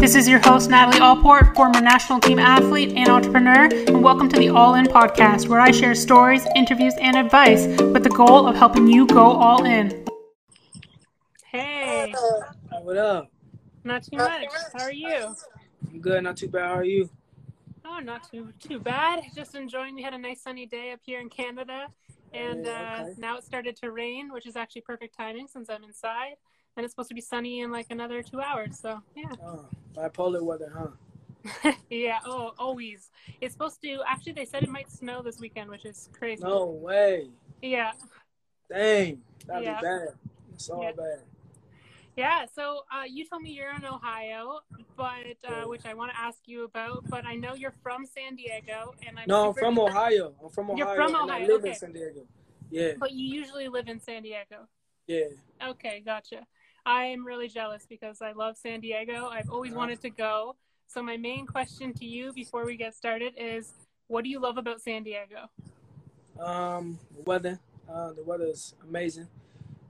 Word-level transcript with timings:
This 0.00 0.14
is 0.14 0.28
your 0.28 0.38
host, 0.38 0.70
Natalie 0.70 1.00
Allport, 1.00 1.56
former 1.56 1.80
national 1.80 2.20
team 2.20 2.38
athlete 2.38 2.92
and 2.96 3.08
entrepreneur, 3.08 3.64
and 3.64 4.00
welcome 4.00 4.28
to 4.28 4.38
the 4.38 4.48
All 4.48 4.76
In 4.76 4.86
podcast, 4.86 5.48
where 5.48 5.58
I 5.58 5.72
share 5.72 5.92
stories, 5.96 6.46
interviews, 6.54 6.94
and 7.00 7.16
advice 7.16 7.66
with 7.66 8.04
the 8.04 8.10
goal 8.10 8.46
of 8.46 8.54
helping 8.54 8.86
you 8.86 9.08
go 9.08 9.24
all 9.24 9.64
in. 9.64 10.06
Hey. 11.44 12.14
What 12.82 12.96
up? 12.96 13.28
Not 13.82 14.04
too 14.04 14.18
much. 14.18 14.44
How 14.72 14.84
are 14.84 14.92
you? 14.92 15.34
I'm 15.90 16.00
good, 16.00 16.22
not 16.22 16.36
too 16.36 16.46
bad. 16.46 16.68
How 16.68 16.74
are 16.74 16.84
you? 16.84 17.10
Oh, 17.84 17.98
not 17.98 18.30
too 18.30 18.52
too 18.60 18.78
bad. 18.78 19.24
Just 19.34 19.56
enjoying. 19.56 19.96
We 19.96 20.02
had 20.02 20.14
a 20.14 20.18
nice 20.18 20.42
sunny 20.42 20.66
day 20.66 20.92
up 20.92 21.00
here 21.02 21.18
in 21.20 21.28
Canada, 21.28 21.88
and 22.32 22.68
uh, 22.68 22.98
okay. 23.00 23.14
now 23.18 23.36
it 23.36 23.42
started 23.42 23.74
to 23.78 23.90
rain, 23.90 24.32
which 24.32 24.46
is 24.46 24.54
actually 24.54 24.82
perfect 24.82 25.16
timing 25.16 25.48
since 25.48 25.68
I'm 25.68 25.82
inside. 25.82 26.36
And 26.78 26.84
it's 26.84 26.92
supposed 26.92 27.08
to 27.08 27.14
be 27.16 27.20
sunny 27.20 27.58
in 27.62 27.72
like 27.72 27.86
another 27.90 28.22
two 28.22 28.40
hours. 28.40 28.78
So 28.78 29.00
yeah, 29.16 29.32
Oh, 29.44 29.64
bipolar 29.96 30.40
weather, 30.40 30.72
huh? 30.72 31.72
yeah. 31.90 32.20
Oh, 32.24 32.52
always. 32.56 33.10
It's 33.40 33.52
supposed 33.52 33.82
to. 33.82 33.98
Actually, 34.06 34.34
they 34.34 34.44
said 34.44 34.62
it 34.62 34.68
might 34.68 34.88
snow 34.88 35.20
this 35.20 35.40
weekend, 35.40 35.70
which 35.70 35.84
is 35.84 36.08
crazy. 36.12 36.44
No 36.44 36.66
way. 36.66 37.30
Yeah, 37.60 37.92
Dang. 38.70 39.20
That'd 39.48 39.64
Yeah. 39.64 39.80
be 39.80 39.86
bad. 39.86 40.08
It's 40.54 40.68
all 40.70 40.84
Yeah. 40.84 40.92
bad. 40.92 41.22
yeah. 42.16 42.46
So 42.54 42.82
uh, 42.94 43.02
you 43.08 43.24
told 43.28 43.42
me 43.42 43.50
you're 43.50 43.74
in 43.74 43.84
Ohio, 43.84 44.60
but 44.96 45.36
uh, 45.48 45.64
which 45.66 45.84
I 45.84 45.94
want 45.94 46.12
to 46.12 46.16
ask 46.20 46.38
you 46.46 46.62
about. 46.62 47.02
But 47.10 47.26
I 47.26 47.34
know 47.34 47.54
you're 47.54 47.74
from 47.82 48.06
San 48.06 48.36
Diego, 48.36 48.94
and 49.04 49.18
I'm 49.18 49.24
No, 49.26 49.48
I'm 49.48 49.54
from 49.54 49.80
Ohio. 49.80 50.32
I'm 50.40 50.50
from 50.50 50.70
Ohio. 50.70 50.86
You're 50.86 50.94
from 50.94 51.14
and 51.16 51.28
I 51.32 51.38
Ohio, 51.38 51.46
live 51.48 51.60
okay. 51.62 51.68
in 51.70 51.74
San 51.74 51.92
Diego. 51.92 52.20
Yeah, 52.70 52.92
But 53.00 53.10
you 53.10 53.26
usually 53.26 53.66
live 53.66 53.88
in 53.88 53.98
San 53.98 54.22
Diego. 54.22 54.68
yeah. 55.08 55.24
Okay, 55.60 56.00
gotcha. 56.06 56.46
I 56.88 57.04
am 57.04 57.26
really 57.26 57.48
jealous 57.48 57.84
because 57.86 58.22
I 58.22 58.32
love 58.32 58.56
San 58.56 58.80
Diego. 58.80 59.28
I've 59.28 59.50
always 59.50 59.74
wanted 59.74 60.00
to 60.00 60.08
go. 60.08 60.56
So 60.86 61.02
my 61.02 61.18
main 61.18 61.44
question 61.44 61.92
to 61.92 62.06
you 62.06 62.32
before 62.32 62.64
we 62.64 62.78
get 62.78 62.94
started 62.94 63.34
is 63.36 63.74
what 64.06 64.24
do 64.24 64.30
you 64.30 64.40
love 64.40 64.56
about 64.56 64.80
San 64.80 65.02
Diego? 65.02 65.50
Um, 66.40 66.98
the 67.14 67.22
weather. 67.24 67.60
Uh, 67.86 68.14
the 68.14 68.24
weather 68.24 68.46
is 68.46 68.74
amazing. 68.82 69.28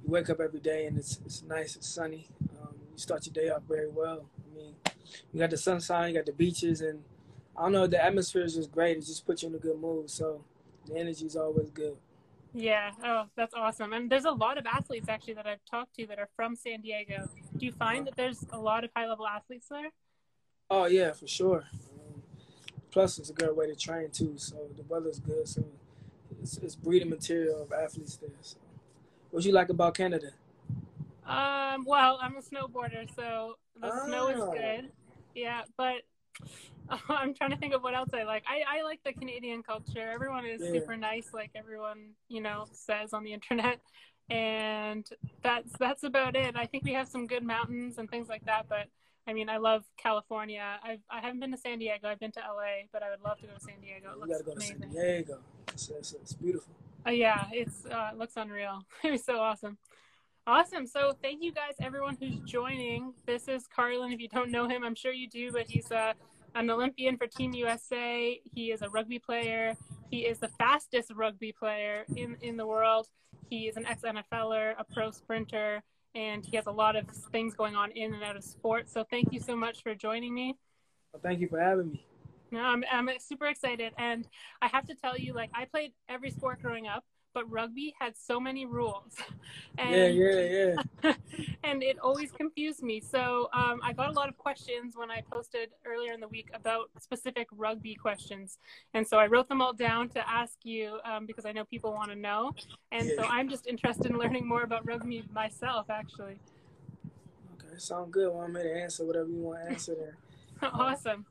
You 0.05 0.11
wake 0.11 0.29
up 0.29 0.41
every 0.41 0.59
day 0.59 0.87
and 0.87 0.99
it's 0.99 1.21
it's 1.25 1.45
nice. 1.45 1.77
It's 1.77 1.87
sunny. 1.87 2.27
Um, 2.61 2.75
you 2.91 2.99
start 2.99 3.25
your 3.27 3.33
day 3.33 3.49
off 3.49 3.63
very 3.69 3.89
well. 3.89 4.25
I 4.51 4.59
mean, 4.59 4.75
you 5.33 5.39
got 5.39 5.51
the 5.51 5.57
sunshine, 5.57 6.09
you 6.09 6.17
got 6.17 6.27
the 6.27 6.33
beaches, 6.33 6.81
and 6.81 7.05
I 7.57 7.63
don't 7.63 7.73
know. 7.73 7.87
The 7.87 8.05
atmosphere 8.05 8.43
is 8.43 8.57
just 8.57 8.73
great. 8.73 8.97
It 8.97 9.07
just 9.07 9.25
puts 9.25 9.45
you 9.45 9.51
in 9.51 9.55
a 9.55 9.59
good 9.59 9.79
mood. 9.79 10.11
So 10.11 10.43
the 10.85 10.99
energy 10.99 11.27
is 11.27 11.37
always 11.37 11.71
good. 11.71 11.97
Yeah, 12.55 12.91
oh, 13.05 13.25
that's 13.37 13.55
awesome. 13.55 13.93
And 13.93 14.11
there's 14.11 14.25
a 14.25 14.31
lot 14.31 14.59
of 14.59 14.67
athletes 14.67 15.09
actually 15.09 15.35
that 15.35 15.47
I've 15.47 15.65
talked 15.71 15.95
to 15.97 16.07
that 16.07 16.19
are 16.19 16.29
from 16.35 16.57
San 16.57 16.81
Diego. 16.81 17.29
Do 17.57 17.67
you 17.67 17.73
find 17.73 18.07
that 18.07 18.17
there's 18.17 18.45
a 18.53 18.59
lot 18.59 18.85
of 18.85 18.91
high 18.97 19.07
level 19.07 19.27
athletes 19.27 19.69
there? 19.71 19.91
Oh 20.71 20.87
yeah, 20.87 21.13
for 21.13 21.27
sure. 21.27 21.65
Um, 21.73 22.23
plus, 22.91 23.19
it's 23.19 23.31
a 23.31 23.35
good 23.35 23.55
way 23.57 23.67
to 23.67 23.77
train 23.77 24.11
too. 24.11 24.35
So 24.37 24.57
the 24.77 24.83
weather's 24.89 25.21
good. 25.21 25.47
So 25.47 25.65
it's, 26.43 26.57
it's 26.59 26.75
breeding 26.75 27.11
material 27.11 27.63
of 27.63 27.73
athletes 27.73 28.17
there. 28.17 28.31
So 28.41 28.57
what 29.31 29.45
you 29.45 29.53
like 29.53 29.69
about 29.69 29.95
Canada? 29.95 30.31
Um, 31.27 31.85
well, 31.87 32.19
I'm 32.23 32.37
a 32.37 32.41
snowboarder, 32.41 33.07
so 33.15 33.57
the 33.79 33.93
snow 34.07 34.29
is 34.29 34.41
Ah. 34.41 34.51
good. 34.53 34.91
Yeah, 35.35 35.63
but 35.77 35.97
I'm 37.09 37.35
trying 37.35 37.51
to 37.51 37.57
think 37.57 37.75
of 37.75 37.83
what 37.83 37.95
else 37.95 38.11
I 38.15 38.23
like. 38.25 38.45
I, 38.49 38.79
I 38.79 38.83
like 38.83 39.01
the 39.05 39.13
Canadian 39.13 39.63
culture. 39.63 40.11
Everyone 40.11 40.47
is 40.47 40.61
Yeah. 40.63 40.73
super 40.73 40.97
nice, 40.97 41.29
like 41.35 41.51
everyone 41.55 42.11
you 42.29 42.41
know 42.41 42.67
says 42.73 43.13
on 43.13 43.25
the 43.25 43.33
internet, 43.33 43.81
and 44.31 45.07
that's 45.43 45.71
that's 45.79 46.03
about 46.05 46.37
it. 46.37 46.57
I 46.57 46.67
think 46.67 46.85
we 46.85 46.95
have 46.95 47.09
some 47.09 47.27
good 47.27 47.43
mountains 47.45 47.99
and 47.99 48.09
things 48.11 48.29
like 48.29 48.45
that, 48.47 48.67
but 48.69 48.87
I 49.27 49.35
mean, 49.35 49.51
I 49.51 49.59
love 49.59 49.85
California. 49.99 50.79
I've 50.83 51.01
I 51.11 51.21
haven't 51.21 51.41
been 51.41 51.51
to 51.53 51.59
San 51.59 51.79
Diego. 51.79 52.09
I've 52.09 52.21
been 52.21 52.33
to 52.33 52.41
LA, 52.41 52.87
but 52.93 53.03
I 53.03 53.11
would 53.11 53.21
love 53.23 53.39
to 53.41 53.47
go 53.47 53.53
to 53.55 53.61
San 53.61 53.81
Diego. 53.83 54.11
It 54.11 54.15
You 54.15 54.21
looks 54.21 54.43
gotta 54.43 54.45
go 54.45 54.55
to. 54.55 54.61
San 54.61 54.79
Diego. 54.91 55.39
It's, 55.69 55.89
it's, 55.91 56.13
it's 56.15 56.33
beautiful. 56.35 56.73
Oh 57.07 57.11
yeah, 57.11 57.45
it's 57.53 57.85
uh, 57.87 58.11
it 58.13 58.19
looks 58.19 58.35
unreal. 58.37 58.83
it 59.05 59.11
was 59.13 59.25
so 59.25 59.39
awesome. 59.39 59.77
Awesome. 60.49 60.87
So 60.87 61.13
thank 61.23 61.43
you 61.43 61.53
guys, 61.53 61.75
everyone 61.79 62.17
who's 62.19 62.41
joining. 62.47 63.13
This 63.27 63.49
is 63.49 63.67
Carlin. 63.67 64.13
If 64.13 64.19
you 64.19 64.29
don't 64.29 64.51
know 64.51 64.67
him, 64.67 64.83
I'm 64.83 64.95
sure 64.95 65.13
you 65.13 65.29
do, 65.29 65.53
but 65.53 65.67
he's 65.69 65.93
uh, 65.93 66.15
an 66.55 66.71
Olympian 66.71 67.19
for 67.19 67.27
Team 67.27 67.53
USA. 67.53 68.41
He 68.55 68.71
is 68.71 68.81
a 68.81 68.89
rugby 68.89 69.19
player. 69.19 69.77
He 70.11 70.21
is 70.21 70.39
the 70.39 70.49
fastest 70.59 71.13
rugby 71.15 71.53
player 71.53 72.07
in, 72.17 72.39
in 72.41 72.57
the 72.57 72.67
world. 72.67 73.09
He 73.51 73.69
is 73.69 73.77
an 73.77 73.85
ex 73.85 74.05
NFLer, 74.05 74.73
a 74.79 74.85
pro 74.85 75.11
sprinter, 75.11 75.83
and 76.15 76.47
he 76.47 76.57
has 76.57 76.65
a 76.65 76.73
lot 76.73 76.97
of 76.97 77.07
things 77.31 77.55
going 77.55 77.77
on 77.77 77.91
in 77.91 78.15
and 78.15 78.25
out 78.25 78.37
of 78.37 78.43
sports. 78.43 78.91
So 78.91 79.05
thank 79.11 79.31
you 79.35 79.41
so 79.41 79.55
much 79.55 79.83
for 79.83 79.95
joining 79.95 80.35
me. 80.35 80.57
Well, 81.13 81.21
thank 81.23 81.41
you 81.41 81.49
for 81.49 81.61
having 81.61 81.91
me. 81.91 82.07
No, 82.53 82.61
I'm, 82.61 82.85
I'm 82.91 83.11
super 83.21 83.49
excited. 83.49 83.93
And 83.99 84.27
I 84.63 84.69
have 84.69 84.87
to 84.87 84.95
tell 84.95 85.19
you, 85.19 85.35
like, 85.35 85.51
I 85.55 85.67
played 85.67 85.93
every 86.09 86.31
sport 86.31 86.63
growing 86.63 86.89
up, 86.89 87.05
but 87.35 87.51
rugby 87.51 87.95
had 87.99 88.15
so 88.17 88.41
many 88.41 88.67
rules. 88.67 89.15
And, 89.79 90.17
yeah, 90.17 90.41
yeah, 90.41 90.83
yeah. 91.05 91.13
and 91.65 91.85
it 91.85 92.01
always 92.01 92.33
confused 92.33 92.83
me. 92.83 93.01
So 93.01 93.49
um, 93.53 93.81
I 93.83 93.93
got 93.93 94.09
a 94.09 94.13
lot 94.13 94.29
of 94.29 94.37
questions 94.37 94.95
when 94.97 95.09
I 95.09 95.23
posted 95.31 95.69
earlier 95.87 96.13
in 96.13 96.19
the 96.19 96.27
week 96.27 96.49
about 96.53 96.91
specific 96.99 97.47
rugby 97.57 97.95
questions. 97.95 98.59
And 98.93 99.07
so 99.07 99.19
I 99.19 99.27
wrote 99.29 99.49
them 99.49 99.63
all 99.63 99.73
down 99.73 100.09
to 100.11 100.29
ask 100.29 100.55
you 100.65 100.99
um, 101.05 101.27
because 101.27 101.47
I 101.47 101.53
know 101.53 101.65
people 101.65 101.93
want 101.93 102.11
to 102.11 102.17
know. 102.17 102.53
And 102.91 103.09
so 103.17 103.23
I'm 103.23 103.49
just 103.49 103.69
interested 103.69 104.07
in 104.07 104.19
learning 104.19 104.49
more 104.49 104.65
about 104.65 104.85
rugby 104.85 105.23
myself, 105.33 105.87
actually. 105.91 106.41
Okay, 107.55 107.79
sound 107.79 108.13
good. 108.13 108.33
Well, 108.33 108.43
I'm 108.43 108.55
here 108.57 108.65
to 108.65 108.83
answer 108.83 109.05
whatever 109.05 109.29
you 109.29 109.43
want 109.43 109.65
to 109.65 109.71
answer 109.71 109.95
there. 109.95 110.17
awesome. 110.73 111.25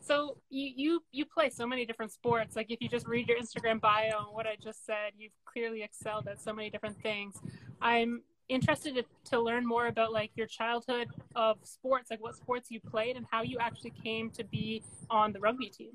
So 0.00 0.36
you, 0.48 0.72
you 0.76 1.02
you 1.12 1.24
play 1.26 1.50
so 1.50 1.66
many 1.66 1.84
different 1.84 2.12
sports. 2.12 2.56
Like 2.56 2.70
if 2.70 2.80
you 2.80 2.88
just 2.88 3.06
read 3.06 3.28
your 3.28 3.38
Instagram 3.38 3.80
bio 3.80 4.18
and 4.18 4.32
what 4.32 4.46
I 4.46 4.56
just 4.62 4.86
said, 4.86 5.12
you've 5.18 5.32
clearly 5.44 5.82
excelled 5.82 6.26
at 6.28 6.40
so 6.40 6.52
many 6.52 6.70
different 6.70 7.00
things. 7.02 7.36
I'm 7.82 8.22
interested 8.48 8.96
to, 8.96 9.04
to 9.30 9.40
learn 9.40 9.64
more 9.66 9.86
about 9.86 10.12
like 10.12 10.32
your 10.34 10.46
childhood 10.46 11.08
of 11.36 11.58
sports, 11.62 12.10
like 12.10 12.22
what 12.22 12.34
sports 12.36 12.70
you 12.70 12.80
played 12.80 13.16
and 13.16 13.24
how 13.30 13.42
you 13.42 13.58
actually 13.60 13.92
came 14.02 14.30
to 14.30 14.44
be 14.44 14.82
on 15.08 15.32
the 15.32 15.38
rugby 15.38 15.68
team. 15.68 15.92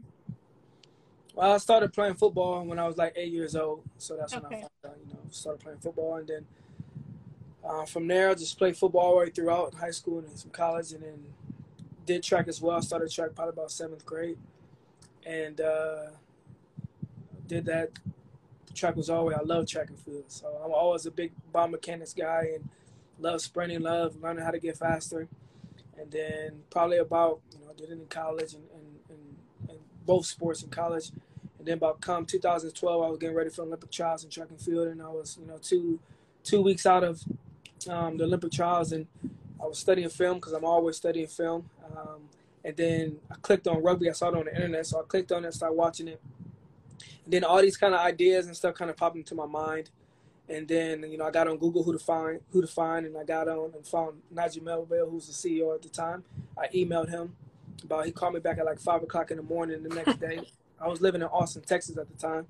Well, 1.34 1.52
I 1.52 1.58
started 1.58 1.92
playing 1.92 2.14
football 2.14 2.64
when 2.64 2.80
I 2.80 2.88
was 2.88 2.98
like 2.98 3.14
eight 3.18 3.34
years 3.34 3.56
old. 3.58 3.84
So 3.98 4.16
that's 4.16 4.34
when 4.34 4.46
I 4.46 4.50
found 4.50 4.64
out, 4.86 4.98
you 5.06 5.14
know, 5.14 5.20
started 5.32 5.62
playing 5.62 5.80
football. 5.80 6.16
And 6.16 6.28
then 6.28 6.46
uh, 7.68 7.86
from 7.86 8.08
there, 8.08 8.30
I 8.30 8.36
just 8.36 8.58
played 8.58 8.78
football 8.78 9.18
way 9.18 9.30
throughout 9.30 9.74
high 9.74 9.92
school 9.92 10.20
and 10.20 10.40
some 10.40 10.52
college. 10.52 10.94
And 10.94 11.04
then 11.04 11.26
did 12.06 12.24
track 12.24 12.48
as 12.48 12.62
well. 12.62 12.78
I 12.78 12.82
started 12.82 13.12
track 13.12 13.32
probably 13.36 13.54
about 13.54 13.72
seventh 13.72 14.06
grade. 14.06 14.38
And 15.26 15.60
uh, 15.60 16.08
did 17.48 17.66
that. 17.66 17.92
Track 18.74 18.96
was 18.96 19.10
always, 19.10 19.38
I 19.38 19.42
love 19.42 19.68
track 19.68 19.90
and 19.90 19.98
field. 20.00 20.26
So 20.28 20.48
I'm 20.64 20.72
always 20.72 21.06
a 21.06 21.12
big 21.12 21.32
biomechanics 21.54 22.16
guy 22.16 22.50
and 22.56 22.70
love 23.20 23.42
sprinting, 23.42 23.82
love 23.82 24.22
learning 24.22 24.44
how 24.44 24.52
to 24.52 24.60
get 24.60 24.78
faster. 24.78 25.28
And 25.98 26.12
then 26.12 26.64
probably 26.70 26.98
about, 26.98 27.40
you 27.54 27.66
know, 27.66 27.74
did 27.74 27.90
it 27.90 27.94
in 27.94 28.06
college 28.08 28.54
and, 28.54 28.64
and, 28.74 29.00
and, 29.10 29.70
and 29.70 29.80
both 30.06 30.26
sports 30.26 30.62
in 30.62 30.70
college. 30.70 31.12
And 31.58 31.66
then 31.66 31.78
about 31.78 32.02
come 32.02 32.26
2012, 32.26 33.04
I 33.04 33.10
was 33.10 33.18
getting 33.18 33.36
ready 33.36 33.50
for 33.50 33.64
Olympic 33.64 33.92
trials 33.92 34.24
in 34.24 34.30
track 34.30 34.50
and 34.50 34.60
field, 34.60 34.88
and 34.90 35.02
I 35.02 35.08
was, 35.08 35.38
you 35.42 35.48
know, 35.48 35.58
two 35.60 36.00
two 36.44 36.62
weeks 36.62 36.86
out 36.86 37.04
of 37.04 37.24
um, 37.90 38.18
the 38.18 38.26
Olympic 38.26 38.52
trials, 38.52 38.92
and 38.92 39.08
I 39.60 39.66
was 39.66 39.80
studying 39.80 40.10
film 40.10 40.36
because 40.36 40.54
I'm 40.54 40.64
always 40.64 40.98
studying 40.98 41.26
film. 41.28 41.70
Um, 41.96 42.30
and 42.64 42.76
then 42.76 43.18
I 43.32 43.36
clicked 43.36 43.68
on 43.68 43.84
rugby. 43.84 44.10
I 44.10 44.14
saw 44.14 44.30
it 44.30 44.36
on 44.36 44.46
the 44.46 44.56
internet, 44.56 44.88
so 44.88 45.00
I 45.00 45.04
clicked 45.04 45.32
on 45.32 45.46
it, 45.46 45.54
started 45.54 45.76
watching 45.76 46.08
it. 46.08 46.22
And 47.24 47.34
then 47.34 47.44
all 47.44 47.62
these 47.62 47.78
kind 47.78 47.94
of 47.94 48.00
ideas 48.00 48.48
and 48.48 48.56
stuff 48.56 48.76
kind 48.76 48.90
of 48.90 48.98
popped 48.98 49.16
into 49.16 49.36
my 49.36 49.46
mind. 49.46 49.90
And 50.48 50.68
then 50.68 51.04
you 51.12 51.18
know 51.18 51.26
I 51.26 51.32
got 51.32 51.48
on 51.48 51.58
Google 51.58 51.84
who 51.84 51.94
to 51.94 52.00
find, 52.00 52.40
who 52.52 52.62
to 52.62 52.68
find, 52.68 53.06
and 53.06 53.18
I 53.18 53.24
got 53.24 53.48
on 53.48 53.72
and 53.76 53.86
found 53.86 54.22
Nigel 54.32 54.64
Melville, 54.64 55.10
who's 55.10 55.28
the 55.28 55.34
CEO 55.34 55.74
at 55.74 55.82
the 55.82 55.90
time. 55.90 56.24
I 56.58 56.68
emailed 56.68 57.10
him 57.10 57.36
about 57.84 58.06
he 58.06 58.12
called 58.12 58.34
me 58.36 58.40
back 58.40 58.58
at 58.58 58.66
like 58.66 58.80
five 58.80 59.02
o'clock 59.04 59.32
in 59.32 59.38
the 59.38 59.44
morning 59.44 59.84
the 59.84 59.90
next 59.90 60.20
day. 60.20 60.42
I 60.80 60.88
was 60.88 61.02
living 61.02 61.22
in 61.22 61.28
Austin, 61.28 61.62
Texas 61.64 61.98
at 61.98 62.08
the 62.10 62.18
time, 62.18 62.48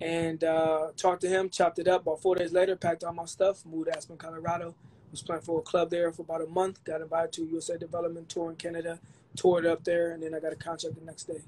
and 0.00 0.42
uh, 0.42 0.88
talked 0.96 1.20
to 1.22 1.28
him, 1.28 1.48
chopped 1.48 1.78
it 1.78 1.88
up. 1.88 2.02
About 2.02 2.20
four 2.20 2.34
days 2.34 2.52
later, 2.52 2.76
packed 2.76 3.04
all 3.04 3.12
my 3.12 3.26
stuff, 3.26 3.64
moved 3.64 3.86
to 3.86 3.96
Aspen, 3.96 4.16
Colorado. 4.16 4.74
Was 5.14 5.22
playing 5.22 5.42
for 5.42 5.60
a 5.60 5.62
club 5.62 5.90
there 5.90 6.10
for 6.10 6.22
about 6.22 6.42
a 6.42 6.46
month. 6.46 6.82
Got 6.82 7.00
invited 7.00 7.32
to 7.34 7.42
a 7.42 7.46
USA 7.46 7.78
Development 7.78 8.28
Tour 8.28 8.50
in 8.50 8.56
Canada, 8.56 8.98
toured 9.36 9.64
up 9.64 9.84
there, 9.84 10.10
and 10.10 10.20
then 10.20 10.34
I 10.34 10.40
got 10.40 10.52
a 10.52 10.56
contract 10.56 10.96
the 10.98 11.04
next 11.04 11.24
day. 11.24 11.40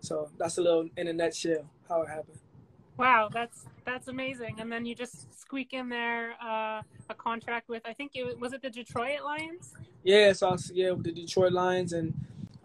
So 0.00 0.28
that's 0.38 0.58
a 0.58 0.60
little 0.60 0.88
in 0.96 1.06
a 1.06 1.12
nutshell 1.12 1.64
how 1.88 2.02
it 2.02 2.08
happened. 2.08 2.38
Wow, 2.96 3.30
that's 3.32 3.66
that's 3.84 4.08
amazing. 4.08 4.56
And 4.58 4.70
then 4.70 4.84
you 4.84 4.96
just 4.96 5.40
squeak 5.40 5.72
in 5.72 5.88
there 5.88 6.32
uh, 6.42 6.82
a 7.08 7.14
contract 7.16 7.68
with 7.68 7.82
I 7.84 7.92
think 7.92 8.12
it 8.14 8.38
was, 8.40 8.52
it 8.52 8.62
the 8.62 8.70
Detroit 8.70 9.22
Lions? 9.24 9.72
Yeah, 10.02 10.32
so 10.32 10.48
I 10.48 10.52
was 10.52 10.72
yeah 10.74 10.90
with 10.90 11.04
the 11.04 11.12
Detroit 11.12 11.52
Lions, 11.52 11.92
and 11.92 12.12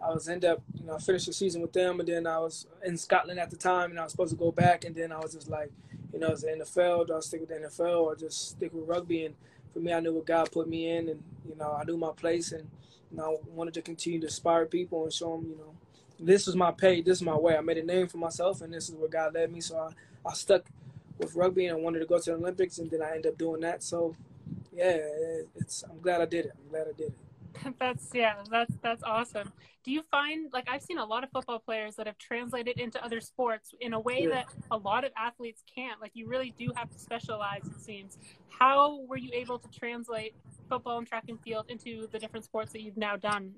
I 0.04 0.09
was 0.12 0.27
end 0.27 0.44
up 0.44 0.63
you 0.74 0.86
know 0.86 0.95
I 0.95 1.00
finished 1.00 1.27
the 1.27 1.33
season 1.33 1.62
with 1.62 1.74
them, 1.74 2.00
and 2.00 2.09
then 2.09 2.25
I 2.25 2.39
was 2.39 2.65
in 2.83 2.98
Scotland 2.98 3.39
at 3.39 3.51
the 3.51 3.57
time, 3.57 3.92
and 3.92 4.00
I 4.00 4.04
was 4.04 4.12
supposed 4.12 4.31
to 4.31 4.38
go 4.38 4.51
back, 4.51 4.86
and 4.86 4.95
then 4.95 5.12
I 5.12 5.19
was 5.19 5.33
just 5.33 5.50
like, 5.50 5.71
you 6.12 6.19
know, 6.19 6.30
it's 6.30 6.42
the 6.42 6.48
NFL. 6.48 7.07
Do 7.07 7.15
I 7.15 7.19
stick 7.19 7.42
with 7.42 7.50
the 7.50 7.56
NFL 7.56 8.01
or 8.01 8.15
just 8.15 8.50
stick 8.50 8.74
with 8.74 8.88
rugby? 8.88 9.25
And 9.25 9.36
for 9.77 9.83
me, 9.83 9.94
I 9.94 10.00
knew 10.00 10.13
what 10.13 10.25
God 10.25 10.51
put 10.51 10.68
me 10.68 10.89
in, 10.89 11.09
and 11.09 11.24
you 11.47 11.56
know 11.56 11.77
I 11.79 11.83
knew 11.83 11.97
my 11.97 12.12
place, 12.12 12.51
and 12.51 12.68
and 13.12 13.21
I 13.21 13.27
wanted 13.53 13.75
to 13.75 13.81
continue 13.81 14.19
to 14.21 14.25
inspire 14.25 14.65
people 14.65 15.03
and 15.03 15.13
show 15.13 15.38
them, 15.38 15.50
you 15.50 15.56
know, 15.57 15.74
this 16.19 16.47
is 16.47 16.56
my 16.56 16.71
pay, 16.71 17.01
this 17.01 17.19
is 17.19 17.21
my 17.21 17.35
way. 17.38 17.56
I 17.56 17.62
made 17.62 17.77
a 17.77 17.83
name 17.83 18.07
for 18.07 18.18
myself, 18.18 18.62
and 18.62 18.74
this 18.74 18.89
is 18.89 18.95
where 18.95 19.07
God 19.07 19.35
led 19.35 19.51
me. 19.51 19.62
So 19.62 19.77
I, 19.77 20.29
I 20.29 20.33
stuck 20.33 20.63
with 21.19 21.35
rugby 21.35 21.68
and 21.68 21.77
I 21.77 21.79
wanted 21.79 22.00
to 22.00 22.06
go 22.06 22.18
to 22.18 22.31
the 22.31 22.38
Olympics, 22.38 22.79
and 22.79 22.89
then 22.89 23.01
I 23.01 23.12
ended 23.12 23.27
up 23.27 23.38
doing 23.38 23.62
that. 23.62 23.83
So, 23.83 24.15
yeah, 24.74 24.97
it's 25.56 25.83
I'm 25.89 26.00
glad 26.01 26.21
I 26.21 26.25
did 26.25 26.45
it. 26.47 26.51
I'm 26.57 26.69
glad 26.69 26.88
I 26.88 26.97
did 26.97 27.09
it. 27.09 27.26
that's 27.80 28.09
yeah 28.13 28.36
that's 28.50 28.74
that's 28.81 29.04
awesome. 29.04 29.51
Do 29.83 29.92
you 29.92 30.04
find 30.12 30.51
like 30.51 30.68
i've 30.69 30.81
seen 30.81 30.98
a 30.98 31.06
lot 31.06 31.24
of 31.24 31.30
football 31.31 31.59
players 31.59 31.95
that 31.95 32.07
have 32.07 32.18
translated 32.18 32.80
into 32.80 33.04
other 33.04 33.21
sports 33.21 33.74
in 33.80 33.94
a 33.94 34.00
way 34.00 34.24
yeah. 34.24 34.30
that 34.30 34.45
a 34.71 34.77
lot 34.77 35.04
of 35.04 35.12
athletes 35.18 35.63
can't. 35.74 36.01
Like 36.01 36.12
you 36.13 36.27
really 36.27 36.54
do 36.57 36.71
have 36.75 36.89
to 36.89 37.00
specialize 37.00 37.62
it 37.65 37.80
seems. 37.80 38.18
How 38.50 39.01
were 39.07 39.18
you 39.18 39.30
able 39.33 39.59
to 39.59 39.68
translate 39.69 40.33
football 40.69 40.98
and 40.98 41.07
track 41.07 41.25
and 41.30 41.39
field 41.42 41.65
into 41.69 42.07
the 42.12 42.19
different 42.19 42.45
sports 42.45 42.74
that 42.74 42.81
you've 42.81 42.98
now 42.98 43.15
done? 43.15 43.54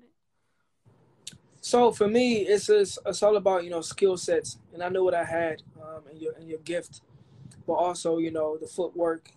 So 1.60 1.92
for 1.92 2.08
me 2.08 2.42
it's 2.42 2.66
just, 2.66 2.98
it's 3.04 3.22
all 3.22 3.36
about 3.36 3.64
you 3.64 3.70
know 3.70 3.80
skill 3.80 4.16
sets 4.16 4.58
and 4.72 4.82
i 4.82 4.88
know 4.88 5.04
what 5.04 5.14
i 5.14 5.24
had 5.24 5.62
um, 5.82 6.02
and 6.10 6.20
your 6.20 6.32
and 6.34 6.48
your 6.48 6.58
gift 6.60 7.02
but 7.66 7.74
also 7.74 8.18
you 8.18 8.30
know 8.30 8.56
the 8.56 8.66
footwork 8.66 9.30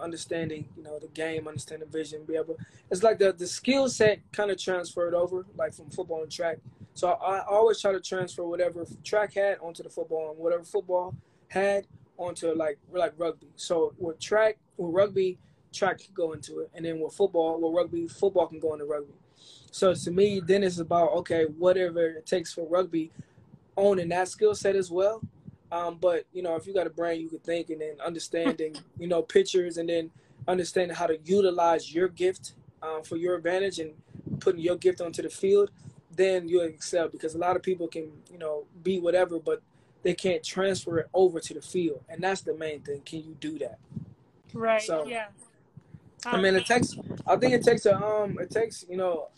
understanding, 0.00 0.68
you 0.76 0.82
know, 0.82 0.98
the 0.98 1.08
game, 1.08 1.48
understanding 1.48 1.88
vision, 1.88 2.24
be 2.24 2.36
able. 2.36 2.56
It's 2.90 3.02
like 3.02 3.18
the 3.18 3.32
the 3.32 3.46
skill 3.46 3.88
set 3.88 4.20
kind 4.32 4.50
of 4.50 4.58
transferred 4.58 5.14
over, 5.14 5.46
like 5.56 5.74
from 5.74 5.90
football 5.90 6.22
and 6.22 6.30
track. 6.30 6.58
So 6.94 7.10
I, 7.10 7.38
I, 7.38 7.46
always 7.46 7.80
try 7.80 7.92
to 7.92 8.00
transfer 8.00 8.44
whatever 8.44 8.84
track 9.04 9.34
had 9.34 9.58
onto 9.60 9.82
the 9.82 9.88
football, 9.88 10.30
and 10.30 10.38
whatever 10.38 10.64
football 10.64 11.14
had 11.48 11.86
onto 12.16 12.52
like 12.54 12.78
like 12.92 13.12
rugby. 13.16 13.48
So 13.56 13.94
with 13.98 14.18
track, 14.18 14.58
with 14.76 14.94
rugby, 14.94 15.38
track 15.72 15.98
can 15.98 16.14
go 16.14 16.32
into 16.32 16.60
it, 16.60 16.70
and 16.74 16.84
then 16.84 17.00
with 17.00 17.14
football, 17.14 17.60
with 17.60 17.74
rugby, 17.74 18.08
football 18.08 18.46
can 18.46 18.58
go 18.58 18.72
into 18.72 18.84
rugby. 18.84 19.14
So 19.70 19.94
to 19.94 20.10
me, 20.10 20.40
then 20.40 20.64
it's 20.64 20.78
about 20.78 21.12
okay, 21.12 21.44
whatever 21.44 22.06
it 22.06 22.26
takes 22.26 22.52
for 22.52 22.66
rugby, 22.66 23.12
owning 23.76 24.08
that 24.08 24.28
skill 24.28 24.54
set 24.54 24.74
as 24.74 24.90
well, 24.90 25.22
um, 25.70 25.98
but 26.00 26.24
you 26.32 26.42
know, 26.42 26.56
if 26.56 26.66
you 26.66 26.74
got 26.74 26.86
a 26.86 26.90
brain, 26.90 27.20
you 27.20 27.28
could 27.28 27.44
think 27.44 27.70
and 27.70 27.80
then 27.80 27.96
understanding, 28.04 28.76
you 28.98 29.06
know, 29.06 29.22
pictures 29.22 29.76
and 29.76 29.88
then 29.88 30.10
understanding 30.46 30.96
how 30.96 31.06
to 31.06 31.18
utilize 31.24 31.92
your 31.94 32.08
gift 32.08 32.54
um, 32.82 33.02
for 33.02 33.16
your 33.16 33.36
advantage 33.36 33.78
and 33.78 33.92
putting 34.40 34.60
your 34.60 34.76
gift 34.76 35.00
onto 35.00 35.22
the 35.22 35.28
field, 35.28 35.70
then 36.14 36.48
you'll 36.48 36.62
excel. 36.64 37.08
Because 37.08 37.34
a 37.34 37.38
lot 37.38 37.56
of 37.56 37.62
people 37.62 37.88
can, 37.88 38.10
you 38.32 38.38
know, 38.38 38.64
be 38.82 38.98
whatever, 38.98 39.38
but 39.38 39.62
they 40.02 40.14
can't 40.14 40.42
transfer 40.42 40.98
it 40.98 41.08
over 41.12 41.40
to 41.40 41.54
the 41.54 41.60
field, 41.60 42.02
and 42.08 42.22
that's 42.22 42.40
the 42.42 42.54
main 42.54 42.80
thing. 42.80 43.02
Can 43.04 43.18
you 43.18 43.36
do 43.40 43.58
that? 43.58 43.78
Right. 44.54 44.80
So, 44.80 45.06
yeah. 45.06 45.26
Um, 46.24 46.36
I 46.36 46.40
mean, 46.40 46.56
it 46.56 46.66
takes. 46.66 46.96
I 47.26 47.36
think 47.36 47.52
it 47.52 47.62
takes 47.62 47.86
a 47.86 47.96
um. 47.96 48.38
It 48.38 48.50
takes 48.50 48.84
you 48.88 48.96
know. 48.96 49.28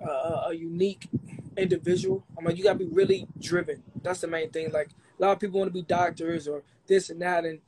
A, 0.00 0.48
a 0.48 0.54
unique 0.54 1.08
individual. 1.56 2.24
I 2.38 2.42
mean, 2.42 2.56
you 2.56 2.64
gotta 2.64 2.78
be 2.78 2.86
really 2.86 3.26
driven. 3.40 3.82
That's 4.02 4.20
the 4.20 4.28
main 4.28 4.50
thing. 4.50 4.70
Like 4.72 4.90
a 5.18 5.22
lot 5.22 5.32
of 5.32 5.40
people 5.40 5.60
want 5.60 5.68
to 5.68 5.74
be 5.74 5.82
doctors 5.82 6.46
or 6.46 6.62
this 6.86 7.10
and 7.10 7.20
that, 7.22 7.44
and 7.44 7.60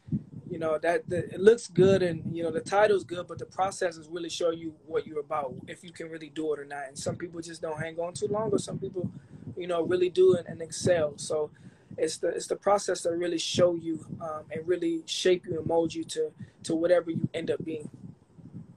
you 0.50 0.58
know 0.58 0.78
that 0.78 1.04
it 1.08 1.40
looks 1.40 1.68
good 1.68 2.02
and 2.02 2.34
you 2.34 2.42
know 2.42 2.50
the 2.50 2.60
title's 2.60 3.04
good, 3.04 3.26
but 3.26 3.38
the 3.38 3.46
process 3.46 3.96
is 3.96 4.08
really 4.08 4.28
show 4.28 4.50
you 4.50 4.74
what 4.86 5.06
you're 5.06 5.20
about 5.20 5.54
if 5.66 5.82
you 5.82 5.92
can 5.92 6.08
really 6.08 6.28
do 6.28 6.52
it 6.54 6.60
or 6.60 6.64
not. 6.64 6.88
And 6.88 6.98
some 6.98 7.16
people 7.16 7.40
just 7.40 7.62
don't 7.62 7.78
hang 7.78 7.98
on 7.98 8.14
too 8.14 8.28
long, 8.28 8.50
or 8.50 8.58
some 8.58 8.78
people, 8.78 9.10
you 9.56 9.66
know, 9.66 9.82
really 9.82 10.10
do 10.10 10.34
it 10.34 10.46
and 10.48 10.60
excel. 10.62 11.14
So 11.16 11.50
it's 11.96 12.18
the 12.18 12.28
it's 12.28 12.46
the 12.46 12.56
process 12.56 13.02
that 13.02 13.16
really 13.16 13.38
show 13.38 13.74
you 13.74 14.06
um, 14.20 14.44
and 14.50 14.66
really 14.66 15.02
shape 15.06 15.46
you 15.46 15.58
and 15.58 15.66
mold 15.66 15.94
you 15.94 16.04
to 16.04 16.30
to 16.64 16.74
whatever 16.74 17.10
you 17.10 17.28
end 17.34 17.50
up 17.50 17.64
being. 17.64 17.90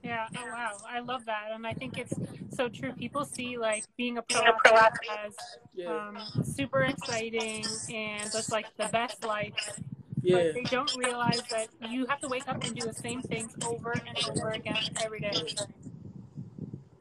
Yeah. 0.02 0.26
Oh, 0.36 0.46
wow. 0.46 0.72
I 0.88 1.00
love 1.00 1.24
that. 1.26 1.50
And 1.52 1.66
I 1.66 1.74
think 1.74 1.98
it's 1.98 2.12
so 2.54 2.68
true. 2.68 2.92
People 2.92 3.24
see 3.24 3.56
like 3.56 3.84
being 3.96 4.18
a 4.18 4.22
pro 4.22 4.42
athlete 4.42 5.10
as 5.24 5.86
um, 5.86 6.18
super 6.44 6.80
exciting 6.80 7.64
and 7.92 8.30
just 8.32 8.50
like 8.50 8.66
the 8.76 8.88
best 8.88 9.24
life. 9.24 9.80
Yeah. 10.22 10.36
But 10.36 10.54
they 10.54 10.62
don't 10.62 10.94
realize 10.96 11.42
that 11.50 11.68
you 11.88 12.06
have 12.06 12.20
to 12.20 12.28
wake 12.28 12.48
up 12.48 12.62
and 12.64 12.74
do 12.74 12.86
the 12.86 12.94
same 12.94 13.22
things 13.22 13.54
over 13.64 13.92
and 13.92 14.18
over 14.30 14.50
again 14.50 14.78
every 15.02 15.20
day. 15.20 15.54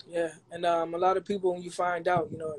Yeah. 0.07 0.30
And 0.51 0.65
um, 0.65 0.94
a 0.94 0.98
lot 0.98 1.18
of 1.18 1.25
people, 1.25 1.53
when 1.53 1.63
you 1.63 1.71
find 1.71 2.07
out, 2.07 2.30
you 2.31 2.38
know, 2.38 2.56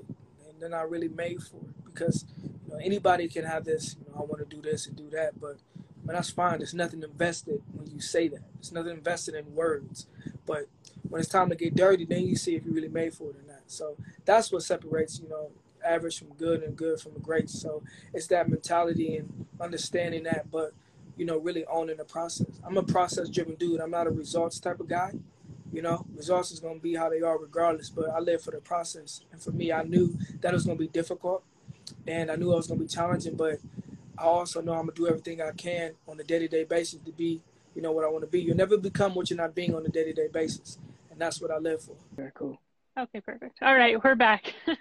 they're 0.58 0.68
not 0.68 0.90
really 0.90 1.08
made 1.08 1.42
for 1.42 1.56
it 1.56 1.84
because 1.84 2.24
you 2.66 2.72
know, 2.72 2.78
anybody 2.82 3.28
can 3.28 3.44
have 3.44 3.64
this, 3.64 3.96
you 3.98 4.12
know, 4.12 4.20
I 4.20 4.24
want 4.24 4.38
to 4.38 4.56
do 4.56 4.62
this 4.62 4.86
and 4.86 4.96
do 4.96 5.10
that. 5.10 5.40
But 5.40 5.58
but 6.04 6.14
that's 6.14 6.30
fine. 6.30 6.58
There's 6.58 6.74
nothing 6.74 7.02
invested 7.02 7.62
when 7.72 7.90
you 7.90 8.00
say 8.00 8.28
that. 8.28 8.42
There's 8.54 8.72
nothing 8.72 8.92
invested 8.92 9.34
in 9.34 9.54
words. 9.54 10.06
But 10.46 10.66
when 11.08 11.20
it's 11.20 11.30
time 11.30 11.48
to 11.50 11.54
get 11.54 11.74
dirty, 11.74 12.04
then 12.04 12.26
you 12.26 12.36
see 12.36 12.56
if 12.56 12.64
you 12.64 12.72
really 12.72 12.88
made 12.88 13.14
for 13.14 13.30
it 13.30 13.36
or 13.36 13.46
not. 13.46 13.62
So 13.66 13.96
that's 14.24 14.50
what 14.50 14.62
separates, 14.62 15.20
you 15.20 15.28
know, 15.28 15.50
average 15.84 16.18
from 16.18 16.28
good 16.34 16.62
and 16.62 16.76
good 16.76 17.00
from 17.00 17.12
great. 17.20 17.50
So 17.50 17.82
it's 18.12 18.26
that 18.28 18.48
mentality 18.48 19.16
and 19.16 19.46
understanding 19.60 20.24
that, 20.24 20.50
but 20.50 20.72
you 21.16 21.26
know, 21.26 21.38
really 21.38 21.64
owning 21.66 21.98
the 21.98 22.04
process. 22.04 22.46
I'm 22.64 22.76
a 22.76 22.82
process 22.82 23.28
driven 23.28 23.54
dude. 23.54 23.80
I'm 23.80 23.90
not 23.90 24.06
a 24.06 24.10
results 24.10 24.58
type 24.58 24.80
of 24.80 24.88
guy. 24.88 25.12
You 25.72 25.82
know, 25.82 26.06
results 26.14 26.50
is 26.50 26.60
gonna 26.60 26.78
be 26.78 26.94
how 26.94 27.08
they 27.08 27.20
are 27.20 27.38
regardless. 27.38 27.90
But 27.90 28.10
I 28.10 28.18
live 28.18 28.42
for 28.42 28.50
the 28.50 28.60
process. 28.60 29.20
And 29.30 29.40
for 29.40 29.50
me, 29.50 29.72
I 29.72 29.82
knew 29.82 30.16
that 30.40 30.52
was 30.52 30.64
gonna 30.64 30.78
be 30.78 30.88
difficult 30.88 31.44
and 32.06 32.30
I 32.30 32.36
knew 32.36 32.52
I 32.52 32.56
was 32.56 32.66
gonna 32.66 32.80
be 32.80 32.86
challenging, 32.86 33.36
but 33.36 33.58
I 34.22 34.26
also 34.26 34.62
know 34.62 34.72
I'm 34.74 34.82
gonna 34.82 34.92
do 34.92 35.08
everything 35.08 35.42
I 35.42 35.50
can 35.50 35.94
on 36.06 36.18
a 36.20 36.22
day 36.22 36.38
to 36.38 36.46
day 36.46 36.62
basis 36.62 37.00
to 37.02 37.12
be 37.12 37.42
you 37.74 37.82
know 37.82 37.90
what 37.90 38.04
I 38.04 38.08
want 38.08 38.22
to 38.22 38.30
be. 38.30 38.40
You'll 38.40 38.56
never 38.56 38.78
become 38.78 39.14
what 39.14 39.30
you're 39.30 39.36
not 39.36 39.54
being 39.54 39.74
on 39.74 39.84
a 39.84 39.88
day 39.88 40.04
to 40.04 40.12
day 40.12 40.28
basis, 40.32 40.78
and 41.10 41.20
that's 41.20 41.40
what 41.40 41.50
I 41.50 41.58
live 41.58 41.82
for. 41.82 41.96
Very 42.14 42.30
cool. 42.34 42.60
Okay, 42.96 43.20
perfect. 43.20 43.58
All 43.62 43.74
right, 43.74 44.02
we're 44.02 44.14
back. 44.14 44.54
um, 44.68 44.76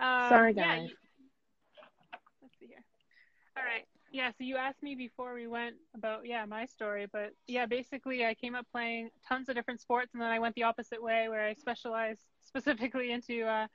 Sorry, 0.28 0.52
guys. 0.52 0.88
Yeah, 0.88 2.18
let's 2.42 2.54
see 2.58 2.66
here. 2.66 2.84
All 3.56 3.62
right. 3.62 3.84
Yeah, 4.10 4.30
so 4.30 4.44
you 4.44 4.56
asked 4.56 4.82
me 4.82 4.94
before 4.94 5.34
we 5.34 5.46
went 5.46 5.76
about 5.94 6.26
yeah 6.26 6.44
my 6.44 6.64
story, 6.64 7.06
but 7.12 7.30
yeah, 7.46 7.66
basically 7.66 8.24
I 8.24 8.34
came 8.34 8.56
up 8.56 8.66
playing 8.72 9.10
tons 9.28 9.48
of 9.48 9.54
different 9.54 9.80
sports, 9.80 10.10
and 10.12 10.20
then 10.20 10.30
I 10.30 10.40
went 10.40 10.56
the 10.56 10.64
opposite 10.64 11.00
way 11.00 11.28
where 11.28 11.46
I 11.46 11.54
specialized 11.54 12.22
specifically 12.42 13.12
into 13.12 13.44
uh, 13.44 13.66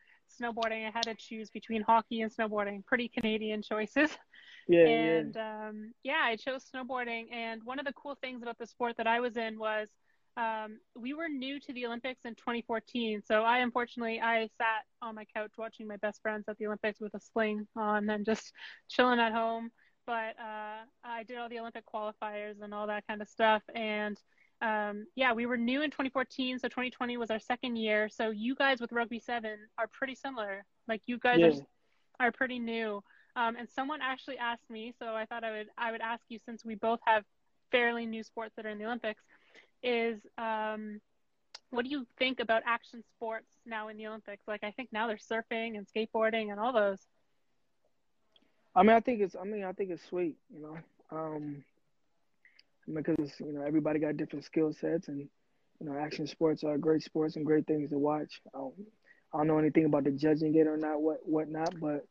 snowboarding. 0.41 0.85
I 0.85 0.91
had 0.93 1.03
to 1.03 1.15
choose 1.15 1.49
between 1.49 1.81
hockey 1.81 2.21
and 2.21 2.31
snowboarding. 2.35 2.85
Pretty 2.85 3.07
Canadian 3.07 3.61
choices. 3.61 4.09
Yeah. 4.71 4.85
And 4.85 5.35
yeah. 5.35 5.67
Um, 5.67 5.93
yeah, 6.03 6.21
I 6.23 6.35
chose 6.35 6.65
snowboarding. 6.73 7.31
And 7.31 7.61
one 7.63 7.79
of 7.79 7.85
the 7.85 7.93
cool 7.93 8.15
things 8.21 8.41
about 8.41 8.57
the 8.57 8.67
sport 8.67 8.95
that 8.97 9.07
I 9.07 9.19
was 9.19 9.37
in 9.37 9.59
was 9.59 9.89
um, 10.37 10.79
we 10.95 11.13
were 11.13 11.27
new 11.27 11.59
to 11.59 11.73
the 11.73 11.85
Olympics 11.85 12.21
in 12.23 12.35
2014. 12.35 13.21
So 13.25 13.43
I 13.43 13.59
unfortunately 13.59 14.21
I 14.21 14.49
sat 14.57 14.85
on 15.01 15.15
my 15.15 15.25
couch 15.25 15.51
watching 15.57 15.87
my 15.87 15.97
best 15.97 16.21
friends 16.21 16.45
at 16.47 16.57
the 16.57 16.67
Olympics 16.67 16.99
with 17.01 17.13
a 17.13 17.19
sling 17.19 17.67
on 17.75 18.09
and 18.09 18.25
just 18.25 18.53
chilling 18.89 19.19
at 19.19 19.33
home. 19.33 19.71
But 20.07 20.35
uh, 20.39 20.85
I 21.03 21.23
did 21.27 21.37
all 21.37 21.49
the 21.49 21.59
Olympic 21.59 21.83
qualifiers 21.85 22.61
and 22.61 22.73
all 22.73 22.87
that 22.87 23.05
kind 23.07 23.21
of 23.21 23.27
stuff. 23.27 23.61
And 23.75 24.17
um, 24.61 25.05
yeah, 25.15 25.33
we 25.33 25.45
were 25.45 25.57
new 25.57 25.81
in 25.81 25.89
2014, 25.89 26.59
so 26.59 26.67
2020 26.67 27.17
was 27.17 27.29
our 27.29 27.39
second 27.39 27.75
year. 27.75 28.09
So 28.09 28.29
you 28.29 28.55
guys 28.55 28.79
with 28.79 28.91
Rugby 28.91 29.19
Seven 29.19 29.57
are 29.77 29.87
pretty 29.87 30.15
similar. 30.15 30.63
Like 30.87 31.01
you 31.07 31.17
guys 31.17 31.39
yeah. 31.39 31.47
are 31.47 31.65
are 32.21 32.31
pretty 32.31 32.59
new. 32.59 33.03
Um, 33.35 33.55
and 33.55 33.69
someone 33.69 33.99
actually 34.01 34.37
asked 34.37 34.69
me, 34.69 34.93
so 34.99 35.15
I 35.15 35.25
thought 35.25 35.43
I 35.43 35.51
would 35.51 35.67
I 35.77 35.91
would 35.91 36.01
ask 36.01 36.23
you 36.29 36.39
since 36.45 36.65
we 36.65 36.75
both 36.75 36.99
have 37.05 37.23
fairly 37.71 38.05
new 38.05 38.23
sports 38.23 38.53
that 38.55 38.65
are 38.65 38.69
in 38.69 38.77
the 38.77 38.85
Olympics, 38.85 39.23
is 39.83 40.19
um, 40.37 40.99
what 41.69 41.85
do 41.85 41.89
you 41.91 42.05
think 42.19 42.39
about 42.39 42.63
action 42.65 43.03
sports 43.15 43.47
now 43.65 43.87
in 43.87 43.97
the 43.97 44.07
Olympics? 44.07 44.43
Like 44.47 44.63
I 44.63 44.71
think 44.71 44.89
now 44.91 45.07
there's 45.07 45.25
surfing 45.25 45.77
and 45.77 45.87
skateboarding 45.87 46.51
and 46.51 46.59
all 46.59 46.73
those. 46.73 46.99
I 48.75 48.83
mean, 48.83 48.95
I 48.95 48.99
think 48.99 49.21
it's 49.21 49.35
I 49.35 49.43
mean 49.43 49.63
I 49.63 49.71
think 49.73 49.91
it's 49.91 50.05
sweet, 50.05 50.35
you 50.53 50.61
know, 50.61 50.77
um, 51.11 51.63
because 52.93 53.33
you 53.39 53.53
know 53.53 53.63
everybody 53.63 53.99
got 53.99 54.17
different 54.17 54.45
skill 54.45 54.73
sets 54.73 55.07
and 55.07 55.27
you 55.79 55.85
know 55.85 55.97
action 55.97 56.27
sports 56.27 56.63
are 56.63 56.77
great 56.77 57.03
sports 57.03 57.35
and 57.35 57.45
great 57.45 57.65
things 57.67 57.89
to 57.89 57.97
watch. 57.97 58.41
Um, 58.53 58.71
I 59.33 59.37
don't 59.37 59.47
know 59.47 59.57
anything 59.57 59.85
about 59.85 60.03
the 60.03 60.11
judging 60.11 60.55
it 60.55 60.67
or 60.67 60.77
not, 60.77 61.01
what 61.01 61.19
what 61.25 61.49
not, 61.49 61.79
but 61.79 62.05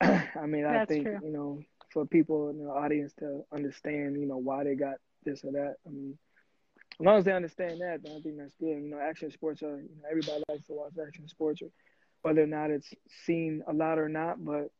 I 0.00 0.46
mean, 0.46 0.64
That's 0.64 0.82
I 0.82 0.84
think 0.84 1.04
true. 1.06 1.20
you 1.22 1.32
know, 1.32 1.60
for 1.92 2.04
people 2.06 2.50
in 2.50 2.58
the 2.58 2.70
audience 2.70 3.12
to 3.20 3.44
understand, 3.52 4.20
you 4.20 4.26
know, 4.26 4.36
why 4.36 4.64
they 4.64 4.74
got 4.74 4.96
this 5.24 5.44
or 5.44 5.52
that. 5.52 5.76
I 5.86 5.90
mean, 5.90 6.18
as 7.00 7.04
long 7.04 7.18
as 7.18 7.24
they 7.24 7.32
understand 7.32 7.80
that, 7.80 8.00
then 8.02 8.16
I 8.16 8.20
think 8.20 8.36
that's 8.38 8.54
good. 8.60 8.82
You 8.82 8.90
know, 8.90 8.98
action 8.98 9.30
sports 9.30 9.62
are, 9.62 9.76
you 9.76 9.88
know, 10.02 10.08
everybody 10.10 10.42
likes 10.48 10.66
to 10.66 10.74
watch 10.74 10.92
action 11.04 11.28
sports, 11.28 11.62
whether 12.22 12.42
or 12.42 12.46
not 12.46 12.70
it's 12.70 12.92
seen 13.24 13.62
a 13.66 13.72
lot 13.72 13.98
or 13.98 14.08
not. 14.08 14.44
But 14.44 14.70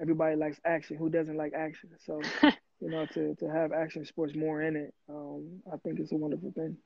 everybody 0.00 0.36
likes 0.36 0.60
action. 0.64 0.96
Who 0.96 1.08
doesn't 1.08 1.36
like 1.36 1.52
action? 1.54 1.90
So, 2.04 2.20
you 2.80 2.90
know, 2.90 3.06
to 3.06 3.34
to 3.36 3.50
have 3.50 3.72
action 3.72 4.04
sports 4.04 4.34
more 4.34 4.62
in 4.62 4.76
it, 4.76 4.94
um, 5.08 5.60
I 5.72 5.76
think 5.78 5.98
it's 6.00 6.12
a 6.12 6.16
wonderful 6.16 6.52
thing. 6.52 6.76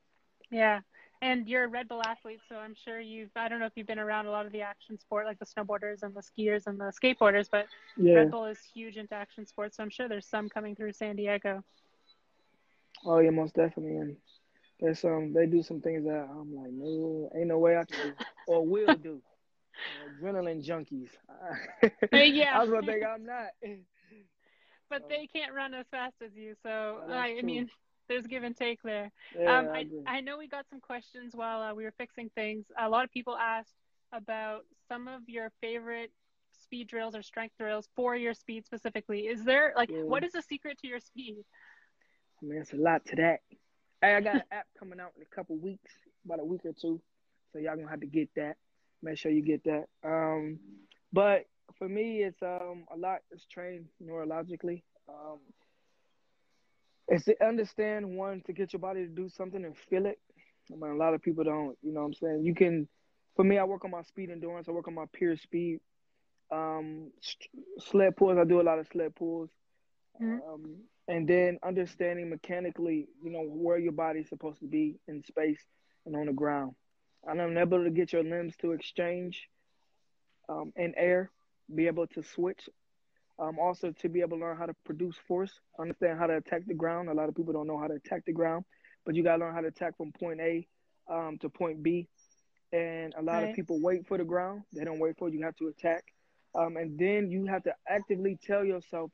Yeah, 0.51 0.81
and 1.23 1.47
you're 1.47 1.63
a 1.63 1.67
Red 1.67 1.87
Bull 1.87 2.01
athlete, 2.05 2.41
so 2.49 2.57
I'm 2.57 2.75
sure 2.75 2.99
you've, 2.99 3.29
I 3.37 3.47
don't 3.47 3.61
know 3.61 3.65
if 3.65 3.71
you've 3.75 3.87
been 3.87 3.97
around 3.97 4.25
a 4.25 4.31
lot 4.31 4.45
of 4.45 4.51
the 4.51 4.61
action 4.61 4.99
sport, 4.99 5.25
like 5.25 5.39
the 5.39 5.45
snowboarders 5.45 6.03
and 6.03 6.13
the 6.13 6.21
skiers 6.21 6.67
and 6.67 6.77
the 6.77 6.91
skateboarders, 7.01 7.47
but 7.49 7.67
yeah. 7.95 8.15
Red 8.15 8.31
Bull 8.31 8.45
is 8.45 8.59
huge 8.73 8.97
into 8.97 9.15
action 9.15 9.47
sports, 9.47 9.77
so 9.77 9.83
I'm 9.83 9.89
sure 9.89 10.09
there's 10.09 10.27
some 10.27 10.49
coming 10.49 10.75
through 10.75 10.91
San 10.91 11.15
Diego. 11.15 11.63
Oh, 13.05 13.19
yeah, 13.19 13.29
most 13.29 13.55
definitely. 13.55 13.95
And 13.95 14.17
there's 14.81 14.99
some 14.99 15.31
they 15.33 15.45
do 15.45 15.63
some 15.63 15.79
things 15.79 16.03
that 16.03 16.27
I'm 16.29 16.53
like, 16.53 16.71
no, 16.73 17.29
ain't 17.33 17.47
no 17.47 17.57
way 17.57 17.77
I 17.77 17.85
can 17.85 18.09
do 18.09 18.25
or 18.47 18.65
will 18.65 18.93
do. 18.95 19.21
Adrenaline 20.21 20.63
junkies. 20.63 21.09
Uh, 21.29 22.17
yeah, 22.17 22.51
I 22.59 22.59
was 22.59 22.69
gonna 22.69 22.85
think 22.85 23.03
I'm 23.03 23.25
not. 23.25 23.47
But 24.89 25.09
they 25.09 25.27
can't 25.33 25.53
run 25.53 25.73
as 25.73 25.85
fast 25.89 26.15
as 26.23 26.31
you, 26.35 26.55
so 26.63 26.99
oh, 27.07 27.11
I, 27.11 27.37
I 27.39 27.41
mean, 27.41 27.69
there's 28.07 28.27
give 28.27 28.43
and 28.43 28.55
take 28.55 28.81
there. 28.83 29.11
Yeah, 29.37 29.59
um, 29.59 29.69
I, 29.73 29.85
I, 30.05 30.17
I 30.17 30.21
know 30.21 30.37
we 30.37 30.47
got 30.47 30.65
some 30.69 30.79
questions 30.79 31.35
while 31.35 31.61
uh, 31.61 31.73
we 31.73 31.83
were 31.83 31.93
fixing 31.97 32.29
things. 32.35 32.65
A 32.79 32.89
lot 32.89 33.03
of 33.03 33.11
people 33.11 33.35
asked 33.37 33.75
about 34.11 34.65
some 34.87 35.07
of 35.07 35.21
your 35.27 35.51
favorite 35.61 36.11
speed 36.61 36.87
drills 36.87 37.15
or 37.15 37.21
strength 37.21 37.55
drills 37.57 37.87
for 37.95 38.15
your 38.15 38.33
speed 38.33 38.65
specifically. 38.65 39.21
Is 39.21 39.43
there 39.43 39.73
like 39.75 39.89
yeah. 39.89 40.03
what 40.03 40.23
is 40.23 40.33
the 40.33 40.41
secret 40.41 40.77
to 40.79 40.87
your 40.87 40.99
speed? 40.99 41.43
I 42.41 42.45
mean, 42.45 42.59
it's 42.59 42.73
a 42.73 42.77
lot 42.77 43.05
to 43.07 43.15
that. 43.17 43.39
Hey, 44.01 44.15
I 44.15 44.21
got 44.21 44.35
an 44.35 44.43
app 44.51 44.67
coming 44.77 44.99
out 44.99 45.11
in 45.15 45.23
a 45.23 45.35
couple 45.35 45.57
weeks, 45.57 45.91
about 46.25 46.39
a 46.39 46.45
week 46.45 46.61
or 46.65 46.73
two, 46.73 47.01
so 47.51 47.59
y'all 47.59 47.75
gonna 47.75 47.89
have 47.89 48.01
to 48.01 48.07
get 48.07 48.29
that. 48.35 48.57
Make 49.01 49.17
sure 49.17 49.31
you 49.31 49.41
get 49.41 49.63
that. 49.63 49.85
Um, 50.03 50.59
but 51.11 51.45
for 51.77 51.87
me, 51.87 52.23
it's 52.23 52.41
um 52.41 52.85
a 52.93 52.97
lot 52.97 53.19
It's 53.31 53.45
trained 53.45 53.85
neurologically. 54.01 54.83
Um, 55.07 55.39
it's 57.07 57.25
to 57.25 57.45
understand 57.45 58.15
one 58.15 58.41
to 58.45 58.53
get 58.53 58.73
your 58.73 58.79
body 58.79 59.01
to 59.01 59.07
do 59.07 59.29
something 59.29 59.63
and 59.63 59.77
feel 59.89 60.05
it. 60.05 60.19
I 60.71 60.75
mean, 60.75 60.91
a 60.91 60.95
lot 60.95 61.13
of 61.13 61.21
people 61.21 61.43
don't. 61.43 61.77
You 61.81 61.93
know 61.93 62.01
what 62.01 62.07
I'm 62.07 62.13
saying? 62.13 62.43
You 62.43 62.55
can. 62.55 62.87
For 63.35 63.43
me, 63.43 63.57
I 63.57 63.63
work 63.63 63.83
on 63.83 63.91
my 63.91 64.03
speed 64.03 64.29
endurance. 64.29 64.67
I 64.69 64.71
work 64.71 64.87
on 64.87 64.93
my 64.93 65.05
pure 65.11 65.35
speed. 65.35 65.79
Um, 66.51 67.11
sled 67.79 68.15
pulls. 68.15 68.37
I 68.37 68.43
do 68.43 68.61
a 68.61 68.63
lot 68.63 68.79
of 68.79 68.87
sled 68.91 69.15
pulls. 69.15 69.49
Mm-hmm. 70.21 70.37
Um, 70.47 70.75
and 71.07 71.27
then 71.27 71.57
understanding 71.65 72.29
mechanically, 72.29 73.07
you 73.23 73.31
know, 73.31 73.41
where 73.41 73.77
your 73.77 73.91
body's 73.91 74.29
supposed 74.29 74.59
to 74.59 74.67
be 74.67 74.99
in 75.07 75.23
space 75.23 75.59
and 76.05 76.15
on 76.15 76.27
the 76.27 76.33
ground. 76.33 76.75
And 77.25 77.41
I'm 77.41 77.57
able 77.57 77.83
to 77.83 77.89
get 77.89 78.13
your 78.13 78.23
limbs 78.23 78.55
to 78.61 78.71
exchange 78.71 79.49
um, 80.47 80.71
in 80.75 80.93
air 80.95 81.31
be 81.73 81.87
able 81.87 82.07
to 82.07 82.23
switch. 82.23 82.69
Um, 83.39 83.57
also 83.57 83.91
to 83.91 84.09
be 84.09 84.21
able 84.21 84.37
to 84.37 84.43
learn 84.43 84.57
how 84.57 84.67
to 84.67 84.75
produce 84.85 85.15
force, 85.27 85.51
understand 85.79 86.19
how 86.19 86.27
to 86.27 86.37
attack 86.37 86.65
the 86.67 86.73
ground. 86.73 87.09
A 87.09 87.13
lot 87.13 87.29
of 87.29 87.35
people 87.35 87.51
don't 87.51 87.67
know 87.67 87.79
how 87.79 87.87
to 87.87 87.95
attack 87.95 88.25
the 88.25 88.31
ground, 88.31 88.63
but 89.05 89.15
you 89.15 89.23
got 89.23 89.37
to 89.37 89.45
learn 89.45 89.53
how 89.55 89.61
to 89.61 89.67
attack 89.67 89.97
from 89.97 90.11
point 90.11 90.39
A 90.39 90.67
um, 91.11 91.37
to 91.39 91.49
point 91.49 91.81
B. 91.81 92.07
And 92.71 93.13
a 93.17 93.21
lot 93.21 93.41
right. 93.41 93.49
of 93.49 93.55
people 93.55 93.81
wait 93.81 94.07
for 94.07 94.17
the 94.17 94.23
ground. 94.23 94.63
They 94.73 94.83
don't 94.83 94.99
wait 94.99 95.17
for 95.17 95.27
it. 95.27 95.33
You 95.33 95.43
have 95.43 95.55
to 95.57 95.67
attack. 95.67 96.03
Um, 96.55 96.77
and 96.77 96.97
then 96.97 97.31
you 97.31 97.45
have 97.47 97.63
to 97.63 97.73
actively 97.87 98.37
tell 98.45 98.63
yourself 98.63 99.11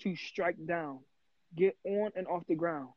to 0.00 0.16
strike 0.16 0.56
down, 0.66 1.00
get 1.56 1.76
on 1.84 2.10
and 2.16 2.26
off 2.26 2.42
the 2.48 2.56
ground. 2.56 2.88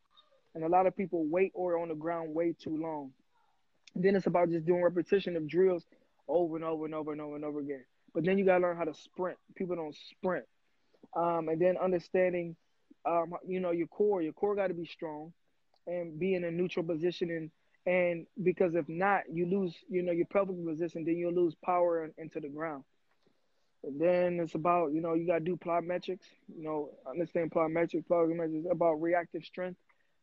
And 0.56 0.64
a 0.64 0.68
lot 0.68 0.88
of 0.88 0.96
people 0.96 1.26
wait 1.28 1.52
or 1.54 1.80
on 1.80 1.90
the 1.90 1.96
ground 1.96 2.34
way 2.34 2.56
too 2.58 2.78
long. 2.78 3.12
And 3.96 4.04
then 4.04 4.16
it's 4.16 4.28
about 4.28 4.50
just 4.50 4.66
doing 4.66 4.84
repetition 4.84 5.36
of 5.36 5.48
drills 5.48 5.86
over 6.28 6.56
and 6.56 6.66
over 6.66 6.86
and 6.86 6.96
over 6.96 7.12
and 7.12 7.22
over 7.22 7.36
and 7.36 7.46
over 7.46 7.60
again. 7.60 7.84
But 8.14 8.26
then 8.26 8.38
you 8.38 8.46
gotta 8.46 8.62
learn 8.62 8.78
how 8.78 8.86
to 8.86 8.94
sprint. 8.94 9.38
People 9.56 9.76
don't 9.76 9.96
sprint. 9.96 10.46
Um, 11.16 11.50
and 11.50 11.62
then 11.62 11.78
understanding, 11.78 12.56
um, 13.06 13.34
you 13.48 13.60
know, 13.60 13.72
your 13.72 13.88
core. 13.88 14.22
Your 14.22 14.34
core 14.34 14.56
got 14.56 14.68
to 14.68 14.74
be 14.74 14.86
strong, 14.86 15.34
and 15.86 16.20
be 16.20 16.34
in 16.34 16.44
a 16.44 16.52
neutral 16.52 16.86
position. 16.86 17.30
And 17.30 17.52
and 17.86 18.26
because 18.42 18.76
if 18.76 18.88
not, 18.88 19.24
you 19.32 19.46
lose, 19.46 19.76
you 19.90 20.02
know, 20.04 20.12
your 20.12 20.26
pelvic 20.26 20.56
position. 20.66 21.04
Then 21.06 21.18
you'll 21.18 21.34
lose 21.34 21.56
power 21.64 22.10
into 22.18 22.40
the 22.40 22.50
ground. 22.50 22.84
And 23.84 24.00
then 24.00 24.40
it's 24.40 24.56
about, 24.56 24.94
you 24.94 25.02
know, 25.02 25.14
you 25.14 25.28
got 25.28 25.40
to 25.40 25.44
do 25.44 25.58
plyometrics. 25.58 26.26
You 26.48 26.64
know, 26.64 26.90
understand 27.08 27.52
plyometrics. 27.52 28.06
Plyometrics 28.08 28.62
is 28.62 28.66
about 28.72 29.02
reactive 29.02 29.44
strength. 29.44 29.78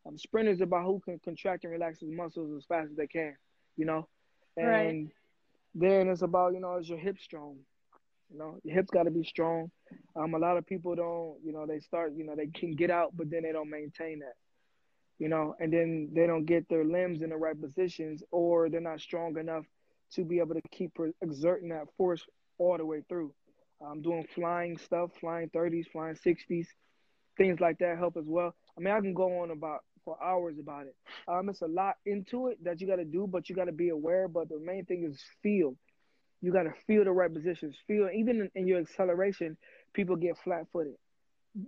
Um, 0.07 0.17
sprint 0.17 0.49
is 0.49 0.63
about 0.63 0.87
who 0.87 1.01
can 1.05 1.19
contract 1.19 1.65
and 1.65 1.73
relax 1.73 2.01
his 2.01 2.11
muscles 2.11 2.57
as 2.57 2.65
fast 2.65 2.91
as 2.91 2.97
they 2.97 3.07
can. 3.07 3.37
You 3.77 3.85
know, 3.85 4.09
and 4.57 4.67
right. 4.67 5.07
then 5.75 6.09
it's 6.09 6.23
about, 6.23 6.55
you 6.55 6.61
know, 6.61 6.79
is 6.79 6.89
your 6.89 6.99
hip 6.99 7.19
strong? 7.21 7.59
You 8.33 8.39
know, 8.39 8.59
your 8.65 8.75
hips 8.75 8.91
got 8.91 9.03
to 9.03 9.11
be 9.11 9.25
strong. 9.25 9.71
Um, 10.17 10.35
a 10.35 10.39
lot 10.39 10.57
of 10.57 10.67
people 10.67 10.95
don't, 10.95 11.37
you 11.45 11.53
know, 11.53 11.67
they 11.67 11.81
start, 11.81 12.13
you 12.15 12.25
know, 12.25 12.35
they 12.37 12.47
can 12.49 12.73
get 12.73 12.91
out, 12.91 13.17
but 13.17 13.31
then 13.31 13.43
they 13.43 13.53
don't 13.53 13.71
maintain 13.71 14.21
that. 14.21 14.35
You 15.19 15.29
know, 15.29 15.55
and 15.61 15.73
then 15.73 16.11
they 16.15 16.27
don't 16.27 16.47
get 16.47 16.69
their 16.69 16.85
limbs 16.85 17.23
in 17.23 17.31
the 17.31 17.37
right 17.37 17.61
positions, 17.61 18.23
or 18.31 18.71
they're 18.71 18.81
not 18.81 19.01
strong 19.01 19.39
enough 19.39 19.65
to 20.15 20.25
be 20.25 20.39
able 20.39 20.55
to 20.55 20.63
keep 20.71 20.93
exerting 21.23 21.69
that 21.69 21.87
force 21.97 22.25
all 22.59 22.77
the 22.79 22.87
way 22.87 23.03
through. 23.09 23.33
I'm 23.81 24.03
doing 24.03 24.27
flying 24.35 24.79
stuff, 24.79 25.11
flying 25.21 25.49
30s, 25.51 25.87
flying 25.93 26.15
60s, 26.15 26.67
things 27.37 27.61
like 27.61 27.79
that 27.79 27.99
help 27.99 28.17
as 28.17 28.27
well. 28.27 28.55
I 28.77 28.81
mean, 28.81 28.95
I 28.95 29.01
can 29.01 29.15
go 29.15 29.41
on 29.41 29.51
about 29.51 29.81
for 30.05 30.23
hours 30.23 30.57
about 30.59 30.87
it. 30.87 30.97
Um, 31.29 31.49
it's 31.49 31.63
a 31.63 31.67
lot 31.67 31.95
into 32.07 32.49
it 32.49 32.63
that 32.65 32.81
you 32.81 32.87
got 32.87 32.97
to 32.97 33.05
do, 33.05 33.27
but 33.31 33.49
you 33.49 33.55
got 33.55 33.67
to 33.67 33.73
be 33.73 33.91
aware. 33.91 34.29
But 34.29 34.49
the 34.49 34.59
main 34.59 34.85
thing 34.85 35.05
is 35.05 35.23
feel 35.43 35.77
you 36.41 36.53
got 36.53 36.63
to 36.63 36.73
feel 36.87 37.05
the 37.05 37.13
right 37.13 37.33
positions. 37.33 37.77
Feel 37.87 38.09
even 38.15 38.41
in, 38.41 38.51
in 38.55 38.67
your 38.67 38.81
acceleration, 38.81 39.57
people 39.93 40.17
get 40.17 40.37
flat 40.39 40.67
footed. 40.73 40.95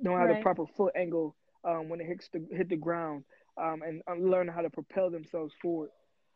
Know 0.00 0.16
how 0.16 0.26
right. 0.26 0.36
the 0.36 0.42
proper 0.42 0.64
foot 0.76 0.92
angle 0.96 1.34
um, 1.64 1.88
when 1.88 2.00
it 2.00 2.06
hits 2.06 2.28
the 2.32 2.44
hit 2.50 2.68
the 2.68 2.76
ground, 2.76 3.24
um, 3.56 3.82
and 3.82 4.02
uh, 4.08 4.14
learn 4.14 4.48
how 4.48 4.60
to 4.60 4.70
propel 4.70 5.10
themselves 5.10 5.52
forward. 5.60 5.90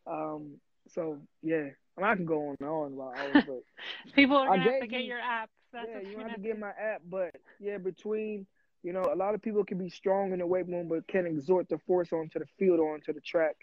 Um, 0.07 0.57
so 0.88 1.19
yeah, 1.43 1.69
I, 1.97 2.00
mean, 2.00 2.11
I 2.11 2.14
can 2.14 2.26
go 2.26 2.49
on 2.49 2.57
and 2.61 2.69
on 2.69 2.93
about 2.93 3.19
hours, 3.19 3.45
but 3.47 3.62
people 4.14 4.37
are 4.37 4.49
gonna 4.49 4.62
have 4.62 4.81
to 4.81 4.87
get 4.87 5.05
your 5.05 5.21
app. 5.21 5.50
That's 5.73 5.88
yeah, 5.90 6.11
you 6.11 6.19
have 6.19 6.35
to 6.35 6.40
get 6.40 6.59
my 6.59 6.71
app, 6.71 7.02
but 7.09 7.35
yeah, 7.61 7.78
between 7.78 8.47
you 8.87 8.93
know, 8.93 9.11
a 9.12 9.16
lot 9.16 9.35
of 9.35 9.43
people 9.43 9.64
can 9.64 9.78
be 9.78 9.90
strong 9.90 10.33
in 10.33 10.38
the 10.38 10.47
weight 10.47 10.69
room, 10.69 10.87
but 10.88 11.09
can 11.09 11.26
exert 11.26 11.69
the 11.69 11.78
force 11.88 12.12
onto 12.12 12.38
the 12.38 12.47
field 12.57 12.78
or 12.78 12.95
onto 12.95 13.12
the 13.12 13.21
track. 13.21 13.57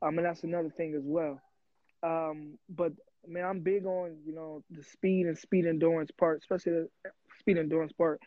Um, 0.00 0.16
and 0.16 0.26
that's 0.26 0.42
another 0.42 0.70
thing 0.70 0.94
as 0.94 1.02
well. 1.04 1.38
Um, 2.02 2.58
but 2.70 2.92
man, 3.28 3.44
I'm 3.44 3.60
big 3.60 3.84
on 3.84 4.16
you 4.24 4.34
know 4.34 4.64
the 4.70 4.82
speed 4.82 5.26
and 5.26 5.36
speed 5.36 5.66
endurance 5.66 6.10
part, 6.18 6.38
especially 6.38 6.72
the 6.72 6.88
speed 7.40 7.58
endurance 7.58 7.92
part. 7.92 8.20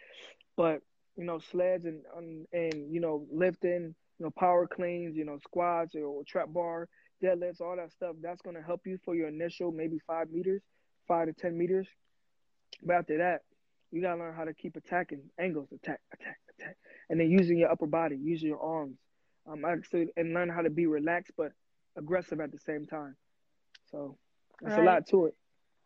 But 0.58 0.79
you 1.15 1.24
know, 1.24 1.39
sleds 1.51 1.86
and 1.86 2.01
and, 2.17 2.46
and 2.51 2.93
you 2.93 3.00
know 3.00 3.25
lifting, 3.32 3.96
you 4.20 4.25
know, 4.25 4.32
power 4.38 4.67
cleans, 4.67 5.15
you 5.15 5.25
know, 5.25 5.38
squats 5.43 5.96
or, 5.96 6.24
trap 6.27 6.48
bar, 6.50 6.88
deadlifts, 7.24 7.62
all 7.62 7.75
that 7.77 7.91
stuff. 7.91 8.15
That's 8.22 8.41
going 8.41 8.55
to 8.55 8.62
help 8.62 8.82
you 8.86 8.98
for 9.05 9.15
your 9.15 9.27
initial 9.27 9.72
maybe 9.72 10.00
five 10.05 10.29
meters, 10.32 10.62
five 11.08 11.27
to 11.27 11.34
ten 11.34 11.58
meters. 11.58 11.88
But 12.82 12.96
after 12.96 13.17
that, 13.20 13.41
you 13.91 14.01
gotta 14.01 14.20
learn 14.20 14.36
how 14.36 14.46
to 14.46 14.53
keep 14.53 14.75
attacking 14.75 15.22
angles, 15.39 15.70
attack, 15.72 16.00
attack, 16.13 16.38
attack, 16.58 16.77
and 17.10 17.20
then 17.20 17.29
using 17.29 17.58
your 17.58 17.72
upper 17.72 17.86
body, 17.86 18.17
using 18.20 18.50
your 18.50 18.60
arms, 18.60 18.98
um, 19.48 19.63
actually, 19.65 20.08
and 20.17 20.34
learn 20.34 20.50
how 20.50 20.62
to 20.62 20.72
be 20.72 20.88
relaxed 20.88 21.34
but 21.38 21.51
aggressive 21.96 22.39
at 22.39 22.51
the 22.51 22.58
same 22.58 22.86
time. 22.86 23.15
So 23.91 24.17
there's 24.62 24.77
right. 24.77 24.82
a 24.82 24.86
lot 24.86 25.08
to 25.10 25.27
it. 25.27 25.36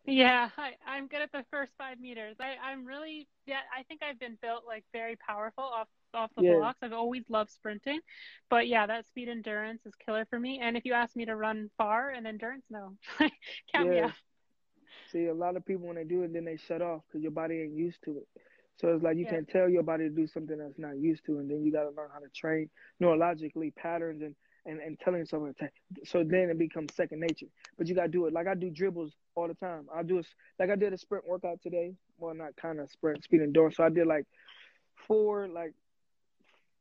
Yeah, 0.08 0.50
I, 0.58 0.72
I'm 0.88 1.08
good 1.08 1.22
at 1.22 1.34
the 1.34 1.44
first 1.52 1.74
five 1.78 2.00
meters. 2.00 2.38
I, 2.40 2.56
I'm 2.66 2.86
really, 2.86 3.28
yeah, 3.46 3.60
I 3.78 3.84
think 3.84 4.02
I've 4.02 4.18
been 4.18 4.38
built 4.42 4.64
like 4.66 4.86
very 4.94 5.18
powerful 5.18 5.66
off 5.66 5.88
off 6.14 6.32
the 6.38 6.44
yeah. 6.44 6.56
blocks. 6.56 6.80
I've 6.82 6.94
always 6.94 7.24
loved 7.28 7.52
sprinting, 7.52 8.00
but 8.50 8.70
yeah, 8.70 8.88
that 8.88 9.06
speed 9.06 9.28
endurance 9.28 9.86
is 9.86 9.94
killer 9.96 10.26
for 10.30 10.40
me. 10.40 10.60
And 10.64 10.78
if 10.78 10.86
you 10.86 10.94
ask 10.94 11.14
me 11.18 11.26
to 11.26 11.36
run 11.36 11.70
far 11.78 12.12
and 12.12 12.26
endurance, 12.26 12.64
no, 12.70 12.94
count 13.20 13.32
yeah. 13.74 13.84
me 13.84 14.00
out. 14.00 14.12
See, 15.12 15.26
a 15.26 15.34
lot 15.34 15.58
of 15.58 15.66
people 15.66 15.88
when 15.88 15.98
they 15.98 16.06
do 16.06 16.24
it, 16.24 16.32
then 16.34 16.46
they 16.46 16.56
shut 16.56 16.82
off 16.82 17.02
because 17.08 17.22
your 17.22 17.32
body 17.32 17.62
ain't 17.62 17.76
used 17.76 18.02
to 18.06 18.12
it. 18.18 18.28
So 18.80 18.94
it's 18.94 19.04
like 19.04 19.18
you 19.18 19.26
yeah. 19.26 19.36
can 19.36 19.46
tell 19.46 19.68
your 19.68 19.84
body 19.84 20.06
to 20.06 20.10
do 20.10 20.28
something 20.28 20.58
that's 20.58 20.80
not 20.80 20.98
used 20.98 21.26
to, 21.26 21.40
and 21.40 21.52
then 21.52 21.66
you 21.66 21.72
got 21.74 21.84
to 21.84 21.90
learn 21.90 22.10
how 22.14 22.20
to 22.20 22.30
train 22.34 22.70
neurologically 23.02 23.76
patterns 23.76 24.22
and 24.22 24.36
and, 24.68 24.80
and 24.82 25.00
telling 25.00 25.20
yourself 25.20 25.48
attack. 25.50 25.74
So 26.06 26.24
then 26.24 26.50
it 26.50 26.60
becomes 26.60 26.94
second 26.94 27.22
nature. 27.22 27.48
But 27.78 27.88
you 27.88 27.96
gotta 27.96 28.10
do 28.10 28.28
it. 28.28 28.34
Like 28.34 28.48
I 28.48 28.54
do 28.54 28.70
dribbles 28.70 29.14
all 29.34 29.48
the 29.48 29.54
time. 29.56 29.88
I 29.94 30.04
do 30.04 30.20
a, 30.20 30.24
like 30.60 30.70
I 30.70 30.76
did 30.76 30.94
a 30.94 30.98
sprint 30.98 31.28
workout 31.28 31.62
today. 31.64 31.94
Well, 32.20 32.36
not 32.36 32.56
kind 32.58 32.80
of 32.80 32.92
sprint, 32.92 33.24
speed 33.24 33.42
endurance. 33.42 33.78
So 33.78 33.84
I 33.84 33.90
did 33.90 34.06
like 34.06 34.26
four 35.08 35.48
like 35.48 35.74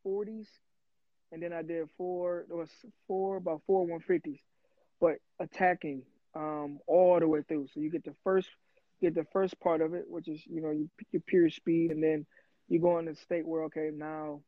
forties, 0.02 0.48
and 1.32 1.42
then 1.42 1.52
I 1.52 1.62
did 1.62 1.88
four. 1.96 2.44
There 2.48 2.56
was 2.56 2.70
four 3.06 3.36
about 3.36 3.62
four 3.66 3.86
one 3.86 4.00
fifties, 4.00 4.40
but 5.00 5.16
attacking 5.38 6.02
um 6.34 6.80
all 6.86 7.18
the 7.20 7.28
way 7.28 7.40
through. 7.46 7.68
So 7.72 7.80
you 7.80 7.90
get 7.90 8.04
the 8.04 8.14
first 8.24 8.48
get 9.00 9.14
the 9.14 9.26
first 9.32 9.58
part 9.60 9.80
of 9.80 9.94
it, 9.94 10.04
which 10.08 10.28
is 10.28 10.42
you 10.46 10.60
know 10.60 10.70
you 10.70 10.90
your 11.12 11.22
pure 11.24 11.50
speed, 11.50 11.92
and 11.92 12.02
then 12.02 12.26
you 12.68 12.80
go 12.80 12.98
in 12.98 13.06
a 13.06 13.14
state 13.14 13.46
where 13.46 13.64
okay 13.64 13.90
now 13.94 14.40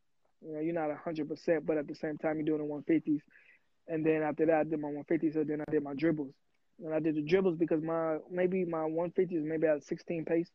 you 0.44 0.54
know, 0.54 0.60
you're 0.60 0.74
not 0.74 0.96
hundred 1.04 1.28
percent, 1.28 1.66
but 1.66 1.76
at 1.76 1.86
the 1.88 1.94
same 1.94 2.18
time, 2.18 2.36
you're 2.36 2.46
doing 2.46 2.58
the 2.58 2.64
one 2.64 2.82
fifties. 2.82 3.22
And 3.86 4.04
then 4.04 4.22
after 4.22 4.46
that, 4.46 4.56
I 4.60 4.64
did 4.64 4.80
my 4.80 4.88
one 4.88 5.04
fifties. 5.04 5.34
So 5.34 5.44
then 5.44 5.60
I 5.60 5.70
did 5.70 5.82
my 5.82 5.94
dribbles. 5.94 6.34
And 6.84 6.94
I 6.94 7.00
did 7.00 7.16
the 7.16 7.22
dribbles 7.22 7.56
because 7.56 7.82
my 7.82 8.18
maybe 8.30 8.64
my 8.64 8.84
one 8.84 9.10
fifties 9.10 9.42
maybe 9.42 9.66
at 9.66 9.82
sixteen 9.82 10.24
pace, 10.24 10.48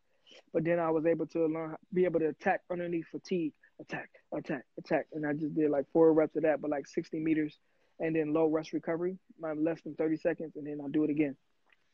but 0.54 0.64
then 0.64 0.80
I 0.80 0.90
was 0.90 1.06
able 1.06 1.26
to 1.28 1.48
learn 1.48 1.76
be 1.94 2.06
able 2.06 2.22
to 2.22 2.28
attack 2.28 2.62
underneath 2.72 3.08
fatigue, 3.12 3.52
attack, 3.82 4.10
attack, 4.34 4.64
attack, 4.80 5.08
and 5.12 5.28
I 5.28 5.34
just 5.34 5.54
did 5.54 5.70
like 5.70 5.86
four 5.92 6.14
reps 6.14 6.38
of 6.38 6.44
that, 6.44 6.62
but 6.62 6.72
like 6.72 6.88
sixty 6.88 7.20
meters, 7.20 7.60
and 8.00 8.16
then 8.16 8.34
low 8.34 8.48
rest 8.48 8.72
recovery, 8.72 9.18
my 9.38 9.52
less 9.52 9.82
than 9.82 9.96
thirty 9.96 10.16
seconds, 10.16 10.54
and 10.56 10.66
then 10.66 10.80
I 10.82 10.88
do 10.90 11.04
it 11.04 11.10
again. 11.10 11.36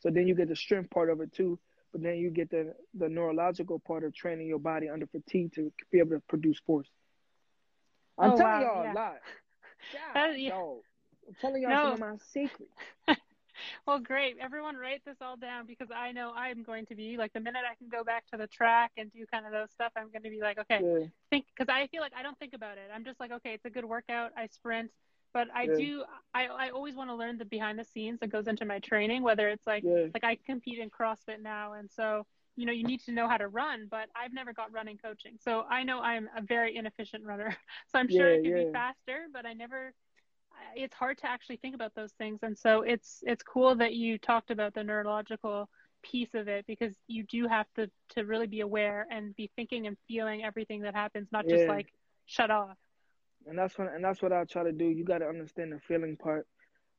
So 0.02 0.12
then 0.12 0.28
you 0.28 0.36
get 0.36 0.50
the 0.50 0.56
strength 0.56 0.92
part 0.92 1.10
of 1.10 1.22
it 1.22 1.34
too, 1.34 1.58
but 1.92 2.04
then 2.04 2.18
you 2.18 2.30
get 2.30 2.52
the 2.52 2.76
the 2.94 3.10
neurological 3.10 3.80
part 3.80 4.04
of 4.04 4.14
training 4.14 4.46
your 4.46 4.60
body 4.60 4.90
under 4.90 5.08
fatigue 5.08 5.54
to 5.56 5.72
be 5.92 5.98
able 5.98 6.12
to 6.12 6.22
produce 6.28 6.60
force. 6.68 6.88
I'm 8.20 8.32
oh, 8.32 8.38
telling 8.38 8.44
wow, 8.44 8.62
y'all 8.62 8.84
yeah. 8.84 8.94
a 8.94 8.96
lot. 8.96 9.18
God, 10.14 10.38
yeah. 10.38 10.56
I'm 11.28 11.36
telling 11.42 11.62
y'all 11.62 11.72
No. 11.72 11.84
some 11.84 11.94
of 11.94 12.00
my 12.00 12.16
secrets. 12.32 12.72
Well, 13.86 14.00
great. 14.00 14.38
Everyone 14.40 14.78
write 14.78 15.02
this 15.06 15.18
all 15.22 15.36
down 15.36 15.66
because 15.66 15.90
I 15.94 16.12
know 16.12 16.32
I'm 16.36 16.64
going 16.64 16.86
to 16.88 16.96
be 16.96 17.18
like 17.18 17.34
the 17.34 17.40
minute 17.40 17.64
I 17.70 17.76
can 17.76 17.90
go 17.90 18.04
back 18.04 18.26
to 18.32 18.38
the 18.38 18.48
track 18.48 18.92
and 18.98 19.12
do 19.12 19.26
kind 19.32 19.46
of 19.46 19.52
those 19.52 19.72
stuff, 19.72 19.92
I'm 19.96 20.10
going 20.12 20.24
to 20.24 20.30
be 20.30 20.40
like, 20.42 20.60
okay, 20.60 20.80
Yeah, 20.82 21.06
think 21.30 21.46
because 21.58 21.72
I 21.72 21.88
feel 21.88 22.02
like 22.02 22.14
I 22.16 22.24
don't 22.24 22.38
think 22.40 22.54
about 22.54 22.78
it. 22.78 22.90
I'm 22.94 23.04
just 23.04 23.20
like, 23.20 23.32
okay, 23.32 23.54
it's 23.54 23.66
a 23.66 23.70
good 23.70 23.86
workout. 23.86 24.32
I 24.38 24.48
sprint, 24.48 24.92
but 25.34 25.48
I 25.54 25.66
Yeah. 25.66 25.76
do. 25.76 26.04
I 26.34 26.48
I 26.48 26.70
always 26.70 26.96
want 26.96 27.10
to 27.10 27.16
learn 27.16 27.38
the 27.38 27.46
behind 27.46 27.80
the 27.80 27.84
scenes 27.86 28.20
that 28.20 28.28
goes 28.32 28.48
into 28.48 28.66
my 28.66 28.80
training. 28.80 29.24
Whether 29.24 29.50
it's 29.50 29.68
like 29.68 29.84
yeah, 29.84 30.08
like 30.14 30.24
I 30.24 30.36
compete 30.46 30.80
in 30.80 30.90
CrossFit 30.90 31.42
now, 31.42 31.74
and 31.74 31.90
so 31.92 32.26
you 32.60 32.68
know 32.68 32.74
you 32.74 32.86
need 32.86 33.02
to 33.06 33.12
know 33.14 33.28
how 33.30 33.38
to 33.38 33.48
run. 33.48 33.88
But 33.90 34.10
I've 34.16 34.34
never 34.34 34.54
got 34.54 34.74
running 34.74 34.98
coaching, 34.98 35.38
so 35.40 35.64
I 35.70 35.84
know 35.84 36.02
I'm 36.02 36.30
a 36.38 36.42
very 36.42 36.76
inefficient 36.78 37.26
runner. 37.26 37.56
So 37.92 38.00
I'm 38.00 38.10
sure 38.10 38.28
Yeah, 38.28 38.34
I 38.34 38.40
could 38.40 38.54
yeah. 38.54 38.64
be 38.64 38.68
faster, 38.74 39.28
but 39.34 39.46
I 39.46 39.54
never 39.54 39.94
it's 40.76 40.96
hard 40.96 41.18
to 41.20 41.30
actually 41.30 41.58
think 41.58 41.76
about 41.76 41.94
those 41.96 42.14
things, 42.14 42.40
and 42.44 42.58
so 42.58 42.82
it's 42.82 43.24
it's 43.26 43.44
cool 43.44 43.76
that 43.78 43.94
you 43.96 44.18
talked 44.20 44.52
about 44.52 44.74
the 44.74 44.84
neurological 44.84 45.70
piece 46.04 46.34
of 46.36 46.48
it 46.48 46.66
because 46.68 46.96
you 47.08 47.24
do 47.26 47.48
have 47.48 47.68
to 47.76 47.90
to 48.10 48.24
really 48.24 48.48
be 48.48 48.62
aware 48.62 49.08
and 49.12 49.36
be 49.36 49.50
thinking 49.56 49.88
and 49.88 49.98
feeling 50.08 50.44
everything 50.44 50.82
that 50.82 50.96
happens, 50.96 51.30
not 51.32 51.48
just 51.48 51.68
like 51.68 51.88
shut 52.26 52.52
off. 52.52 52.78
and 53.48 53.58
that's 53.58 53.78
what 53.78 53.94
and 53.94 54.04
that's 54.04 54.22
what 54.22 54.32
I 54.34 54.44
try 54.46 54.64
to 54.64 54.72
do. 54.72 54.86
You 54.86 55.04
got 55.06 55.20
to 55.20 55.28
understand 55.28 55.72
the 55.74 55.80
feeling 55.88 56.18
part, 56.18 56.48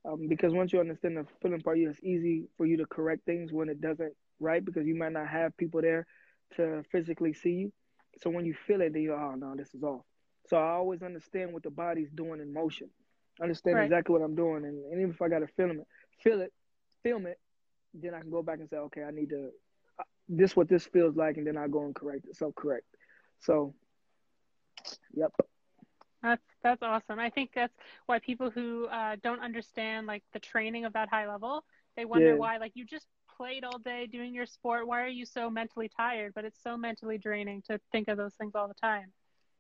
um, 0.05 0.29
because 0.29 0.53
once 0.55 0.73
you 0.73 0.81
understand 0.81 1.17
the 1.17 1.27
feeling 1.43 1.61
part, 1.63 1.79
it's 1.79 2.03
easy 2.03 2.45
for 2.57 2.67
you 2.67 2.77
to 2.79 2.87
correct 2.87 3.25
things 3.27 3.53
when 3.53 3.69
it 3.69 3.81
doesn't 3.81 4.15
right 4.41 4.65
because 4.65 4.87
you 4.87 4.97
might 4.97 5.13
not 5.13 5.29
have 5.29 5.57
people 5.57 5.83
there 5.83 6.07
to 6.57 6.83
physically 6.93 7.33
see 7.35 7.51
you. 7.51 7.73
So 8.19 8.31
when 8.31 8.45
you 8.47 8.55
feel 8.55 8.81
it, 8.83 8.93
then 8.93 9.03
you 9.03 9.15
oh 9.15 9.35
no, 9.37 9.55
this 9.57 9.75
is 9.75 9.83
off. 9.83 10.03
So 10.49 10.57
I 10.57 10.73
always 10.73 11.03
understand 11.03 11.53
what 11.53 11.63
the 11.63 11.71
body's 11.71 12.11
doing 12.11 12.41
in 12.41 12.53
motion. 12.53 12.89
Understand 13.43 13.79
Right. 13.79 13.81
exactly 13.81 14.13
what 14.13 14.23
I'm 14.25 14.35
doing, 14.37 14.65
and, 14.65 14.85
and 14.93 15.01
even 15.01 15.11
if 15.11 15.23
I 15.23 15.29
got 15.29 15.41
to 15.41 15.47
film 15.49 15.73
it, 15.81 15.87
feel 16.23 16.41
it, 16.41 16.53
film 17.03 17.27
it, 17.27 17.39
then 17.95 18.15
I 18.15 18.21
can 18.21 18.31
go 18.31 18.43
back 18.43 18.59
and 18.61 18.69
say, 18.69 18.77
okay, 18.77 19.03
I 19.03 19.11
need 19.11 19.31
to. 19.31 19.51
uh, 19.99 20.05
This 20.29 20.57
what 20.57 20.69
this 20.69 20.87
feels 20.87 21.17
like, 21.17 21.37
and 21.37 21.47
then 21.47 21.57
I 21.57 21.69
go 21.69 21.85
and 21.85 21.95
correct 21.95 22.27
it. 22.29 22.37
So 22.37 22.53
correct. 22.53 22.87
So, 23.41 23.75
yep. 25.15 25.33
That's 26.23 26.43
that's 26.63 26.83
awesome. 26.83 27.19
I 27.19 27.31
think 27.31 27.51
that's 27.55 27.75
why 28.07 28.19
people 28.19 28.51
who 28.51 28.87
uh, 28.87 29.17
don't 29.23 29.41
understand 29.41 30.07
like 30.07 30.23
the 30.33 30.39
training 30.41 30.85
of 30.85 30.93
that 30.95 31.09
high 31.09 31.29
level, 31.29 31.65
they 31.97 32.05
wonder 32.05 32.37
Yeah. 32.37 32.37
why 32.37 32.57
like 32.59 32.73
you 32.75 32.85
just 32.85 33.07
played 33.41 33.65
all 33.65 33.79
day 33.79 34.07
doing 34.07 34.35
your 34.35 34.45
sport. 34.45 34.87
Why 34.87 35.01
are 35.01 35.09
you 35.09 35.25
so 35.25 35.49
mentally 35.49 35.91
tired? 35.97 36.33
But 36.35 36.45
it's 36.45 36.63
so 36.63 36.77
mentally 36.77 37.17
draining 37.17 37.63
to 37.69 37.81
think 37.91 38.09
of 38.09 38.19
those 38.19 38.35
things 38.35 38.53
all 38.55 38.69
the 38.69 38.75
time. 38.75 39.13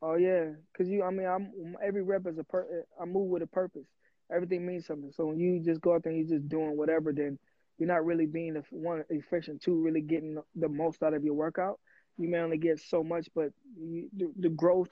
Oh 0.03 0.17
yeah, 0.17 0.51
cause 0.77 0.87
you. 0.87 1.03
I 1.03 1.11
mean, 1.11 1.27
I'm 1.27 1.77
every 1.83 2.03
rep 2.03 2.27
is 2.27 2.37
a 2.37 2.45
per. 2.45 2.85
I 3.01 3.07
move 3.07 3.29
with 3.31 3.43
a 3.43 3.47
purpose. 3.47 3.87
Everything 4.31 4.67
means 4.67 4.87
something. 4.87 5.13
So 5.13 5.27
when 5.27 5.39
you 5.39 5.61
just 5.65 5.81
go 5.81 5.95
out 5.95 6.03
there 6.03 6.13
and 6.13 6.21
you're 6.29 6.39
just 6.39 6.49
doing 6.49 6.77
whatever, 6.77 7.13
then 7.13 7.39
you're 7.79 7.89
not 7.89 8.05
really 8.05 8.27
being 8.27 8.55
the 8.55 8.65
one 8.71 9.03
efficient. 9.09 9.63
Two, 9.63 9.83
really 9.83 10.03
getting 10.03 10.39
the 10.55 10.69
most 10.69 11.03
out 11.03 11.15
of 11.15 11.25
your 11.25 11.35
workout. 11.35 11.81
You 12.19 12.29
may 12.29 12.39
only 12.39 12.59
get 12.59 12.81
so 12.81 13.03
much, 13.03 13.29
but 13.35 13.51
you, 13.79 14.11
the, 14.15 14.31
the 14.39 14.49
growth, 14.51 14.91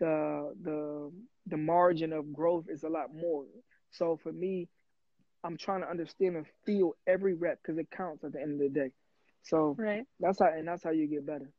the 0.00 0.54
the 0.62 1.12
the 1.48 1.58
margin 1.58 2.14
of 2.14 2.32
growth 2.32 2.64
is 2.70 2.82
a 2.82 2.88
lot 2.88 3.14
more. 3.14 3.44
So 3.90 4.18
for 4.22 4.32
me, 4.32 4.68
I'm 5.44 5.56
trying 5.56 5.82
to 5.82 5.88
understand 5.90 6.36
and 6.36 6.46
feel 6.64 6.94
every 7.06 7.34
rep 7.34 7.58
because 7.62 7.78
it 7.78 7.90
counts 7.90 8.24
at 8.24 8.32
the 8.32 8.40
end 8.40 8.52
of 8.52 8.58
the 8.58 8.68
day. 8.68 8.90
So 9.42 9.78
Right. 9.78 10.06
that's 10.20 10.38
how 10.40 10.46
and 10.46 10.66
that's 10.68 10.82
how 10.84 10.90
you 10.90 11.06
get 11.06 11.26
better. 11.26 11.52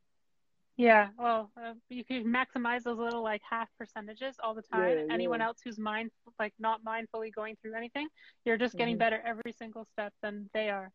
Yeah. 0.76 1.08
Well, 1.18 1.50
uh, 1.60 1.74
you 1.88 2.04
can 2.04 2.24
maximize 2.24 2.82
those 2.84 2.98
little 2.98 3.22
like 3.22 3.42
half 3.48 3.68
percentages 3.78 4.36
all 4.42 4.54
the 4.54 4.62
time. 4.62 4.98
Yeah, 4.98 5.10
Anyone 5.10 5.40
yeah. 5.40 5.42
else 5.42 5.58
who's 5.62 5.78
mind 5.78 6.10
like 6.38 6.54
not 6.58 6.82
mindfully 6.84 7.32
going 7.34 7.56
through 7.60 7.74
anything, 7.74 8.08
you're 8.44 8.58
just 8.58 8.76
getting 8.76 8.96
Mhm. 8.96 8.98
better 8.98 9.20
every 9.24 9.52
single 9.52 9.84
step 9.84 10.12
than 10.22 10.48
they 10.52 10.68
are. 10.70 10.92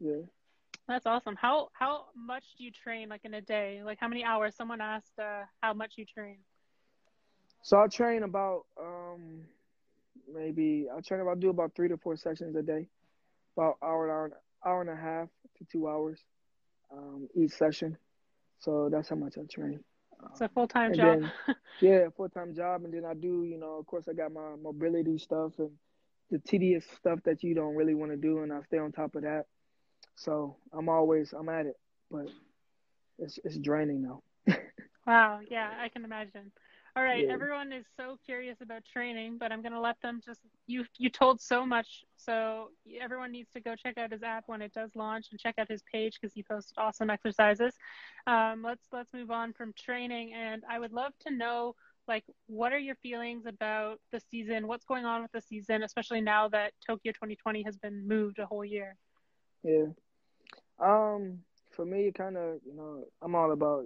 Yeah. 0.00 0.22
That's 0.88 1.06
awesome. 1.06 1.36
How 1.36 1.68
how 1.74 2.06
much 2.14 2.54
do 2.56 2.64
you 2.64 2.70
train 2.70 3.08
like 3.08 3.24
in 3.24 3.34
a 3.34 3.40
day? 3.40 3.82
Like 3.84 3.98
how 4.00 4.08
many 4.08 4.24
hours? 4.24 4.56
Someone 4.56 4.80
asked 4.80 5.18
uh, 5.18 5.44
how 5.62 5.72
much 5.74 5.94
you 5.98 6.04
train. 6.04 6.38
So 7.62 7.80
I 7.80 7.86
train 7.88 8.22
about 8.22 8.64
um 8.80 9.46
maybe 10.32 10.86
I 10.94 11.00
train 11.00 11.20
about 11.20 11.40
do 11.40 11.50
about 11.50 11.74
three 11.74 11.88
to 11.88 11.96
four 11.98 12.16
sessions 12.16 12.56
a 12.56 12.62
day, 12.62 12.88
about 13.56 13.76
hour 13.82 14.10
hour 14.10 14.32
hour 14.64 14.80
and 14.80 14.90
a 14.90 14.96
half 14.96 15.28
to 15.58 15.64
two 15.70 15.88
hours 15.88 16.20
um, 16.92 17.28
each 17.34 17.52
session. 17.52 17.96
So 18.58 18.88
that's 18.90 19.08
how 19.08 19.16
much 19.16 19.36
I 19.38 19.42
train. 19.50 19.80
It's 20.30 20.40
a 20.40 20.48
full 20.48 20.66
time 20.68 20.92
job. 20.92 21.20
then- 21.20 21.32
Yeah, 21.80 22.08
full 22.16 22.28
time 22.28 22.54
job, 22.54 22.84
and 22.84 22.94
then 22.94 23.04
I 23.04 23.14
do 23.14 23.44
you 23.44 23.58
know 23.58 23.78
of 23.78 23.86
course 23.86 24.06
I 24.08 24.12
got 24.14 24.32
my 24.32 24.54
mobility 24.60 25.18
stuff 25.18 25.52
and 25.58 25.70
the 26.30 26.38
tedious 26.38 26.84
stuff 26.96 27.20
that 27.24 27.42
you 27.42 27.54
don't 27.54 27.74
really 27.74 27.94
want 27.94 28.10
to 28.12 28.16
do, 28.16 28.40
and 28.40 28.52
I 28.52 28.62
stay 28.62 28.78
on 28.78 28.92
top 28.92 29.14
of 29.16 29.22
that. 29.22 29.44
So 30.16 30.56
I'm 30.72 30.88
always 30.88 31.32
I'm 31.32 31.48
at 31.48 31.66
it, 31.66 31.76
but 32.10 32.26
it's 33.18 33.38
it's 33.44 33.58
draining 33.58 34.02
though. 34.02 34.22
wow. 35.06 35.40
Yeah, 35.48 35.70
I 35.80 35.88
can 35.88 36.04
imagine. 36.04 36.52
All 36.96 37.02
right, 37.02 37.24
Yeah. 37.24 37.30
everyone 37.30 37.72
is 37.72 37.84
so 37.96 38.18
curious 38.24 38.60
about 38.60 38.84
training, 38.84 39.36
but 39.38 39.50
I'm 39.50 39.62
gonna 39.62 39.80
let 39.80 40.00
them 40.00 40.20
just 40.24 40.40
you 40.66 40.84
you 40.96 41.10
told 41.10 41.40
so 41.40 41.66
much, 41.66 42.04
so 42.16 42.70
everyone 43.00 43.32
needs 43.32 43.50
to 43.52 43.60
go 43.60 43.74
check 43.74 43.98
out 43.98 44.12
his 44.12 44.22
app 44.22 44.44
when 44.46 44.62
it 44.62 44.72
does 44.72 44.90
launch 44.94 45.26
and 45.30 45.40
check 45.40 45.56
out 45.58 45.68
his 45.68 45.82
page 45.90 46.18
because 46.20 46.32
he 46.32 46.42
posts 46.42 46.72
awesome 46.78 47.10
exercises. 47.10 47.76
Um, 48.28 48.62
let's 48.62 48.86
let's 48.92 49.12
move 49.12 49.30
on 49.32 49.52
from 49.52 49.72
training, 49.72 50.34
and 50.34 50.62
I 50.70 50.78
would 50.78 50.92
love 50.92 51.12
to 51.26 51.32
know 51.32 51.74
like 52.06 52.24
what 52.46 52.72
are 52.72 52.78
your 52.78 52.96
feelings 52.96 53.44
about 53.46 54.00
the 54.12 54.20
season? 54.20 54.68
What's 54.68 54.84
going 54.84 55.04
on 55.04 55.22
with 55.22 55.32
the 55.32 55.40
season, 55.40 55.82
especially 55.82 56.20
now 56.20 56.48
that 56.50 56.74
Tokyo 56.86 57.12
2020 57.12 57.62
has 57.64 57.76
been 57.76 58.06
moved 58.06 58.38
a 58.38 58.46
whole 58.46 58.64
year? 58.64 58.96
Yeah. 59.64 59.86
Um, 60.78 61.40
for 61.70 61.84
me, 61.84 62.12
kind 62.16 62.36
of, 62.36 62.60
you 62.64 62.74
know, 62.74 63.04
I'm 63.22 63.34
all 63.34 63.52
about. 63.52 63.84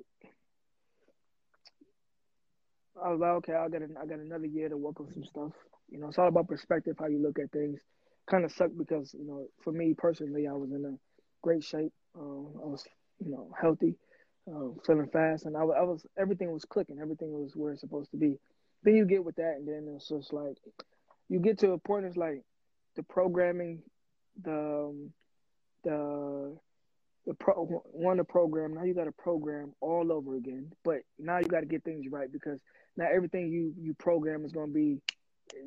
I 3.04 3.10
was 3.10 3.20
like, 3.20 3.30
okay, 3.30 3.54
I 3.54 3.68
got, 3.68 3.82
I 3.82 4.06
got 4.06 4.18
another 4.18 4.46
year 4.46 4.68
to 4.68 4.76
work 4.76 5.00
on 5.00 5.12
some 5.12 5.24
stuff. 5.24 5.52
You 5.90 5.98
know, 5.98 6.08
it's 6.08 6.18
all 6.18 6.28
about 6.28 6.48
perspective, 6.48 6.96
how 6.98 7.06
you 7.06 7.20
look 7.22 7.38
at 7.38 7.50
things. 7.50 7.80
Kind 8.30 8.44
of 8.44 8.52
sucked 8.52 8.76
because, 8.76 9.14
you 9.14 9.26
know, 9.26 9.46
for 9.62 9.72
me 9.72 9.94
personally, 9.96 10.46
I 10.46 10.52
was 10.52 10.70
in 10.70 10.84
a 10.84 10.94
great 11.42 11.64
shape. 11.64 11.92
Um, 12.18 12.48
I 12.62 12.66
was, 12.66 12.84
you 13.24 13.30
know, 13.30 13.50
healthy, 13.58 13.96
uh, 14.50 14.68
feeling 14.86 15.08
fast, 15.08 15.46
and 15.46 15.56
I, 15.56 15.60
I 15.60 15.82
was, 15.82 16.04
everything 16.18 16.52
was 16.52 16.64
clicking. 16.64 16.98
Everything 17.00 17.32
was 17.32 17.52
where 17.54 17.72
it's 17.72 17.80
supposed 17.80 18.10
to 18.10 18.16
be. 18.16 18.38
Then 18.82 18.96
you 18.96 19.06
get 19.06 19.24
with 19.24 19.36
that, 19.36 19.54
and 19.56 19.66
then 19.66 19.94
it's 19.96 20.08
just 20.08 20.32
like, 20.32 20.56
you 21.28 21.40
get 21.40 21.58
to 21.60 21.72
a 21.72 21.78
point. 21.78 22.06
It's 22.06 22.16
like 22.16 22.42
the 22.96 23.02
programming, 23.02 23.82
the 24.42 24.88
um, 24.88 25.12
the 25.84 26.56
the 27.26 27.34
pro 27.34 27.54
one 27.92 28.16
the 28.16 28.24
program 28.24 28.74
now 28.74 28.84
you 28.84 28.94
got 28.94 29.04
to 29.04 29.12
program 29.12 29.72
all 29.80 30.10
over 30.10 30.36
again 30.36 30.72
but 30.82 30.96
now 31.18 31.38
you 31.38 31.44
got 31.44 31.60
to 31.60 31.66
get 31.66 31.84
things 31.84 32.06
right 32.10 32.32
because 32.32 32.58
now 32.98 33.06
everything 33.14 33.48
you 33.50 33.74
you 33.80 33.94
program 33.94 34.44
is 34.44 34.52
going 34.52 34.68
to 34.68 34.74
be 34.74 35.00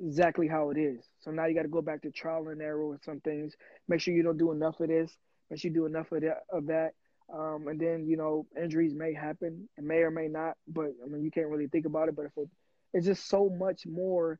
exactly 0.06 0.48
how 0.48 0.70
it 0.72 0.78
is. 0.78 1.08
So 1.22 1.32
now 1.32 1.46
you 1.48 1.56
got 1.56 1.64
to 1.64 1.70
go 1.70 1.82
back 1.82 2.04
to 2.04 2.12
trial 2.12 2.50
and 2.50 2.62
error 2.62 2.88
with 2.88 3.04
some 3.04 3.22
things. 3.22 3.56
Make 3.88 4.02
sure 4.02 4.14
you 4.14 4.24
don't 4.24 4.38
do 4.38 4.52
enough 4.52 4.80
of 4.82 4.90
this. 4.90 5.18
Make 5.50 5.60
sure 5.62 5.70
you 5.70 5.76
do 5.76 5.86
enough 5.88 6.12
of 6.12 6.22
that 6.22 6.44
of 6.52 6.68
that. 6.68 6.92
Um, 7.34 7.68
and 7.70 7.80
then 7.80 8.06
you 8.08 8.18
know 8.18 8.48
injuries 8.62 8.94
may 8.94 9.14
happen. 9.14 9.70
And 9.78 9.88
may 9.88 10.00
or 10.00 10.12
may 10.12 10.28
not 10.28 10.58
but 10.68 10.92
i 11.04 11.08
mean 11.08 11.24
you 11.24 11.32
can't 11.32 11.48
really 11.48 11.68
think 11.68 11.86
about 11.86 12.10
it. 12.10 12.16
But 12.16 12.28
if 12.28 12.34
it, 12.38 12.50
it's 12.94 13.06
just 13.08 13.28
so 13.30 13.50
much 13.50 13.86
more 13.88 14.40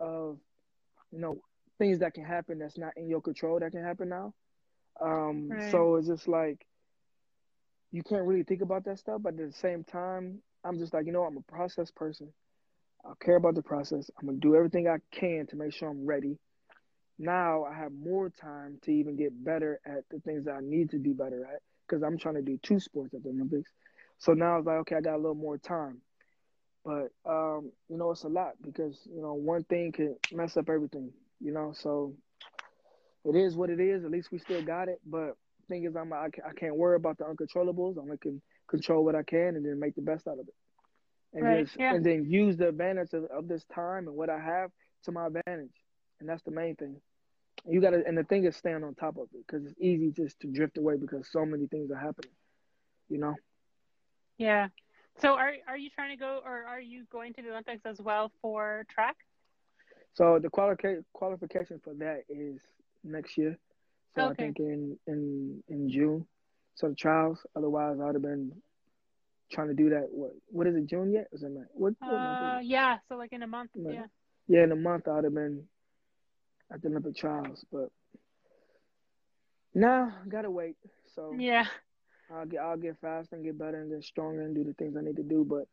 of 0.00 0.38
you 1.12 1.20
know 1.20 1.42
things 1.78 2.00
that 2.00 2.14
can 2.14 2.24
happen 2.24 2.58
that's 2.58 2.78
not 2.78 2.92
in 2.96 3.08
your 3.08 3.20
control 3.20 3.60
that 3.60 3.72
can 3.72 3.84
happen 3.84 4.08
now. 4.08 4.34
Um, 5.00 5.50
Right. 5.50 5.70
so 5.70 5.96
it's 5.96 6.08
just 6.08 6.28
like 6.28 6.66
you 7.92 8.02
can't 8.02 8.26
really 8.26 8.44
think 8.44 8.62
about 8.62 8.84
that 8.84 8.98
stuff, 8.98 9.20
but 9.22 9.34
at 9.38 9.50
the 9.50 9.52
same 9.52 9.84
time, 9.84 10.42
I'm 10.64 10.78
just 10.78 10.92
like, 10.92 11.06
you 11.06 11.12
know, 11.12 11.24
I'm 11.24 11.36
a 11.36 11.52
process 11.52 11.90
person. 11.90 12.32
I 13.04 13.12
care 13.24 13.36
about 13.36 13.54
the 13.54 13.62
process. 13.62 14.10
I'm 14.18 14.26
gonna 14.26 14.38
do 14.38 14.54
everything 14.54 14.88
I 14.88 14.98
can 15.10 15.46
to 15.48 15.56
make 15.56 15.72
sure 15.72 15.88
I'm 15.88 16.06
ready. 16.06 16.38
Now 17.18 17.64
I 17.64 17.74
have 17.74 17.92
more 17.92 18.30
time 18.30 18.78
to 18.82 18.90
even 18.90 19.16
get 19.16 19.44
better 19.44 19.80
at 19.84 20.08
the 20.10 20.20
things 20.20 20.44
that 20.44 20.52
I 20.52 20.60
need 20.60 20.90
to 20.90 20.98
be 20.98 21.12
better 21.12 21.44
at 21.44 21.60
because 21.86 22.02
I'm 22.02 22.18
trying 22.18 22.36
to 22.36 22.42
do 22.42 22.58
two 22.62 22.78
sports 22.78 23.14
at 23.14 23.22
the 23.22 23.30
Olympics. 23.30 23.70
So 24.18 24.32
now 24.32 24.58
it's 24.58 24.66
like, 24.66 24.76
okay, 24.78 24.96
I 24.96 25.00
got 25.00 25.14
a 25.14 25.16
little 25.16 25.34
more 25.34 25.58
time. 25.58 26.02
But 26.84 27.08
um, 27.26 27.72
you 27.88 27.96
know, 27.96 28.10
it's 28.10 28.24
a 28.24 28.28
lot 28.28 28.52
because 28.62 28.98
you 29.04 29.20
know 29.20 29.34
one 29.34 29.64
thing 29.64 29.92
can 29.92 30.16
mess 30.32 30.56
up 30.56 30.68
everything. 30.68 31.10
You 31.40 31.52
know, 31.52 31.72
so 31.74 32.14
it 33.24 33.36
is 33.36 33.56
what 33.56 33.70
it 33.70 33.80
is. 33.80 34.04
At 34.04 34.10
least 34.10 34.30
we 34.32 34.38
still 34.38 34.62
got 34.62 34.88
it. 34.88 35.00
But 35.06 35.36
thing 35.68 35.84
is, 35.84 35.96
I'm 35.96 36.12
I, 36.12 36.28
I 36.46 36.52
can't 36.54 36.76
worry 36.76 36.96
about 36.96 37.16
the 37.16 37.24
uncontrollables. 37.24 37.96
I'm 37.98 38.16
can 38.18 38.42
control 38.70 39.04
what 39.04 39.14
I 39.16 39.22
can 39.24 39.56
and 39.56 39.66
then 39.66 39.78
make 39.78 39.94
the 39.96 40.02
best 40.02 40.26
out 40.28 40.38
of 40.38 40.48
it. 40.48 40.54
And 41.34 41.44
Right, 41.44 41.64
just 41.66 41.78
yeah. 41.78 41.94
and 41.94 42.04
then 42.04 42.24
use 42.24 42.56
the 42.56 42.68
advantage 42.68 43.12
of, 43.12 43.24
of 43.24 43.48
this 43.48 43.64
time 43.74 44.08
and 44.08 44.16
what 44.16 44.30
I 44.30 44.38
have 44.40 44.70
to 45.04 45.12
my 45.12 45.26
advantage. 45.26 45.74
And 46.20 46.28
that's 46.28 46.42
the 46.44 46.50
main 46.50 46.76
thing. 46.76 46.96
You 47.68 47.80
gotta 47.80 48.02
and 48.06 48.16
the 48.16 48.24
thing 48.24 48.44
is 48.44 48.56
stand 48.56 48.84
on 48.84 48.94
top 48.94 49.16
of 49.16 49.28
it 49.34 49.46
because 49.46 49.66
it's 49.66 49.78
easy 49.80 50.10
just 50.10 50.40
to 50.40 50.48
drift 50.48 50.78
away 50.78 50.96
because 50.96 51.28
so 51.30 51.44
many 51.44 51.66
things 51.66 51.90
are 51.90 51.96
happening. 51.98 52.32
You 53.08 53.18
know. 53.18 53.34
Yeah. 54.38 54.68
So 55.20 55.34
are 55.34 55.52
are 55.68 55.76
you 55.76 55.90
trying 55.90 56.16
to 56.16 56.20
go 56.20 56.40
or 56.44 56.64
are 56.66 56.80
you 56.80 57.04
going 57.12 57.34
to 57.34 57.42
the 57.42 57.50
Olympics 57.50 57.82
as 57.84 58.00
well 58.00 58.32
for 58.40 58.86
track? 58.88 59.16
So 60.14 60.38
the 60.38 60.48
qualification 60.48 61.04
qualification 61.12 61.80
for 61.84 61.94
that 61.94 62.22
is 62.28 62.60
next 63.04 63.36
year. 63.36 63.58
So 64.14 64.22
Okay. 64.22 64.32
I 64.32 64.34
think 64.34 64.58
in 64.58 64.98
in 65.06 65.62
in 65.68 65.90
June. 65.90 66.26
So 66.74 66.88
the 66.88 66.94
trials. 66.94 67.38
Otherwise, 67.56 67.98
I'd 68.00 68.14
have 68.14 68.22
been 68.22 68.52
trying 69.50 69.68
to 69.68 69.74
do 69.74 69.90
that. 69.90 70.06
What 70.10 70.32
what 70.48 70.66
is 70.66 70.76
it? 70.76 70.86
June 70.86 71.12
yet? 71.12 71.28
Is 71.32 71.42
it 71.42 71.50
May? 71.50 71.60
What, 71.72 71.94
what 72.00 72.12
Uh, 72.12 72.58
it? 72.60 72.66
yeah. 72.66 72.98
So 73.08 73.16
like 73.16 73.32
in 73.32 73.42
a 73.42 73.46
month. 73.46 73.70
No. 73.74 73.90
Yeah. 73.90 74.06
Yeah, 74.48 74.64
in 74.64 74.72
a 74.72 74.76
month 74.76 75.06
I'd 75.08 75.24
have 75.24 75.34
been 75.34 75.64
at 76.72 76.82
the 76.82 76.88
Olympic 76.88 77.16
trials, 77.16 77.64
but 77.72 77.90
now 79.74 80.12
gotta 80.28 80.50
wait. 80.50 80.76
So 81.14 81.34
Yeah. 81.38 81.66
I'll 82.32 82.46
get 82.46 82.60
I'll 82.60 82.76
get 82.76 82.96
faster 83.00 83.36
and 83.36 83.44
get 83.44 83.58
better 83.58 83.80
and 83.80 83.90
get 83.90 84.04
stronger 84.04 84.42
and 84.42 84.54
do 84.54 84.64
the 84.64 84.74
things 84.74 84.96
I 84.96 85.00
need 85.02 85.16
to 85.16 85.22
do. 85.22 85.44
But 85.44 85.66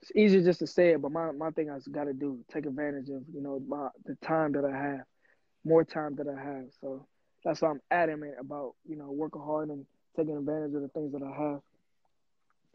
it's 0.00 0.12
easier 0.16 0.42
just 0.42 0.58
to 0.60 0.66
say 0.66 0.90
it. 0.90 1.00
But 1.02 1.12
my, 1.12 1.30
my 1.32 1.50
thing 1.50 1.70
I 1.70 1.74
have 1.74 1.92
got 1.92 2.04
to 2.04 2.12
do 2.12 2.44
take 2.52 2.66
advantage 2.66 3.08
of 3.10 3.22
you 3.32 3.42
know 3.42 3.60
my 3.66 3.88
the 4.04 4.14
time 4.16 4.52
that 4.52 4.64
I 4.64 4.76
have, 4.76 5.04
more 5.64 5.84
time 5.84 6.16
that 6.16 6.26
I 6.28 6.40
have. 6.42 6.64
So 6.80 7.06
that's 7.44 7.62
why 7.62 7.70
I'm 7.70 7.80
adamant 7.90 8.34
about 8.38 8.74
you 8.88 8.96
know 8.96 9.10
working 9.10 9.42
hard 9.42 9.68
and 9.70 9.86
taking 10.16 10.36
advantage 10.36 10.74
of 10.74 10.82
the 10.82 10.88
things 10.88 11.12
that 11.12 11.22
I 11.22 11.42
have. 11.42 11.60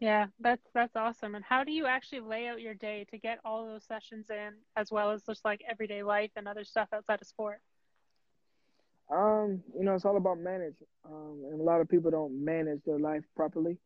Yeah, 0.00 0.26
that's 0.40 0.68
that's 0.74 0.96
awesome. 0.96 1.34
And 1.34 1.44
how 1.44 1.64
do 1.64 1.72
you 1.72 1.86
actually 1.86 2.20
lay 2.20 2.46
out 2.46 2.60
your 2.60 2.74
day 2.74 3.04
to 3.10 3.18
get 3.18 3.40
all 3.44 3.66
those 3.66 3.84
sessions 3.84 4.30
in, 4.30 4.54
as 4.76 4.90
well 4.92 5.10
as 5.10 5.22
just 5.24 5.44
like 5.44 5.62
everyday 5.68 6.02
life 6.02 6.30
and 6.36 6.46
other 6.46 6.64
stuff 6.64 6.88
outside 6.92 7.20
of 7.20 7.26
sport? 7.26 7.60
Um, 9.10 9.62
you 9.76 9.84
know, 9.84 9.94
it's 9.94 10.04
all 10.04 10.16
about 10.16 10.38
managing. 10.38 10.86
Um, 11.04 11.42
and 11.50 11.60
a 11.60 11.64
lot 11.64 11.80
of 11.80 11.88
people 11.88 12.10
don't 12.10 12.44
manage 12.44 12.80
their 12.84 12.98
life 12.98 13.24
properly. 13.34 13.78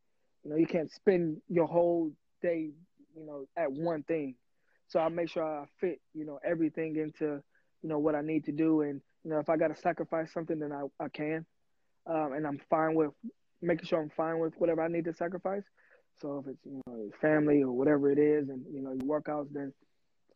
You 0.44 0.50
know, 0.50 0.56
you 0.56 0.66
can't 0.66 0.90
spend 0.90 1.40
your 1.48 1.66
whole 1.66 2.10
day, 2.42 2.70
you 3.16 3.26
know, 3.26 3.46
at 3.56 3.70
one 3.70 4.02
thing. 4.02 4.34
So 4.88 4.98
I 5.00 5.08
make 5.08 5.28
sure 5.30 5.44
I 5.44 5.64
fit, 5.80 6.00
you 6.12 6.26
know, 6.26 6.38
everything 6.44 6.96
into, 6.96 7.40
you 7.82 7.88
know, 7.88 7.98
what 7.98 8.14
I 8.14 8.20
need 8.20 8.44
to 8.46 8.52
do. 8.52 8.82
And, 8.82 9.00
you 9.24 9.30
know, 9.30 9.38
if 9.38 9.48
I 9.48 9.56
got 9.56 9.68
to 9.68 9.80
sacrifice 9.80 10.32
something, 10.32 10.58
then 10.58 10.72
I, 10.72 10.82
I 11.02 11.08
can. 11.08 11.44
Um, 12.06 12.32
and 12.32 12.46
I'm 12.46 12.60
fine 12.68 12.94
with 12.94 13.10
making 13.60 13.86
sure 13.86 14.00
I'm 14.00 14.10
fine 14.16 14.38
with 14.38 14.54
whatever 14.58 14.82
I 14.82 14.88
need 14.88 15.04
to 15.04 15.14
sacrifice. 15.14 15.62
So 16.20 16.44
if 16.44 16.52
it's, 16.52 16.66
you 16.66 16.80
know, 16.86 17.10
family 17.20 17.62
or 17.62 17.72
whatever 17.72 18.10
it 18.10 18.18
is 18.18 18.48
and, 18.48 18.64
you 18.72 18.82
know, 18.82 18.92
your 18.92 19.20
workouts, 19.20 19.52
then, 19.52 19.72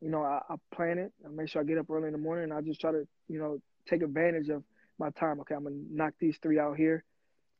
you 0.00 0.10
know, 0.10 0.22
I, 0.22 0.40
I 0.48 0.54
plan 0.74 0.98
it. 0.98 1.12
I 1.24 1.28
make 1.28 1.48
sure 1.48 1.62
I 1.62 1.64
get 1.64 1.78
up 1.78 1.90
early 1.90 2.06
in 2.06 2.12
the 2.12 2.18
morning 2.18 2.44
and 2.44 2.52
I 2.52 2.60
just 2.60 2.80
try 2.80 2.92
to, 2.92 3.06
you 3.28 3.38
know, 3.38 3.60
take 3.88 4.02
advantage 4.02 4.48
of 4.48 4.62
my 4.98 5.10
time. 5.10 5.40
Okay, 5.40 5.54
I'm 5.54 5.64
gonna 5.64 5.76
knock 5.90 6.14
these 6.20 6.38
three 6.42 6.58
out 6.58 6.76
here, 6.76 7.04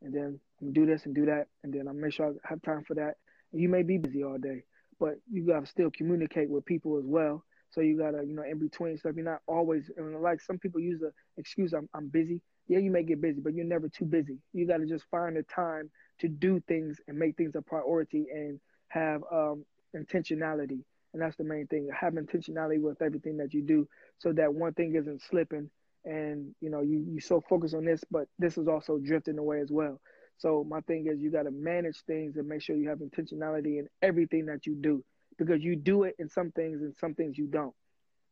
and 0.03 0.12
then 0.12 0.41
do 0.73 0.87
this 0.87 1.05
and 1.05 1.15
do 1.15 1.27
that, 1.27 1.47
and 1.62 1.73
then 1.73 1.89
I 1.89 1.93
make 1.93 2.12
sure 2.12 2.29
I 2.29 2.49
have 2.49 2.62
time 2.62 2.85
for 2.87 2.95
that. 2.95 3.15
And 3.53 3.61
you 3.61 3.69
may 3.69 3.83
be 3.83 3.99
busy 3.99 4.25
all 4.25 4.39
day, 4.39 4.65
but 4.99 5.17
you 5.31 5.47
gotta 5.47 5.67
still 5.67 5.91
communicate 5.91 6.49
with 6.49 6.65
people 6.65 6.99
as 6.99 7.05
well. 7.05 7.45
So 7.70 7.81
you 7.81 7.98
gotta, 7.98 8.24
you 8.24 8.35
know, 8.35 8.42
in 8.42 8.59
between 8.59 8.96
stuff. 8.96 9.12
You're 9.16 9.24
not 9.24 9.40
always 9.46 9.90
like 9.98 10.40
some 10.40 10.59
people 10.59 10.81
use 10.81 11.00
the 11.00 11.12
excuse, 11.37 11.72
I'm 11.72 11.88
I'm 11.94 12.09
busy. 12.09 12.40
Yeah, 12.68 12.79
you 12.79 12.90
may 12.90 13.02
get 13.05 13.20
busy, 13.20 13.40
but 13.40 13.55
you're 13.55 13.64
never 13.64 13.88
too 13.88 14.05
busy. 14.07 14.38
You 14.52 14.66
gotta 14.66 14.87
just 14.87 15.05
find 15.11 15.37
the 15.37 15.42
time 15.42 15.90
to 16.20 16.29
do 16.29 16.61
things 16.66 17.00
and 17.07 17.18
make 17.18 17.37
things 17.37 17.55
a 17.55 17.62
priority 17.62 18.26
and 18.33 18.59
have 18.88 19.22
um, 19.33 19.64
intentionality. 19.96 20.81
And 21.12 21.22
that's 21.22 21.37
the 21.37 21.44
main 21.44 21.66
thing. 21.68 21.88
Have 21.98 22.14
intentionality 22.14 22.81
with 22.81 23.00
everything 23.02 23.37
that 23.38 23.55
you 23.55 23.62
do, 23.62 23.88
so 24.18 24.33
that 24.33 24.52
one 24.52 24.74
thing 24.74 24.94
isn't 24.96 25.22
slipping 25.22 25.70
and 26.05 26.55
you 26.61 26.70
know 26.70 26.81
you 26.83 27.05
you 27.11 27.20
so 27.20 27.42
focus 27.48 27.74
on 27.74 27.85
this 27.85 28.02
but 28.11 28.29
this 28.38 28.57
is 28.57 28.68
also 28.68 28.98
drifting 28.98 29.38
away 29.38 29.61
as 29.61 29.70
well 29.70 30.00
so 30.38 30.64
my 30.68 30.81
thing 30.83 31.07
is 31.09 31.20
you 31.20 31.31
got 31.31 31.42
to 31.42 31.50
manage 31.50 32.02
things 32.07 32.37
and 32.37 32.46
make 32.46 32.62
sure 32.62 32.76
you 32.76 32.88
have 32.88 32.98
intentionality 32.98 33.79
in 33.79 33.88
everything 34.02 34.46
that 34.46 34.66
you 34.66 34.74
do 34.76 35.02
because 35.38 35.62
you 35.62 35.77
do 35.77 36.05
it 36.05 36.14
in 36.18 36.29
some 36.29 36.51
things 36.53 36.81
and 36.83 36.94
some 36.96 37.14
things 37.14 37.37
you 37.38 37.46
don't 37.46 37.75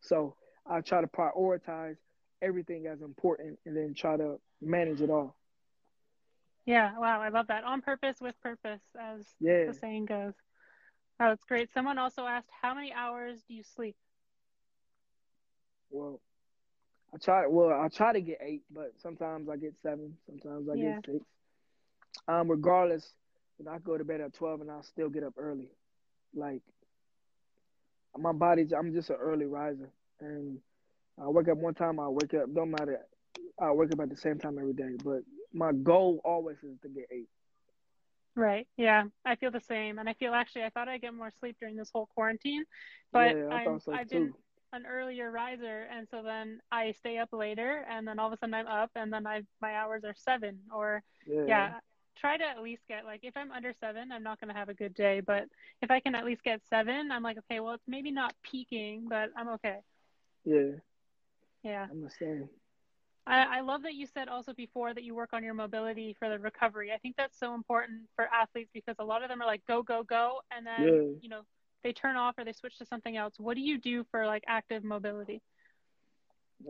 so 0.01 0.35
i 0.67 0.81
try 0.81 1.01
to 1.01 1.07
prioritize 1.07 1.97
everything 2.43 2.87
as 2.87 3.01
important 3.03 3.59
and 3.67 3.77
then 3.77 3.95
try 3.95 4.17
to 4.17 4.38
manage 4.61 5.01
it 5.01 5.11
all 5.11 5.37
Yeah, 6.67 6.99
wow, 6.99 7.21
I 7.21 7.29
love 7.29 7.49
that. 7.49 7.64
On 7.64 7.81
purpose 7.83 8.21
with 8.21 8.40
purpose, 8.40 8.83
as 8.99 9.27
yeah 9.40 9.67
the 9.67 9.75
saying 9.75 10.07
goes. 10.07 10.35
Oh, 11.21 11.31
it's 11.33 11.45
great. 11.45 11.71
Someone 11.73 11.99
also 11.99 12.27
asked, 12.27 12.51
how 12.62 12.75
many 12.75 12.93
hours 12.93 13.43
do 13.47 13.55
you 13.55 13.62
sleep? 13.62 13.97
well 15.90 16.21
i 17.14 17.19
try 17.19 17.47
well 17.47 17.71
i 17.81 17.88
try 17.88 18.12
to 18.12 18.21
get 18.21 18.38
eight 18.43 18.62
but 18.73 18.93
sometimes 19.01 19.49
i 19.49 19.57
get 19.57 19.75
seven 19.83 20.17
sometimes 20.27 20.69
i 20.69 20.77
Yeah. 20.77 20.97
get 20.97 20.97
six 21.07 21.25
um 22.29 22.51
regardless 22.51 23.14
you 23.59 23.64
know, 23.64 23.73
i 23.73 23.79
go 23.79 23.97
to 23.97 24.05
bed 24.05 24.21
at 24.21 24.35
12 24.35 24.61
and 24.61 24.71
i 24.71 24.81
still 24.83 25.09
get 25.09 25.25
up 25.25 25.35
early 25.38 25.71
like 26.35 26.62
my 28.18 28.33
body's 28.33 28.72
i'm 28.72 28.92
just 28.92 29.11
an 29.11 29.16
early 29.16 29.46
riser. 29.46 29.90
And 30.20 30.59
i 31.20 31.29
wake 31.29 31.48
up 31.48 31.59
one 31.59 31.74
time 31.74 32.00
i 32.00 32.09
wake 32.09 32.35
up 32.35 32.53
don't 32.55 32.70
matter 32.70 33.00
i 33.61 33.70
wake 33.72 33.92
up 33.92 34.00
at 34.00 34.11
the 34.11 34.16
same 34.16 34.38
time 34.38 34.59
every 34.59 34.74
day. 34.74 34.96
But 35.03 35.22
my 35.53 35.72
goal 35.72 36.20
always 36.24 36.57
is 36.59 36.79
to 36.83 36.88
get 36.88 37.07
eight. 37.12 37.29
Right. 38.37 38.66
Yeah, 38.77 39.05
I 39.24 39.37
feel 39.37 39.53
the 39.53 39.61
same, 39.61 39.98
and 39.98 40.09
I 40.09 40.14
feel 40.14 40.35
actually 40.35 40.64
I 40.64 40.70
thought 40.70 40.88
I'd 40.88 41.03
get 41.03 41.14
more 41.14 41.31
sleep 41.38 41.57
during 41.61 41.77
this 41.77 41.90
whole 41.94 42.09
quarantine, 42.14 42.64
but 43.12 43.37
yeah 43.37 43.48
i 43.50 43.64
I'm, 43.64 43.79
so 43.79 43.92
I've 43.92 44.09
too. 44.09 44.18
been 44.18 44.33
an 44.72 44.87
earlier 44.87 45.31
riser, 45.31 45.87
and 45.90 46.09
so 46.11 46.22
then 46.24 46.59
I 46.72 46.92
stay 46.92 47.18
up 47.18 47.29
later, 47.33 47.87
and 47.88 48.07
then 48.07 48.18
all 48.18 48.27
of 48.27 48.33
a 48.33 48.37
sudden 48.38 48.55
I'm 48.55 48.66
up, 48.66 48.90
and 48.96 49.12
then 49.12 49.24
I 49.24 49.42
my 49.62 49.77
hours 49.77 50.03
are 50.05 50.14
seven 50.16 50.59
or 50.74 51.03
yeah. 51.29 51.44
yeah. 51.46 51.72
Try 52.16 52.37
to 52.37 52.44
at 52.44 52.62
least 52.62 52.83
get 52.88 53.05
like 53.05 53.20
if 53.22 53.37
I'm 53.37 53.50
under 53.53 53.72
seven, 53.72 54.12
I'm 54.12 54.22
not 54.22 54.40
gonna 54.40 54.55
have 54.55 54.68
a 54.68 54.74
good 54.74 54.94
day, 54.94 55.20
but 55.20 55.44
if 55.83 55.90
I 55.90 56.00
can 56.00 56.14
at 56.14 56.24
least 56.24 56.42
get 56.44 56.62
seven, 56.68 57.11
I'm 57.11 57.22
like 57.22 57.38
okay, 57.38 57.61
well 57.61 57.74
it's 57.74 57.88
maybe 57.88 58.11
not 58.11 58.35
peaking, 58.42 59.07
but 59.09 59.31
I'm 59.37 59.48
okay. 59.50 59.79
yeah 60.44 60.72
Yeah. 61.62 61.88
i'm 61.90 62.00
the 62.03 62.11
same 62.11 62.48
I, 63.27 63.59
I 63.59 63.61
love 63.61 63.83
that 63.83 63.94
you 63.94 64.07
said 64.07 64.29
also 64.29 64.53
before 64.53 64.94
that 64.94 65.03
you 65.05 65.14
work 65.14 65.33
on 65.33 65.42
your 65.42 65.55
mobility 65.55 66.14
for 66.18 66.29
the 66.29 66.38
recovery. 66.38 66.92
I 66.92 66.98
think 66.98 67.16
that's 67.16 67.38
so 67.38 67.55
important 67.55 68.03
for 68.16 68.27
athletes 68.33 68.70
because 68.72 68.96
a 68.98 69.05
lot 69.05 69.22
of 69.22 69.29
them 69.29 69.40
are 69.42 69.46
like 69.46 69.64
go 69.66 69.83
go 69.83 70.03
go, 70.03 70.40
and 70.50 70.66
then 70.66 70.85
Yeah. 70.85 71.12
you 71.20 71.29
know 71.29 71.42
they 71.83 71.92
turn 71.92 72.16
off 72.16 72.37
or 72.38 72.44
they 72.44 72.53
switch 72.53 72.79
to 72.79 72.87
something 72.87 73.16
else. 73.16 73.35
What 73.38 73.55
do 73.55 73.61
you 73.62 73.79
do 73.79 74.05
for 74.11 74.27
like 74.27 74.44
active 74.46 74.85
mobility? 74.85 75.42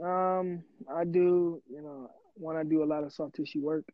Um, 0.02 0.62
I 0.92 1.04
do, 1.04 1.62
you 1.68 1.83
know, 1.83 2.11
when 2.35 2.57
I 2.57 2.62
do 2.64 2.83
a 2.83 2.87
lot 2.87 3.04
of 3.04 3.12
soft 3.12 3.35
tissue 3.37 3.61
work, 3.61 3.85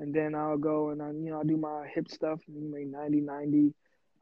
and 0.00 0.14
then 0.14 0.34
I'll 0.34 0.56
go 0.58 0.90
and 0.90 1.02
I, 1.02 1.08
you 1.08 1.30
know, 1.30 1.40
I 1.40 1.44
do 1.44 1.58
my 1.58 1.86
hip 1.94 2.10
stuff, 2.10 2.40
make 2.48 2.88
90, 2.88 3.20
90. 3.20 3.74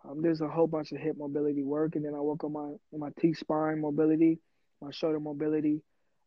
Um, 0.04 0.22
there's 0.22 0.40
a 0.40 0.48
whole 0.48 0.66
bunch 0.66 0.92
of 0.92 0.98
hip 0.98 1.16
mobility 1.16 1.62
work, 1.62 1.96
and 1.96 2.04
then 2.04 2.14
I 2.14 2.20
work 2.20 2.44
on 2.44 2.52
my 2.52 2.98
my 2.98 3.10
T 3.20 3.32
spine 3.32 3.80
mobility, 3.80 4.40
my 4.82 4.90
shoulder 4.90 5.20
mobility, 5.20 5.82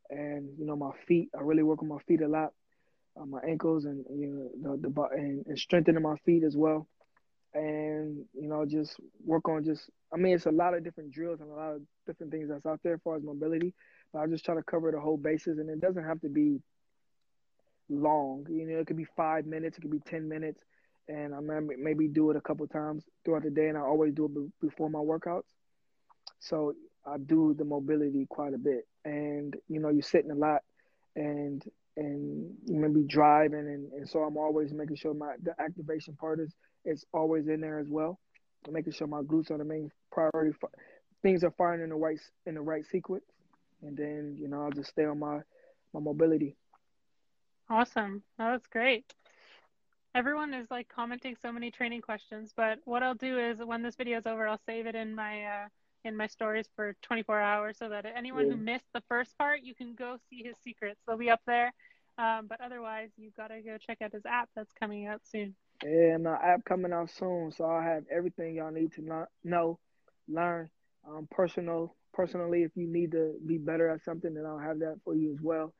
and 0.09 0.49
you 0.57 0.65
know 0.65 0.75
my 0.75 0.91
feet. 1.07 1.29
I 1.37 1.41
really 1.41 1.63
work 1.63 1.81
on 1.81 1.89
my 1.89 1.99
feet 2.07 2.21
a 2.21 2.27
lot, 2.27 2.53
uh, 3.19 3.25
my 3.25 3.41
ankles, 3.47 3.85
and 3.85 4.05
you 4.09 4.51
know 4.57 4.77
the 4.77 4.89
the 4.89 5.01
and, 5.11 5.45
and 5.47 5.59
strengthening 5.59 6.01
my 6.01 6.15
feet 6.25 6.43
as 6.43 6.55
well, 6.55 6.87
and 7.53 8.25
you 8.33 8.47
know 8.47 8.65
just 8.65 8.95
work 9.25 9.49
on 9.49 9.63
just. 9.63 9.89
I 10.13 10.17
mean, 10.17 10.35
it's 10.35 10.45
a 10.45 10.51
lot 10.51 10.73
of 10.73 10.83
different 10.83 11.11
drills 11.11 11.39
and 11.41 11.49
a 11.49 11.53
lot 11.53 11.75
of 11.75 11.81
different 12.07 12.31
things 12.33 12.49
that's 12.49 12.65
out 12.65 12.81
there 12.83 12.95
as 12.95 13.01
far 13.03 13.15
as 13.17 13.23
mobility 13.23 13.73
but 14.13 14.19
I 14.19 14.27
just 14.27 14.43
try 14.45 14.55
to 14.55 14.63
cover 14.63 14.91
the 14.91 14.99
whole 14.99 15.17
bases, 15.17 15.57
and 15.59 15.69
it 15.69 15.79
doesn't 15.79 16.03
have 16.03 16.19
to 16.21 16.29
be 16.29 16.59
long. 17.91 18.47
You 18.49 18.67
know, 18.67 18.79
it 18.79 18.87
could 18.87 18.97
be 18.97 19.07
five 19.17 19.45
minutes, 19.45 19.77
it 19.77 19.81
could 19.81 19.91
be 19.91 20.01
ten 20.01 20.27
minutes, 20.29 20.61
and 21.09 21.35
I 21.35 21.41
may- 21.41 21.75
maybe 21.77 22.07
do 22.07 22.31
it 22.31 22.37
a 22.37 22.41
couple 22.41 22.67
times 22.67 23.05
throughout 23.25 23.43
the 23.43 23.51
day, 23.51 23.69
and 23.69 23.77
I 23.77 23.81
always 23.81 24.13
do 24.13 24.25
it 24.25 24.35
be- 24.35 24.51
before 24.67 24.89
my 24.89 24.99
workouts. 24.99 25.53
So 26.39 26.73
I 27.05 27.17
do 27.17 27.53
the 27.57 27.65
mobility 27.65 28.25
quite 28.29 28.53
a 28.53 28.57
bit, 28.57 28.87
and 29.05 29.55
you 29.67 29.79
know, 29.79 29.89
you're 29.89 30.01
sitting 30.03 30.31
a 30.31 30.35
lot, 30.35 30.61
and 31.15 31.63
and 31.97 32.55
maybe 32.67 33.03
driving, 33.07 33.59
and, 33.59 33.91
and 33.93 34.09
so 34.09 34.19
I'm 34.21 34.37
always 34.37 34.73
making 34.73 34.95
sure 34.95 35.13
my 35.13 35.35
the 35.41 35.53
activation 35.61 36.15
part 36.15 36.39
is 36.39 36.53
is 36.85 37.05
always 37.13 37.47
in 37.47 37.61
there 37.61 37.79
as 37.79 37.87
well, 37.89 38.19
I'm 38.67 38.73
making 38.73 38.93
sure 38.93 39.07
my 39.07 39.21
glutes 39.21 39.51
are 39.51 39.57
the 39.57 39.65
main 39.65 39.91
priority. 40.11 40.53
fi- 40.59 40.67
Things 41.21 41.43
are 41.43 41.51
firing 41.51 41.81
in 41.83 41.89
the 41.89 41.95
right 41.95 42.19
in 42.45 42.55
the 42.55 42.61
right 42.61 42.85
sequence 42.85 43.25
and 43.83 43.97
then 43.97 44.35
you 44.39 44.47
know 44.47 44.63
I'll 44.63 44.71
just 44.71 44.89
stay 44.91 45.05
on 45.05 45.19
my 45.19 45.39
my 45.93 45.99
mobility. 45.99 46.55
Awesome. 47.71 48.21
Oh, 48.37 48.51
that's 48.51 48.67
great. 48.67 49.05
Everyone 50.13 50.53
is 50.53 50.69
like 50.69 50.89
commenting 50.89 51.37
so 51.41 51.53
many 51.53 51.71
training 51.71 52.01
questions, 52.01 52.53
but 52.55 52.79
what 52.83 53.01
I'll 53.01 53.15
do 53.15 53.39
is 53.39 53.59
when 53.59 53.81
this 53.81 53.95
video 53.95 54.17
is 54.17 54.27
over, 54.27 54.45
I'll 54.45 54.59
save 54.65 54.87
it 54.87 54.95
in 54.95 55.15
my 55.15 55.45
uh, 55.45 55.67
in 56.03 56.17
my 56.17 56.27
stories 56.27 56.67
for 56.75 56.95
24 57.01 57.39
hours 57.39 57.77
so 57.77 57.87
that 57.87 58.05
anyone 58.05 58.47
Yeah. 58.47 58.55
who 58.55 58.57
missed 58.57 58.91
the 58.93 59.01
first 59.07 59.37
part, 59.37 59.61
you 59.63 59.73
can 59.73 59.95
go 59.95 60.17
see 60.29 60.43
his 60.43 60.57
secrets. 60.59 60.99
They'll 61.07 61.17
be 61.17 61.29
up 61.29 61.41
there. 61.47 61.71
Um, 62.17 62.47
but 62.47 62.59
otherwise, 62.59 63.11
you've 63.17 63.35
got 63.35 63.47
to 63.47 63.61
go 63.61 63.77
check 63.77 64.01
out 64.01 64.11
his 64.11 64.25
app 64.25 64.49
that's 64.55 64.73
coming 64.73 65.07
out 65.07 65.21
soon. 65.25 65.55
And 65.83 66.27
uh, 66.27 66.37
app 66.43 66.65
coming 66.65 66.91
out 66.93 67.09
soon, 67.09 67.51
so 67.51 67.65
I'll 67.65 67.81
have 67.81 68.03
everything 68.11 68.55
y'all 68.55 68.71
need 68.71 68.91
to 68.93 69.01
know, 69.01 69.25
know 69.43 69.79
learn. 70.27 70.69
Um, 71.07 71.27
personal, 71.31 71.95
personally, 72.13 72.63
if 72.63 72.71
you 72.75 72.87
need 72.87 73.11
to 73.13 73.35
be 73.45 73.57
better 73.57 73.89
at 73.89 74.03
something, 74.03 74.33
then 74.33 74.45
I'll 74.45 74.59
have 74.59 74.79
that 74.79 74.97
for 75.05 75.15
you 75.15 75.31
as 75.33 75.39
well. 75.41 75.73